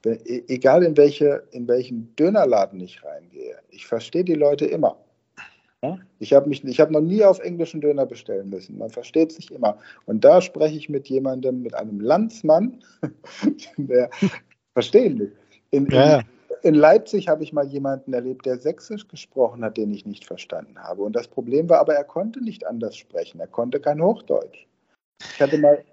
wenn, 0.04 0.20
e, 0.26 0.44
egal 0.48 0.84
in, 0.84 0.96
welche, 0.98 1.44
in 1.52 1.68
welchen 1.68 2.16
Dönerladen 2.16 2.80
ich 2.80 3.04
reingehe, 3.04 3.58
ich 3.70 3.86
verstehe 3.86 4.24
die 4.24 4.36
Leute 4.36 4.66
immer. 4.66 4.98
Ich 6.20 6.34
habe 6.34 6.52
hab 6.52 6.92
noch 6.92 7.02
nie 7.02 7.24
auf 7.24 7.40
englischen 7.40 7.80
Döner 7.80 8.06
bestellen 8.06 8.50
müssen. 8.50 8.78
Man 8.78 8.90
versteht 8.90 9.32
sich 9.32 9.52
immer. 9.52 9.78
Und 10.06 10.26
da 10.26 10.42
spreche 10.42 10.76
ich 10.76 10.90
mit 10.90 11.08
jemandem, 11.08 11.62
mit 11.62 11.74
einem 11.74 12.02
Landsmann, 12.02 12.84
der 13.78 14.10
verstehen 14.74 15.18
mich. 15.18 15.30
In, 15.72 15.86
in, 15.86 16.24
in 16.64 16.76
Leipzig 16.76 17.30
habe 17.30 17.44
ich 17.44 17.54
mal 17.54 17.66
jemanden 17.66 18.14
erlebt, 18.14 18.46
der 18.46 18.58
Sächsisch 18.58 19.08
gesprochen 19.08 19.64
hat, 19.64 19.78
den 19.78 19.92
ich 19.92 20.06
nicht 20.06 20.26
verstanden 20.26 20.78
habe. 20.80 21.04
Und 21.04 21.16
das 21.16 21.28
Problem 21.28 21.70
war 21.70 21.80
aber, 21.80 21.96
er 21.96 22.04
konnte 22.04 22.44
nicht 22.44 22.68
anders 22.68 22.98
sprechen. 22.98 23.40
Er 23.40 23.48
konnte 23.48 23.80
kein 23.80 24.02
Hochdeutsch. 24.02 24.68
Ich 25.22 25.42
hatte 25.42 25.58
mal, 25.58 25.84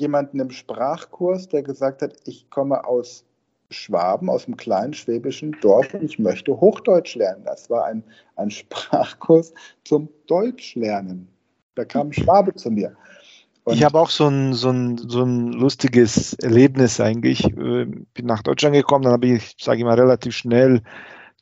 jemanden 0.00 0.40
im 0.40 0.50
Sprachkurs, 0.50 1.48
der 1.48 1.62
gesagt 1.62 2.02
hat, 2.02 2.16
ich 2.24 2.50
komme 2.50 2.84
aus 2.84 3.24
Schwaben, 3.72 4.28
aus 4.28 4.46
einem 4.46 4.56
kleinen 4.56 4.94
schwäbischen 4.94 5.56
Dorf 5.60 5.92
und 5.94 6.02
ich 6.02 6.18
möchte 6.18 6.60
Hochdeutsch 6.60 7.16
lernen. 7.16 7.44
Das 7.44 7.68
war 7.70 7.86
ein, 7.86 8.04
ein 8.36 8.50
Sprachkurs 8.50 9.52
zum 9.84 10.08
Deutschlernen. 10.26 11.28
Da 11.74 11.84
kam 11.84 12.08
ein 12.08 12.12
Schwabe 12.12 12.54
zu 12.54 12.70
mir. 12.70 12.94
Und 13.64 13.74
ich 13.74 13.84
habe 13.84 13.98
auch 13.98 14.10
so 14.10 14.26
ein, 14.26 14.54
so, 14.54 14.70
ein, 14.70 14.98
so 14.98 15.22
ein 15.22 15.52
lustiges 15.52 16.34
Erlebnis 16.34 17.00
eigentlich. 17.00 17.44
Ich 17.44 17.56
äh, 17.56 17.84
bin 17.84 18.26
nach 18.26 18.42
Deutschland 18.42 18.74
gekommen, 18.74 19.04
dann 19.04 19.12
habe 19.12 19.26
ich, 19.28 19.54
sage 19.60 19.78
ich 19.78 19.84
mal, 19.84 19.98
relativ 19.98 20.34
schnell 20.34 20.82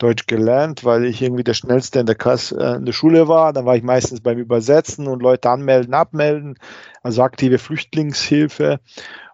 Deutsch 0.00 0.26
gelernt, 0.26 0.84
weil 0.84 1.04
ich 1.04 1.20
irgendwie 1.20 1.44
der 1.44 1.54
Schnellste 1.54 2.00
in 2.00 2.06
der, 2.06 2.14
Klasse, 2.14 2.56
äh, 2.58 2.76
in 2.76 2.86
der 2.86 2.92
Schule 2.92 3.28
war. 3.28 3.52
Dann 3.52 3.66
war 3.66 3.76
ich 3.76 3.82
meistens 3.82 4.20
beim 4.20 4.38
Übersetzen 4.38 5.06
und 5.06 5.22
Leute 5.22 5.50
anmelden, 5.50 5.94
abmelden, 5.94 6.58
also 7.02 7.22
aktive 7.22 7.58
Flüchtlingshilfe. 7.58 8.80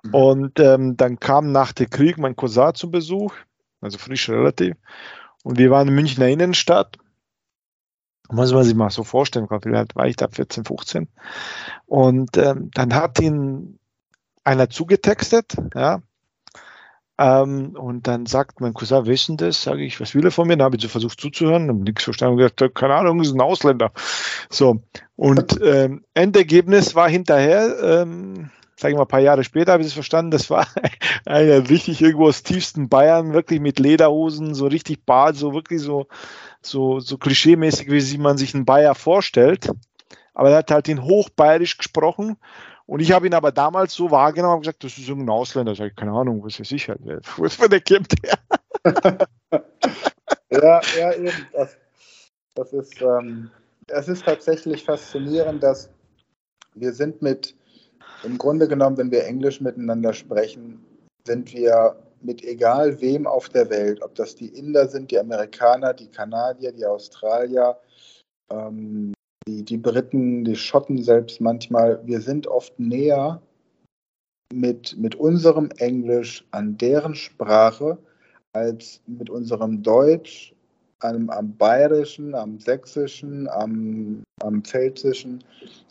Mhm. 0.03 0.15
Und 0.15 0.61
ähm, 0.61 0.97
dann 0.97 1.21
kam 1.21 1.53
nach 1.53 1.73
dem 1.73 1.89
Krieg 1.89 2.19
mein 2.19 2.35
Cousin 2.35 2.75
zu 2.75 2.91
Besuch, 2.91 3.33
also 3.81 3.97
frisch 3.99 4.29
relativ. 4.29 4.75
Und 5.45 5.59
wir 5.59 5.71
waren 5.71 5.89
in 5.89 5.95
Münchner 5.95 6.27
Innenstadt. 6.27 6.99
Muss 8.29 8.53
man 8.53 8.65
sich 8.65 8.75
mal 8.75 8.91
so 8.91 9.05
vorstellen, 9.05 9.47
vielleicht 9.63 9.95
war 9.95 10.09
ich 10.09 10.17
da 10.17 10.27
14, 10.27 10.65
15. 10.65 11.09
Und 11.87 12.37
ähm, 12.37 12.73
dann 12.75 12.93
hat 12.93 13.21
ihn 13.21 13.79
einer 14.43 14.69
zugetextet, 14.69 15.55
ja, 15.77 16.03
ähm, 17.19 17.77
und 17.77 18.07
dann 18.07 18.27
sagt 18.27 18.61
mein 18.61 18.75
Cousin, 18.75 19.07
wissen 19.07 19.37
das? 19.39 19.63
Sage 19.63 19.85
ich, 19.85 20.01
was 20.01 20.15
will 20.15 20.25
er 20.25 20.31
von 20.31 20.47
mir? 20.47 20.57
Dann 20.57 20.67
habe 20.67 20.77
ich 20.77 20.83
so 20.83 20.89
versucht 20.89 21.19
zuzuhören, 21.19 21.69
habe 21.69 21.79
nichts 21.79 22.05
verstanden 22.05 22.35
und 22.35 22.39
gesagt, 22.39 22.75
keine 22.75 22.95
Ahnung, 22.95 23.21
ist 23.21 23.33
ein 23.33 23.41
Ausländer. 23.41 23.93
So. 24.51 24.83
Und 25.17 25.59
ähm, 25.63 26.05
Endergebnis 26.13 26.95
war 26.95 27.09
hinterher, 27.09 27.75
ähm, 27.83 28.51
sage 28.77 28.93
ich 28.93 28.97
mal, 28.97 29.05
ein 29.05 29.09
paar 29.09 29.21
Jahre 29.21 29.45
später 29.45 29.73
habe 29.73 29.83
ich 29.83 29.89
es 29.89 29.95
verstanden, 29.95 30.31
das 30.31 30.51
war 30.51 30.67
einer 31.25 31.71
richtig 31.71 32.03
irgendwo 32.03 32.29
aus 32.29 32.43
tiefsten 32.43 32.91
Bayern, 32.91 33.33
wirklich 33.33 33.61
mit 33.61 33.79
Lederhosen, 33.79 34.55
so 34.55 34.67
richtig 34.67 35.07
bad, 35.07 35.37
so 35.37 35.55
wirklich 35.55 35.81
so, 35.81 36.09
so, 36.61 37.01
so 37.01 37.17
klischeemäßig, 37.17 37.89
wie 37.91 38.19
man 38.19 38.37
sich 38.37 38.55
einen 38.55 38.67
Bayer 38.67 38.95
vorstellt. 38.95 39.71
Aber 40.35 40.51
er 40.51 40.59
hat 40.59 40.71
halt 40.71 40.89
in 40.89 41.03
Hochbayerisch 41.03 41.79
gesprochen 41.79 42.37
und 42.87 43.01
ich 43.01 43.11
habe 43.13 43.27
ihn 43.27 43.35
aber 43.35 43.51
damals 43.51 43.95
so 43.95 44.11
wahrgenommen 44.11 44.57
und 44.57 44.61
gesagt, 44.63 44.85
das 44.85 44.97
ist 44.97 45.09
irgendein 45.09 45.35
Ausländer. 45.35 45.75
Sag 45.75 45.89
ich, 45.91 45.97
keine 45.97 46.13
Ahnung, 46.13 46.45
was 46.45 46.61
ist 46.61 46.69
sicher. 46.69 46.97
Was 47.37 47.55
für 47.55 47.69
der 47.69 47.81
kommt 47.81 48.15
her? 48.23 48.39
ja, 50.51 50.81
ja, 50.97 51.13
eben. 51.15 51.47
Das, 51.53 51.77
das 52.55 52.73
ist, 52.73 53.03
ähm, 53.03 53.51
es 53.89 54.07
ist 54.07 54.25
tatsächlich 54.25 54.85
faszinierend, 54.85 55.63
dass 55.63 55.91
wir 56.75 56.93
sind 56.93 57.23
mit, 57.23 57.57
im 58.23 58.39
Grunde 58.39 58.69
genommen, 58.69 58.97
wenn 58.99 59.11
wir 59.11 59.25
Englisch 59.25 59.61
miteinander 59.61 60.13
sprechen, 60.13 60.85
sind 61.27 61.53
wir 61.53 61.97
mit 62.21 62.45
egal 62.45 63.01
wem 63.01 63.27
auf 63.27 63.49
der 63.49 63.69
Welt, 63.69 64.01
ob 64.03 64.15
das 64.15 64.37
die 64.37 64.49
Inder 64.49 64.89
sind, 64.89 65.11
die 65.11 65.19
Amerikaner, 65.19 65.93
die 65.93 66.11
Kanadier, 66.11 66.73
die 66.73 66.87
Australier, 66.87 67.77
ähm, 68.51 69.13
die, 69.49 69.65
die 69.65 69.79
Briten, 69.79 70.45
die 70.45 70.57
Schotten 70.57 71.03
selbst 71.03 71.41
manchmal, 71.41 72.01
wir 72.05 72.21
sind 72.21 72.47
oft 72.47 72.79
näher 72.79 73.41
mit, 74.53 74.97
mit 74.97 75.15
unserem 75.15 75.71
Englisch 75.79 76.45
an 76.51 76.77
deren 76.77 77.15
Sprache 77.15 77.99
als 78.53 79.01
mit 79.07 79.31
unserem 79.31 79.83
Deutsch 79.83 80.55
am, 81.01 81.31
am 81.31 81.57
Bayerischen, 81.57 82.35
am 82.35 82.59
Sächsischen, 82.59 83.49
am, 83.49 84.23
am 84.41 84.63
Pfälzischen. 84.63 85.45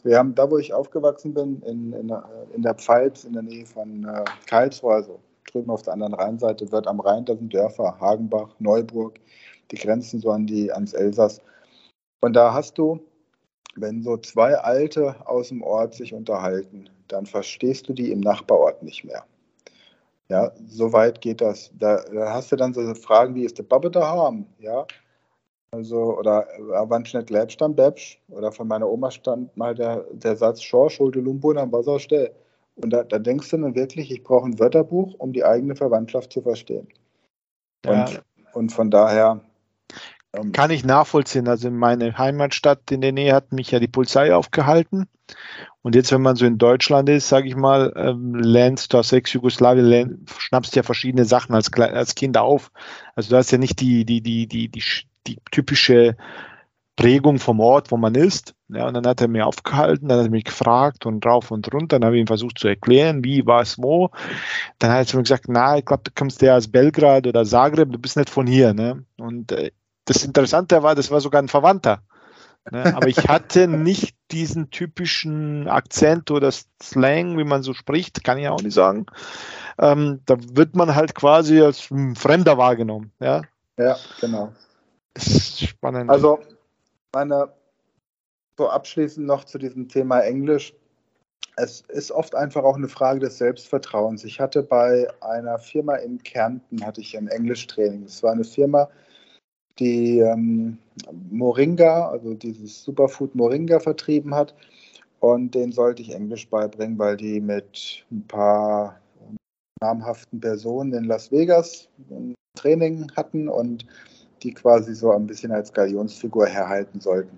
Wir 0.04 0.18
haben 0.18 0.36
da, 0.36 0.50
wo 0.50 0.58
ich 0.58 0.74
aufgewachsen 0.74 1.34
bin, 1.34 1.62
in, 1.62 1.94
in, 1.94 2.14
in 2.54 2.62
der 2.62 2.74
Pfalz, 2.74 3.24
in 3.24 3.34
der 3.34 3.44
Nähe 3.44 3.66
von 3.66 4.06
äh, 4.06 4.24
Karlsruhe, 4.48 4.96
also 4.96 5.20
drüben 5.52 5.70
auf 5.70 5.84
der 5.84 5.94
anderen 5.94 6.16
Rheinseite, 6.16 6.72
wird 6.72 6.88
am 6.88 7.00
Rhein, 7.00 7.26
da 7.26 7.36
sind 7.36 7.54
Dörfer, 7.54 7.98
Hagenbach, 8.00 8.50
Neuburg, 8.60 9.20
die 9.72 9.78
grenzen 9.78 10.20
so 10.20 10.32
an 10.32 10.48
die, 10.48 10.72
ans 10.72 10.94
Elsass. 10.94 11.40
Und 12.22 12.34
da 12.34 12.54
hast 12.54 12.78
du 12.80 13.00
wenn 13.76 14.04
so 14.04 14.18
zwei 14.18 14.56
Alte 14.56 15.16
aus 15.28 15.50
dem 15.50 15.62
Ort 15.62 15.94
sich 15.96 16.14
unterhalten, 16.14 16.90
dann 17.08 17.26
verstehst 17.26 17.88
du 17.88 17.94
die 17.94 18.12
im 18.12 18.22
Nachbarort 18.22 18.82
nicht 18.84 19.04
mehr. 19.04 19.26
Ja, 20.30 20.52
so 20.68 20.92
weit 20.92 21.22
geht 21.22 21.42
das. 21.42 21.72
Da, 21.78 22.04
da 22.04 22.34
hast 22.34 22.52
du 22.52 22.56
dann 22.56 22.74
so 22.74 22.96
Fragen 22.96 23.36
wie, 23.36 23.46
ist 23.46 23.58
der 23.58 23.64
Babbe 23.64 23.92
daheim? 23.92 24.46
Ja, 24.60 24.88
also, 25.76 26.18
oder 26.18 26.48
äh, 26.56 26.90
wann 26.90 27.06
schnell 27.06 27.26
lebst 27.28 27.60
dann 27.60 27.76
Bäbsch? 27.76 28.20
Oder 28.30 28.52
von 28.52 28.68
meiner 28.68 28.90
Oma 28.90 29.12
stand 29.12 29.56
mal 29.58 29.76
der, 29.76 30.06
der 30.12 30.36
Satz, 30.36 30.62
Schor, 30.62 30.90
Schulde, 30.90 31.20
Lumbo, 31.20 31.54
dann 31.54 31.72
was 31.72 31.88
auch 31.88 32.00
stell. 32.00 32.32
Und 32.76 32.92
da, 32.92 33.04
da 33.04 33.20
denkst 33.20 33.50
du 33.50 33.58
dann 33.58 33.76
wirklich, 33.76 34.12
ich 34.12 34.24
brauche 34.24 34.46
ein 34.46 34.60
Wörterbuch, 34.60 35.14
um 35.18 35.34
die 35.34 35.44
eigene 35.44 35.76
Verwandtschaft 35.76 36.32
zu 36.32 36.42
verstehen. 36.42 36.88
Und, 37.86 38.10
ja. 38.10 38.20
und 38.54 38.72
von 38.72 38.90
daher, 38.90 39.42
Kann 40.54 40.72
ich 40.72 40.84
nachvollziehen. 40.84 41.48
Also 41.48 41.68
in 41.68 41.78
meiner 41.78 42.18
Heimatstadt 42.18 42.92
in 42.92 43.02
der 43.02 43.12
Nähe 43.12 43.34
hat 43.34 43.52
mich 43.52 43.72
ja 43.72 43.80
die 43.80 43.88
Polizei 43.88 44.34
aufgehalten. 44.34 45.08
Und 45.82 45.96
jetzt, 45.96 46.12
wenn 46.12 46.22
man 46.22 46.36
so 46.36 46.46
in 46.46 46.58
Deutschland 46.58 47.10
ist, 47.10 47.30
sage 47.30 47.48
ich 47.48 47.56
mal, 47.56 47.94
ähm, 47.96 48.36
lernst 48.36 48.94
du 48.94 48.98
aus 48.98 49.12
Ex-Jugoslawien, 49.12 50.26
schnappst 50.38 50.76
ja 50.76 50.84
verschiedene 50.84 51.26
Sachen 51.26 51.54
als, 51.54 51.72
als 51.74 52.16
Kind 52.16 52.38
auf. 52.38 52.72
Also 53.16 53.30
du 53.30 53.38
hast 53.38 53.52
ja 53.52 53.58
nicht 53.58 53.80
die, 53.82 54.06
die, 54.06 54.22
die, 54.22 54.48
die, 54.48 54.70
die, 54.70 54.84
die 55.28 55.38
typische 55.52 56.16
Prägung 56.96 57.40
vom 57.40 57.60
Ort, 57.60 57.92
wo 57.92 57.98
man 57.98 58.16
ist. 58.16 58.56
Ja, 58.70 58.88
und 58.88 58.94
dann 58.94 59.06
hat 59.06 59.22
er 59.22 59.28
mir 59.28 59.46
aufgehalten, 59.46 60.08
dann 60.08 60.20
hat 60.20 60.26
er 60.28 60.32
mich 60.32 60.46
gefragt 60.46 61.06
und 61.06 61.26
rauf 61.26 61.52
und 61.52 61.72
runter. 61.74 62.00
Dann 62.00 62.06
habe 62.06 62.16
ich 62.16 62.22
ihm 62.22 62.28
versucht 62.28 62.58
zu 62.58 62.68
erklären, 62.68 63.24
wie, 63.24 63.46
was, 63.46 63.78
wo. 63.78 64.10
Dann 64.80 64.92
hat 64.92 65.14
er 65.14 65.18
mir 65.18 65.24
gesagt, 65.24 65.46
na, 65.48 65.78
ich 65.78 65.86
glaube, 65.86 66.04
du 66.06 66.12
kommst 66.16 66.42
ja 66.42 66.56
aus 66.56 66.68
Belgrad 66.68 67.28
oder 67.28 67.44
Zagreb, 67.46 67.92
du 67.92 68.00
bist 68.00 68.18
nicht 68.18 68.30
von 68.30 68.48
hier. 68.48 68.74
Ne? 68.74 69.04
Und 69.18 69.52
äh, 69.52 69.72
das 70.06 70.24
Interessante 70.24 70.82
war, 70.84 70.96
das 70.96 71.12
war 71.12 71.20
sogar 71.22 71.42
ein 71.42 71.48
Verwandter. 71.48 72.02
Ne? 72.72 72.96
Aber 72.96 73.08
ich 73.08 73.28
hatte 73.28 73.68
nicht 73.68 74.16
diesen 74.32 74.72
typischen 74.72 75.68
Akzent 75.68 76.32
oder 76.32 76.52
Slang, 76.82 77.38
wie 77.38 77.44
man 77.44 77.62
so 77.62 77.74
spricht, 77.74 78.24
kann 78.24 78.38
ich 78.38 78.48
auch 78.48 78.62
nicht 78.62 78.74
sagen. 78.74 79.06
Ähm, 79.78 80.22
da 80.26 80.38
wird 80.40 80.76
man 80.76 80.96
halt 80.96 81.14
quasi 81.14 81.62
als 81.62 81.82
Fremder 82.16 82.58
wahrgenommen. 82.58 83.12
Ja, 83.20 83.42
ja 83.78 83.98
genau. 84.20 84.52
Spannend. 85.18 86.10
Also, 86.10 86.40
meine, 87.14 87.50
so 88.58 88.70
abschließend 88.70 89.26
noch 89.26 89.44
zu 89.44 89.58
diesem 89.58 89.88
Thema 89.88 90.22
Englisch. 90.22 90.74
Es 91.58 91.82
ist 91.82 92.12
oft 92.12 92.36
einfach 92.36 92.64
auch 92.64 92.76
eine 92.76 92.90
Frage 92.90 93.20
des 93.22 93.38
Selbstvertrauens. 93.38 94.26
Ich 94.26 94.42
hatte 94.42 94.62
bei 94.64 95.08
einer 95.22 95.58
Firma 95.58 95.96
in 95.96 96.22
Kärnten 96.22 96.86
hatte 96.86 97.00
ich 97.00 97.18
ein 97.18 97.28
Englischtraining. 97.28 98.04
Das 98.04 98.24
war 98.24 98.34
eine 98.34 98.44
Firma, 98.44 98.90
die 99.80 100.20
ähm, 100.20 100.78
Moringa, 101.30 102.10
also 102.10 102.34
dieses 102.34 102.84
Superfood 102.84 103.36
Moringa 103.36 103.80
vertrieben 103.80 104.34
hat. 104.34 104.56
Und 105.20 105.56
den 105.56 105.72
sollte 105.72 106.02
ich 106.02 106.14
Englisch 106.14 106.48
beibringen, 106.50 107.00
weil 107.00 107.18
die 107.18 107.42
mit 107.42 108.06
ein 108.12 108.26
paar 108.28 109.00
namhaften 109.82 110.40
Personen 110.40 110.94
in 110.94 111.06
Las 111.06 111.32
Vegas 111.32 111.90
ein 112.10 112.36
Training 112.56 113.12
hatten 113.16 113.50
und 113.50 113.86
die 114.44 114.54
quasi 114.54 114.94
so 114.94 115.12
ein 115.12 115.28
bisschen 115.28 115.52
als 115.52 115.74
Galionsfigur 115.74 116.48
herhalten 116.48 117.00
sollten. 117.00 117.38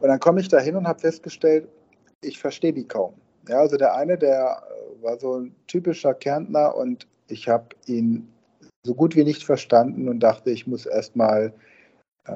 Und 0.00 0.08
dann 0.08 0.20
komme 0.20 0.40
ich 0.40 0.48
da 0.48 0.58
hin 0.58 0.76
und 0.76 0.86
habe 0.86 0.98
festgestellt, 0.98 1.68
ich 2.22 2.38
verstehe 2.38 2.72
die 2.72 2.84
kaum. 2.84 3.14
Ja, 3.48 3.60
also 3.60 3.76
der 3.76 3.94
eine, 3.94 4.18
der 4.18 4.62
war 5.00 5.18
so 5.18 5.40
ein 5.40 5.54
typischer 5.66 6.14
Kärntner 6.14 6.74
und 6.76 7.06
ich 7.28 7.48
habe 7.48 7.68
ihn 7.86 8.28
so 8.84 8.94
gut 8.94 9.16
wie 9.16 9.24
nicht 9.24 9.44
verstanden 9.44 10.08
und 10.08 10.20
dachte, 10.20 10.50
ich 10.50 10.66
muss 10.66 10.86
erstmal 10.86 11.52
äh, 12.26 12.32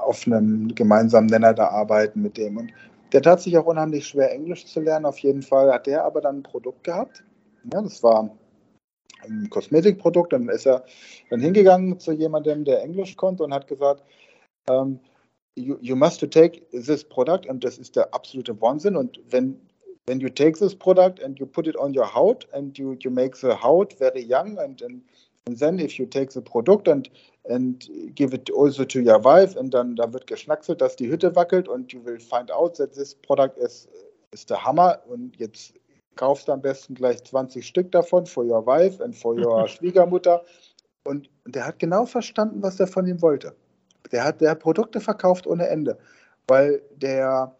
auf 0.00 0.26
einem 0.26 0.74
gemeinsamen 0.74 1.28
Nenner 1.28 1.54
da 1.54 1.68
arbeiten 1.68 2.22
mit 2.22 2.36
dem. 2.36 2.56
Und 2.56 2.72
der 3.12 3.22
tat 3.22 3.40
sich 3.40 3.56
auch 3.56 3.66
unheimlich 3.66 4.06
schwer, 4.06 4.32
Englisch 4.32 4.66
zu 4.66 4.80
lernen. 4.80 5.06
Auf 5.06 5.18
jeden 5.18 5.42
Fall 5.42 5.72
hat 5.72 5.86
der 5.86 6.04
aber 6.04 6.20
dann 6.20 6.38
ein 6.38 6.42
Produkt 6.42 6.84
gehabt. 6.84 7.24
Ja, 7.72 7.82
das 7.82 8.02
war 8.02 8.36
ein 9.22 9.48
Kosmetikprodukt. 9.50 10.32
Dann 10.32 10.48
ist 10.48 10.66
er 10.66 10.84
dann 11.30 11.40
hingegangen 11.40 11.98
zu 11.98 12.12
jemandem, 12.12 12.64
der 12.64 12.82
Englisch 12.82 13.16
konnte 13.16 13.44
und 13.44 13.54
hat 13.54 13.66
gesagt, 13.66 14.02
ähm, 14.68 15.00
you, 15.56 15.76
you 15.80 15.96
must 15.96 16.20
take 16.30 16.62
this 16.70 17.04
product 17.04 17.48
und 17.48 17.64
das 17.64 17.78
ist 17.78 17.96
der 17.96 18.12
absolute 18.14 18.60
Wahnsinn. 18.60 18.96
Und 18.96 19.20
wenn 19.30 19.60
when 20.08 20.20
you 20.20 20.30
take 20.30 20.58
this 20.58 20.74
product 20.74 21.22
and 21.22 21.38
you 21.38 21.46
put 21.46 21.66
it 21.66 21.76
on 21.76 21.92
your 21.92 22.06
haut 22.06 22.46
and 22.52 22.78
you, 22.78 22.96
you 23.00 23.10
make 23.10 23.36
the 23.36 23.54
haut 23.54 23.92
very 23.98 24.22
young 24.22 24.58
and, 24.58 24.80
and 24.80 25.02
And 25.48 25.58
then 25.58 25.78
if 25.78 25.98
you 25.98 26.04
take 26.04 26.30
the 26.30 26.42
product 26.42 26.88
and, 26.88 27.08
and 27.48 27.88
give 28.14 28.34
it 28.34 28.50
also 28.50 28.84
to 28.84 29.00
your 29.00 29.24
wife 29.24 29.58
und 29.58 29.72
dann 29.72 29.96
da 29.96 30.12
wird 30.12 30.26
geschnackselt, 30.26 30.82
dass 30.82 30.94
die 30.94 31.08
Hütte 31.08 31.34
wackelt 31.34 31.68
und 31.68 31.90
you 31.90 32.04
will 32.04 32.20
find 32.20 32.52
out 32.52 32.76
that 32.76 32.92
this 32.92 33.14
product 33.14 33.56
is, 33.56 33.88
is 34.30 34.44
the 34.46 34.54
Hammer 34.54 34.98
und 35.08 35.36
jetzt 35.36 35.72
kaufst 36.16 36.48
du 36.48 36.52
am 36.52 36.60
besten 36.60 36.94
gleich 36.94 37.24
20 37.24 37.66
Stück 37.66 37.90
davon 37.92 38.26
for 38.26 38.44
your 38.44 38.66
wife 38.66 39.02
and 39.02 39.16
for 39.16 39.34
your 39.34 39.66
Schwiegermutter. 39.68 40.42
Und, 41.04 41.30
und 41.46 41.54
der 41.54 41.64
hat 41.64 41.78
genau 41.78 42.04
verstanden, 42.04 42.62
was 42.62 42.78
er 42.78 42.86
von 42.86 43.06
ihm 43.06 43.22
wollte. 43.22 43.54
Der 44.12 44.24
hat, 44.24 44.42
der 44.42 44.50
hat 44.50 44.60
Produkte 44.60 45.00
verkauft 45.00 45.46
ohne 45.46 45.66
Ende, 45.68 45.96
weil 46.46 46.82
der 46.94 47.56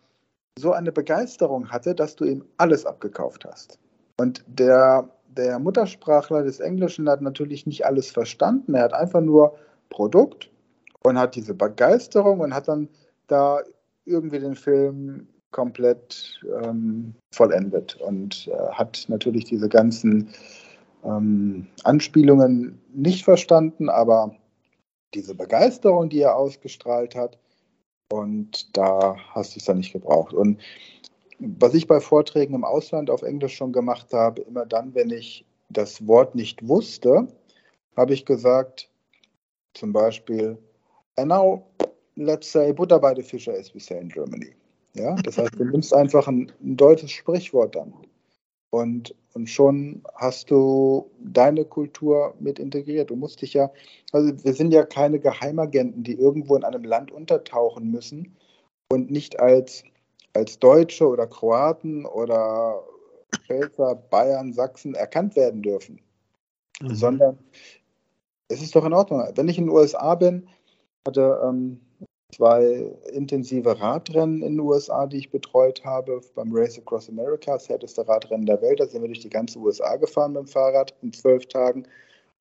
so 0.59 0.73
eine 0.73 0.93
Begeisterung 0.93 1.71
hatte, 1.71 1.95
dass 1.95 2.17
du 2.17 2.27
ihm 2.27 2.45
alles 2.59 2.85
abgekauft 2.85 3.47
hast. 3.47 3.79
Und 4.19 4.45
der 4.47 5.09
der 5.37 5.59
Muttersprachler 5.59 6.43
des 6.43 6.61
Englischen 6.61 7.09
hat 7.09 7.23
natürlich 7.23 7.67
nicht 7.67 7.87
alles 7.87 8.11
verstanden. 8.11 8.75
Er 8.75 8.85
hat 8.85 8.93
einfach 8.93 9.21
nur 9.21 9.57
Produkt 9.91 10.51
und 11.05 11.19
hat 11.19 11.35
diese 11.35 11.55
Begeisterung 11.55 12.41
und 12.41 12.55
hat 12.55 12.69
dann 12.69 12.89
da 13.27 13.61
irgendwie 14.05 14.39
den 14.39 14.57
Film 14.57 15.29
komplett 15.51 16.41
ähm, 16.63 17.15
vollendet 17.33 17.97
und 17.97 18.49
äh, 18.49 18.73
hat 18.73 19.05
natürlich 19.09 19.45
diese 19.45 19.69
ganzen 19.69 20.29
ähm, 21.05 21.67
Anspielungen 21.85 22.81
nicht 22.93 23.25
verstanden, 23.25 23.89
aber 23.89 24.35
diese 25.15 25.35
Begeisterung, 25.35 26.11
die 26.11 26.21
er 26.21 26.37
ausgestrahlt 26.37 27.15
hat, 27.15 27.39
und 28.11 28.77
da 28.77 29.17
hast 29.35 29.55
du 29.55 29.59
es 29.59 29.67
dann 29.67 29.79
nicht 29.79 29.93
gebraucht. 29.93 30.33
Und 30.33 30.59
was 31.39 31.75
ich 31.75 31.87
bei 31.87 32.01
Vorträgen 32.01 32.55
im 32.55 32.65
Ausland 32.65 33.11
auf 33.11 33.23
Englisch 33.23 33.57
schon 33.57 33.73
gemacht 33.73 34.13
habe, 34.13 34.43
immer 34.43 34.67
dann, 34.67 34.95
wenn 34.95 35.11
ich 35.11 35.45
das 35.69 36.07
Wort 36.07 36.35
nicht 36.35 36.67
wusste, 36.67 37.29
habe 37.97 38.15
ich 38.15 38.25
gesagt, 38.25 38.91
zum 39.75 39.93
Beispiel, 39.93 40.59
and 41.17 41.29
now 41.29 41.67
let's 42.17 42.51
say 42.51 42.73
Butter 42.73 42.99
by 42.99 43.13
the 43.15 43.23
Fisher 43.23 43.53
as 43.53 43.75
we 43.75 43.81
say 43.81 43.99
in 44.01 44.09
Germany. 44.09 44.55
Ja, 44.95 45.15
das 45.17 45.39
heißt, 45.39 45.55
du 45.59 45.65
nimmst 45.65 45.95
einfach 45.95 46.27
ein, 46.27 46.51
ein 46.61 46.77
deutsches 46.77 47.11
Sprichwort 47.13 47.77
dann. 47.77 47.95
Und, 48.71 49.15
und 49.35 49.49
schon 49.49 50.03
hast 50.15 50.51
du 50.51 51.11
deine 51.21 51.65
Kultur 51.65 52.35
mit 52.41 52.59
integriert. 52.59 53.11
Du 53.11 53.17
musst 53.17 53.41
dich 53.41 53.55
ja, 53.55 53.71
also 54.13 54.33
wir 54.45 54.53
sind 54.53 54.73
ja 54.73 54.85
keine 54.85 55.21
Geheimagenten, 55.21 56.03
die 56.03 56.15
irgendwo 56.15 56.57
in 56.57 56.65
einem 56.65 56.85
Land 56.85 57.11
untertauchen 57.11 57.91
müssen 57.91 58.37
und 58.91 59.11
nicht 59.11 59.41
als 59.41 59.85
als 60.35 60.59
Deutsche 60.59 61.07
oder 61.07 61.27
Kroaten 61.27 62.07
oder 62.07 62.83
Pfälzer, 63.47 63.95
Bayern, 63.95 64.53
Sachsen 64.53 64.95
erkannt 64.95 65.37
werden 65.37 65.63
dürfen, 65.63 66.01
mhm. 66.81 66.95
sondern 66.95 67.39
es 68.49 68.63
ist 68.63 68.75
doch 68.75 68.85
in 68.85 68.95
Ordnung. 68.95 69.23
Wenn 69.35 69.49
ich 69.49 69.59
in 69.59 69.65
den 69.65 69.75
USA 69.75 70.15
bin, 70.15 70.49
hatte 71.07 71.41
ähm, 71.45 71.81
zwei 72.35 72.93
intensive 73.13 73.79
Radrennen 73.81 74.43
in 74.43 74.55
den 74.55 74.61
USA, 74.61 75.07
die 75.07 75.19
ich 75.19 75.31
betreut 75.31 75.85
habe, 75.85 76.21
beim 76.35 76.51
Race 76.53 76.79
Across 76.79 77.09
America, 77.09 77.53
das 77.53 77.69
härteste 77.69 78.07
Radrennen 78.07 78.47
der 78.47 78.61
Welt. 78.63 78.81
Da 78.81 78.87
sind 78.87 79.03
wir 79.03 79.09
durch 79.09 79.21
die 79.21 79.31
ganze 79.31 79.59
USA 79.59 79.97
gefahren 79.97 80.33
mit 80.33 80.43
dem 80.43 80.47
Fahrrad 80.47 80.95
in 81.03 81.13
zwölf 81.13 81.47
Tagen. 81.47 81.87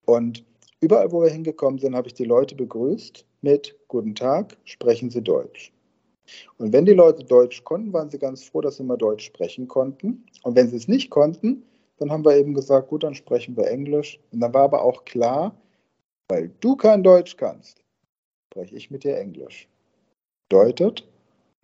Und 0.06 0.44
überall, 0.80 1.12
wo 1.12 1.22
wir 1.22 1.30
hingekommen 1.30 1.80
sind, 1.80 1.96
habe 1.96 2.08
ich 2.08 2.14
die 2.14 2.26
Leute 2.26 2.56
begrüßt 2.56 3.26
mit 3.42 3.76
Guten 3.88 4.16
Tag, 4.16 4.58
sprechen 4.66 5.10
Sie 5.10 5.22
Deutsch. 5.22 5.72
Und 6.58 6.74
wenn 6.74 6.86
die 6.86 6.94
Leute 6.94 7.24
Deutsch 7.24 7.64
konnten, 7.64 7.94
waren 7.94 8.10
sie 8.10 8.20
ganz 8.20 8.44
froh, 8.44 8.62
dass 8.62 8.78
sie 8.78 8.84
mal 8.84 8.98
Deutsch 8.98 9.26
sprechen 9.26 9.68
konnten. 9.68 10.26
Und 10.44 10.56
wenn 10.56 10.70
sie 10.70 10.78
es 10.78 10.88
nicht 10.88 11.10
konnten, 11.10 11.64
dann 12.00 12.12
haben 12.12 12.26
wir 12.26 12.36
eben 12.36 12.54
gesagt, 12.54 12.90
gut, 12.90 13.04
dann 13.04 13.16
sprechen 13.16 13.56
wir 13.58 13.68
Englisch. 13.68 14.20
Und 14.32 14.40
dann 14.40 14.54
war 14.54 14.64
aber 14.64 14.82
auch 14.82 15.06
klar, 15.06 15.56
weil 16.30 16.52
du 16.60 16.76
kein 16.76 17.04
Deutsch 17.04 17.38
kannst, 17.38 17.82
spreche 18.52 18.76
ich 18.76 18.92
mit 18.92 19.04
dir 19.04 19.18
Englisch. 19.18 19.68
Bedeutet, 20.50 21.08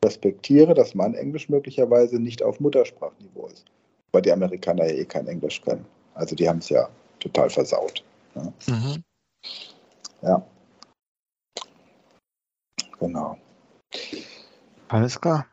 respektiere, 0.03 0.74
dass 0.74 0.95
mein 0.95 1.14
Englisch 1.16 1.49
möglicherweise 1.49 2.20
nicht 2.20 2.43
auf 2.43 2.59
Muttersprachniveau 2.59 3.47
ist, 3.47 3.66
weil 4.11 4.22
die 4.22 4.32
Amerikaner 4.32 4.86
ja 4.86 4.95
eh 4.95 5.05
kein 5.05 5.28
Englisch 5.28 5.61
können. 5.61 5.86
Also 6.14 6.36
die 6.36 6.47
haben 6.47 6.59
es 6.59 6.70
ja 6.70 6.89
total 7.20 7.49
versaut. 7.49 8.03
Ne? 8.36 8.53
Mhm. 8.68 9.03
ja. 10.22 10.45
Genau. 12.99 13.38
Alles 14.93 15.19
klar. 15.19 15.47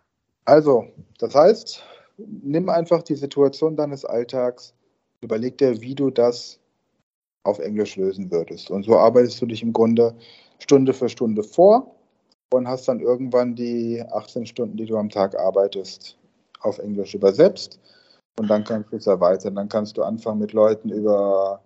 Also, 0.44 0.84
das 1.18 1.34
heißt, 1.34 1.82
nimm 2.18 2.68
einfach 2.68 3.02
die 3.02 3.14
Situation 3.14 3.74
deines 3.74 4.04
Alltags, 4.04 4.74
überleg 5.22 5.56
dir, 5.56 5.80
wie 5.80 5.94
du 5.94 6.10
das 6.10 6.60
auf 7.44 7.58
Englisch 7.58 7.96
lösen 7.96 8.30
würdest. 8.30 8.70
Und 8.70 8.82
so 8.82 8.98
arbeitest 8.98 9.40
du 9.40 9.46
dich 9.46 9.62
im 9.62 9.72
Grunde 9.72 10.14
Stunde 10.58 10.92
für 10.92 11.08
Stunde 11.08 11.42
vor 11.42 11.94
und 12.52 12.68
hast 12.68 12.86
dann 12.86 13.00
irgendwann 13.00 13.54
die 13.54 14.04
18 14.12 14.44
Stunden, 14.44 14.76
die 14.76 14.84
du 14.84 14.98
am 14.98 15.08
Tag 15.08 15.38
arbeitest, 15.38 16.18
auf 16.60 16.78
Englisch 16.78 17.14
übersetzt. 17.14 17.80
Und 18.38 18.50
dann 18.50 18.62
kannst 18.62 18.92
du 18.92 18.96
es 18.96 19.06
erweitern. 19.06 19.54
Dann 19.54 19.70
kannst 19.70 19.96
du 19.96 20.02
anfangen 20.02 20.40
mit 20.40 20.52
Leuten 20.52 20.90
über 20.90 21.62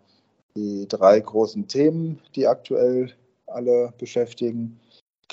die 0.55 0.87
drei 0.87 1.19
großen 1.19 1.67
Themen, 1.67 2.21
die 2.37 2.47
aktuell 2.47 3.13
alle 3.49 3.93
beschäftigen, 3.99 4.79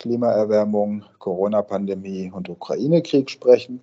Klimaerwärmung, 0.01 1.05
Corona-Pandemie 1.19 2.31
und 2.33 2.49
Ukraine-Krieg 2.49 3.29
sprechen. 3.29 3.81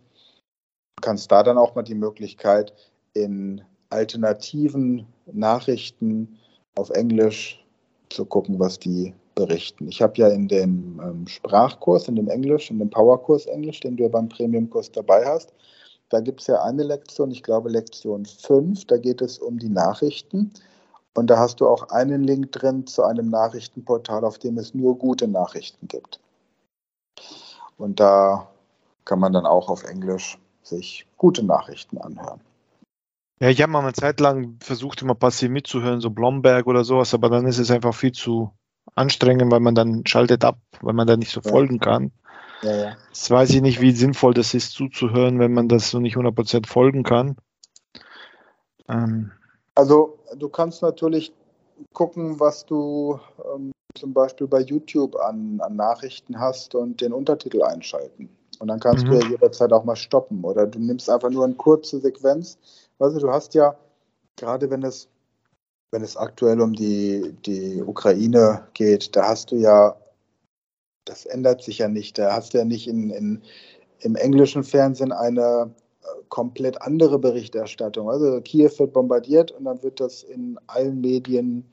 Du 0.96 1.00
kannst 1.00 1.30
da 1.30 1.44
dann 1.44 1.58
auch 1.58 1.76
mal 1.76 1.84
die 1.84 1.94
Möglichkeit 1.94 2.72
in 3.14 3.62
alternativen 3.90 5.06
Nachrichten 5.32 6.36
auf 6.74 6.90
Englisch 6.90 7.64
zu 8.10 8.24
gucken, 8.24 8.58
was 8.58 8.80
die 8.80 9.14
berichten. 9.36 9.86
Ich 9.86 10.02
habe 10.02 10.14
ja 10.16 10.26
in 10.26 10.48
dem 10.48 11.00
ähm, 11.00 11.28
Sprachkurs, 11.28 12.08
in 12.08 12.16
dem 12.16 12.28
Englisch, 12.28 12.68
in 12.72 12.80
dem 12.80 12.90
Powerkurs 12.90 13.46
Englisch, 13.46 13.78
den 13.78 13.96
du 13.96 14.02
ja 14.02 14.08
beim 14.08 14.28
Premiumkurs 14.28 14.90
dabei 14.90 15.24
hast, 15.24 15.54
da 16.08 16.18
gibt 16.18 16.40
es 16.40 16.48
ja 16.48 16.62
eine 16.62 16.82
Lektion, 16.82 17.30
ich 17.30 17.44
glaube 17.44 17.68
Lektion 17.68 18.24
5, 18.24 18.86
da 18.86 18.96
geht 18.96 19.22
es 19.22 19.38
um 19.38 19.58
die 19.58 19.68
Nachrichten. 19.68 20.50
Und 21.18 21.26
da 21.26 21.38
hast 21.38 21.60
du 21.60 21.66
auch 21.66 21.88
einen 21.88 22.22
Link 22.22 22.52
drin 22.52 22.86
zu 22.86 23.02
einem 23.02 23.28
Nachrichtenportal, 23.28 24.24
auf 24.24 24.38
dem 24.38 24.56
es 24.56 24.72
nur 24.72 24.96
gute 24.96 25.26
Nachrichten 25.26 25.88
gibt. 25.88 26.20
Und 27.76 27.98
da 27.98 28.48
kann 29.04 29.18
man 29.18 29.32
dann 29.32 29.44
auch 29.44 29.68
auf 29.68 29.82
Englisch 29.82 30.38
sich 30.62 31.06
gute 31.16 31.44
Nachrichten 31.44 31.98
anhören. 31.98 32.40
Ja, 33.40 33.48
ich 33.48 33.60
habe 33.60 33.72
mal 33.72 33.80
eine 33.80 33.94
Zeit 33.94 34.20
lang 34.20 34.58
versucht, 34.60 35.02
immer 35.02 35.16
passiv 35.16 35.50
mitzuhören, 35.50 36.00
so 36.00 36.10
Blomberg 36.10 36.68
oder 36.68 36.84
sowas, 36.84 37.12
aber 37.14 37.28
dann 37.30 37.46
ist 37.46 37.58
es 37.58 37.72
einfach 37.72 37.94
viel 37.94 38.12
zu 38.12 38.52
anstrengend, 38.94 39.50
weil 39.50 39.60
man 39.60 39.74
dann 39.74 40.06
schaltet 40.06 40.44
ab, 40.44 40.58
weil 40.82 40.94
man 40.94 41.08
da 41.08 41.16
nicht 41.16 41.32
so 41.32 41.40
ja. 41.40 41.50
folgen 41.50 41.80
kann. 41.80 42.12
Ja, 42.62 42.76
ja. 42.76 42.96
Jetzt 43.08 43.28
weiß 43.28 43.50
ich 43.50 43.60
nicht, 43.60 43.80
wie 43.80 43.90
sinnvoll 43.90 44.34
das 44.34 44.54
ist, 44.54 44.70
zuzuhören, 44.70 45.40
wenn 45.40 45.52
man 45.52 45.68
das 45.68 45.90
so 45.90 45.98
nicht 45.98 46.16
100% 46.16 46.68
folgen 46.68 47.02
kann. 47.02 47.36
Ähm. 48.88 49.32
Also, 49.78 50.18
du 50.36 50.48
kannst 50.48 50.82
natürlich 50.82 51.32
gucken, 51.92 52.40
was 52.40 52.66
du 52.66 53.20
ähm, 53.54 53.70
zum 53.94 54.12
Beispiel 54.12 54.48
bei 54.48 54.60
YouTube 54.60 55.14
an, 55.16 55.60
an, 55.60 55.76
Nachrichten 55.76 56.38
hast 56.38 56.74
und 56.74 57.00
den 57.00 57.12
Untertitel 57.12 57.62
einschalten. 57.62 58.28
Und 58.58 58.68
dann 58.68 58.80
kannst 58.80 59.04
mhm. 59.04 59.10
du 59.10 59.18
ja 59.20 59.28
jederzeit 59.28 59.72
auch 59.72 59.84
mal 59.84 59.94
stoppen. 59.94 60.42
Oder 60.44 60.66
du 60.66 60.80
nimmst 60.80 61.08
einfach 61.08 61.30
nur 61.30 61.44
eine 61.44 61.54
kurze 61.54 62.00
Sequenz. 62.00 62.58
Weißt 62.98 63.16
du, 63.16 63.20
du 63.20 63.30
hast 63.30 63.54
ja, 63.54 63.76
gerade 64.36 64.68
wenn 64.68 64.82
es, 64.82 65.08
wenn 65.92 66.02
es 66.02 66.16
aktuell 66.16 66.60
um 66.60 66.72
die, 66.72 67.36
die 67.46 67.80
Ukraine 67.80 68.66
geht, 68.74 69.14
da 69.14 69.28
hast 69.28 69.52
du 69.52 69.56
ja 69.56 69.96
das 71.08 71.26
ändert 71.26 71.62
sich 71.62 71.78
ja 71.78 71.88
nicht. 71.88 72.18
Da 72.18 72.34
hast 72.34 72.54
du 72.54 72.58
ja 72.58 72.64
nicht 72.64 72.86
in, 72.86 73.10
in, 73.10 73.42
im 74.00 74.16
englischen 74.16 74.62
Fernsehen 74.62 75.12
eine 75.12 75.74
komplett 76.28 76.80
andere 76.82 77.18
Berichterstattung. 77.18 78.08
Also 78.10 78.40
Kiew 78.40 78.70
wird 78.78 78.92
bombardiert 78.92 79.50
und 79.52 79.64
dann 79.64 79.82
wird 79.82 80.00
das 80.00 80.22
in 80.22 80.58
allen 80.66 81.00
Medien 81.00 81.70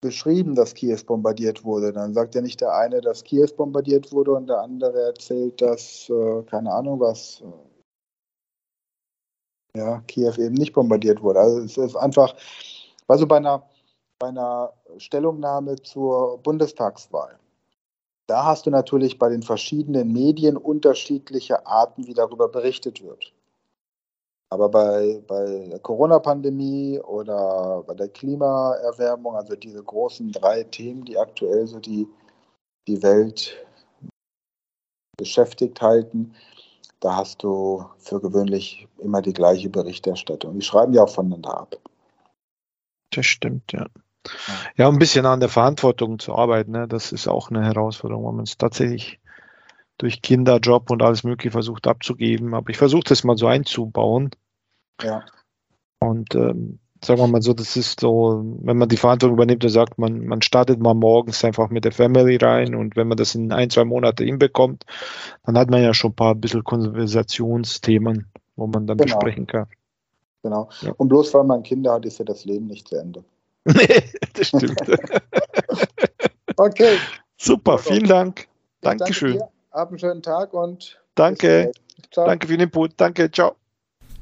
beschrieben, 0.00 0.54
dass 0.54 0.74
Kiew 0.74 0.98
bombardiert 1.06 1.64
wurde. 1.64 1.92
Dann 1.92 2.14
sagt 2.14 2.34
ja 2.34 2.40
nicht 2.40 2.60
der 2.60 2.74
eine, 2.74 3.00
dass 3.00 3.24
Kiew 3.24 3.48
bombardiert 3.56 4.12
wurde 4.12 4.32
und 4.32 4.48
der 4.48 4.60
andere 4.60 5.02
erzählt, 5.02 5.60
dass, 5.60 6.08
äh, 6.10 6.42
keine 6.44 6.72
Ahnung 6.72 7.00
was, 7.00 7.42
äh, 9.74 9.78
ja, 9.78 10.00
Kiew 10.06 10.34
eben 10.38 10.54
nicht 10.54 10.72
bombardiert 10.72 11.22
wurde. 11.22 11.40
Also 11.40 11.60
es 11.60 11.76
ist 11.76 11.96
einfach, 11.96 12.34
also 13.08 13.26
bei 13.26 13.36
einer, 13.38 13.68
bei 14.18 14.28
einer 14.28 14.72
Stellungnahme 14.98 15.76
zur 15.82 16.38
Bundestagswahl 16.38 17.38
da 18.26 18.44
hast 18.44 18.66
du 18.66 18.70
natürlich 18.70 19.18
bei 19.18 19.28
den 19.28 19.42
verschiedenen 19.42 20.12
Medien 20.12 20.56
unterschiedliche 20.56 21.66
Arten, 21.66 22.06
wie 22.06 22.14
darüber 22.14 22.48
berichtet 22.48 23.02
wird. 23.02 23.32
Aber 24.48 24.68
bei, 24.68 25.20
bei 25.26 25.68
der 25.70 25.80
Corona-Pandemie 25.80 27.00
oder 27.00 27.82
bei 27.86 27.94
der 27.94 28.08
Klimaerwärmung, 28.08 29.34
also 29.34 29.56
diese 29.56 29.82
großen 29.82 30.30
drei 30.30 30.62
Themen, 30.64 31.04
die 31.04 31.18
aktuell 31.18 31.66
so 31.66 31.80
die, 31.80 32.06
die 32.86 33.02
Welt 33.02 33.66
beschäftigt 35.16 35.82
halten, 35.82 36.34
da 37.00 37.16
hast 37.16 37.42
du 37.42 37.84
für 37.98 38.20
gewöhnlich 38.20 38.86
immer 38.98 39.20
die 39.20 39.32
gleiche 39.32 39.68
Berichterstattung. 39.68 40.54
Die 40.54 40.64
schreiben 40.64 40.94
ja 40.94 41.02
auch 41.02 41.10
voneinander 41.10 41.58
ab. 41.58 41.76
Das 43.10 43.26
stimmt, 43.26 43.72
ja. 43.72 43.86
Ja, 44.76 44.88
ein 44.88 44.98
bisschen 44.98 45.26
an 45.26 45.40
der 45.40 45.48
Verantwortung 45.48 46.18
zu 46.18 46.34
arbeiten, 46.34 46.72
ne? 46.72 46.88
das 46.88 47.12
ist 47.12 47.28
auch 47.28 47.50
eine 47.50 47.64
Herausforderung, 47.64 48.26
wenn 48.26 48.36
man 48.36 48.44
es 48.44 48.58
tatsächlich 48.58 49.20
durch 49.98 50.22
Kinderjob 50.22 50.90
und 50.90 51.02
alles 51.02 51.24
Mögliche 51.24 51.50
versucht 51.50 51.86
abzugeben. 51.86 52.54
Aber 52.54 52.70
ich 52.70 52.76
versuche 52.76 53.04
das 53.04 53.24
mal 53.24 53.36
so 53.36 53.46
einzubauen. 53.46 54.30
Ja. 55.02 55.24
Und 55.98 56.34
ähm, 56.34 56.78
sagen 57.04 57.20
wir 57.20 57.26
mal 57.26 57.42
so, 57.42 57.52
das 57.52 57.76
ist 57.76 58.00
so, 58.00 58.42
wenn 58.60 58.78
man 58.78 58.88
die 58.88 58.96
Verantwortung 58.96 59.36
übernimmt 59.36 59.64
und 59.64 59.70
sagt, 59.70 59.98
man, 59.98 60.26
man 60.26 60.42
startet 60.42 60.80
mal 60.80 60.94
morgens 60.94 61.44
einfach 61.44 61.70
mit 61.70 61.84
der 61.84 61.92
Family 61.92 62.36
rein 62.36 62.74
und 62.74 62.96
wenn 62.96 63.08
man 63.08 63.16
das 63.16 63.34
in 63.34 63.52
ein, 63.52 63.70
zwei 63.70 63.84
Monate 63.84 64.24
hinbekommt, 64.24 64.84
dann 65.44 65.56
hat 65.56 65.70
man 65.70 65.82
ja 65.82 65.94
schon 65.94 66.12
ein 66.12 66.16
paar 66.16 66.34
bisschen 66.34 66.64
Konversationsthemen, 66.64 68.26
wo 68.56 68.66
man 68.66 68.86
dann 68.86 68.98
genau. 68.98 69.18
besprechen 69.18 69.46
kann. 69.46 69.66
Genau. 70.42 70.68
Ja. 70.80 70.92
Und 70.96 71.08
bloß 71.08 71.34
weil 71.34 71.44
man 71.44 71.62
Kinder 71.62 71.94
hat, 71.94 72.06
ist 72.06 72.18
ja 72.18 72.24
das 72.24 72.44
Leben 72.44 72.66
nicht 72.66 72.88
zu 72.88 72.96
Ende. 72.96 73.24
Nee, 73.68 74.04
das 74.34 74.46
stimmt. 74.46 74.80
okay. 76.56 76.98
Super, 77.36 77.78
vielen 77.78 78.06
Dank. 78.06 78.46
Dankeschön. 78.80 79.38
Danke 79.38 79.55
Hab 79.76 79.90
einen 79.90 79.98
schönen 79.98 80.22
Tag 80.22 80.54
und. 80.54 80.98
Danke. 81.14 81.70
Danke 82.14 82.46
für 82.46 82.54
den 82.54 82.62
Input. 82.62 82.92
Danke. 82.96 83.30
Ciao. 83.30 83.56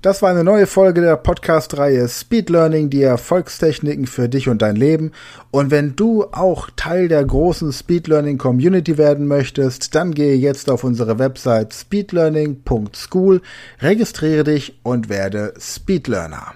Das 0.02 0.20
war 0.20 0.30
eine 0.30 0.42
neue 0.42 0.66
Folge 0.66 1.00
der 1.00 1.16
Podcast-Reihe 1.16 2.08
Speed 2.08 2.50
Learning, 2.50 2.90
die 2.90 3.02
Erfolgstechniken 3.02 4.08
für 4.08 4.28
dich 4.28 4.48
und 4.48 4.62
dein 4.62 4.74
Leben. 4.74 5.12
Und 5.52 5.70
wenn 5.70 5.94
du 5.94 6.24
auch 6.24 6.70
Teil 6.74 7.06
der 7.06 7.24
großen 7.24 7.72
Speed 7.72 8.08
Learning 8.08 8.36
Community 8.36 8.98
werden 8.98 9.28
möchtest, 9.28 9.94
dann 9.94 10.12
gehe 10.12 10.34
jetzt 10.34 10.68
auf 10.68 10.82
unsere 10.82 11.20
Website 11.20 11.72
speedlearning.school, 11.72 13.40
registriere 13.80 14.42
dich 14.42 14.80
und 14.82 15.08
werde 15.08 15.54
Speed 15.60 16.08
Learner. 16.08 16.52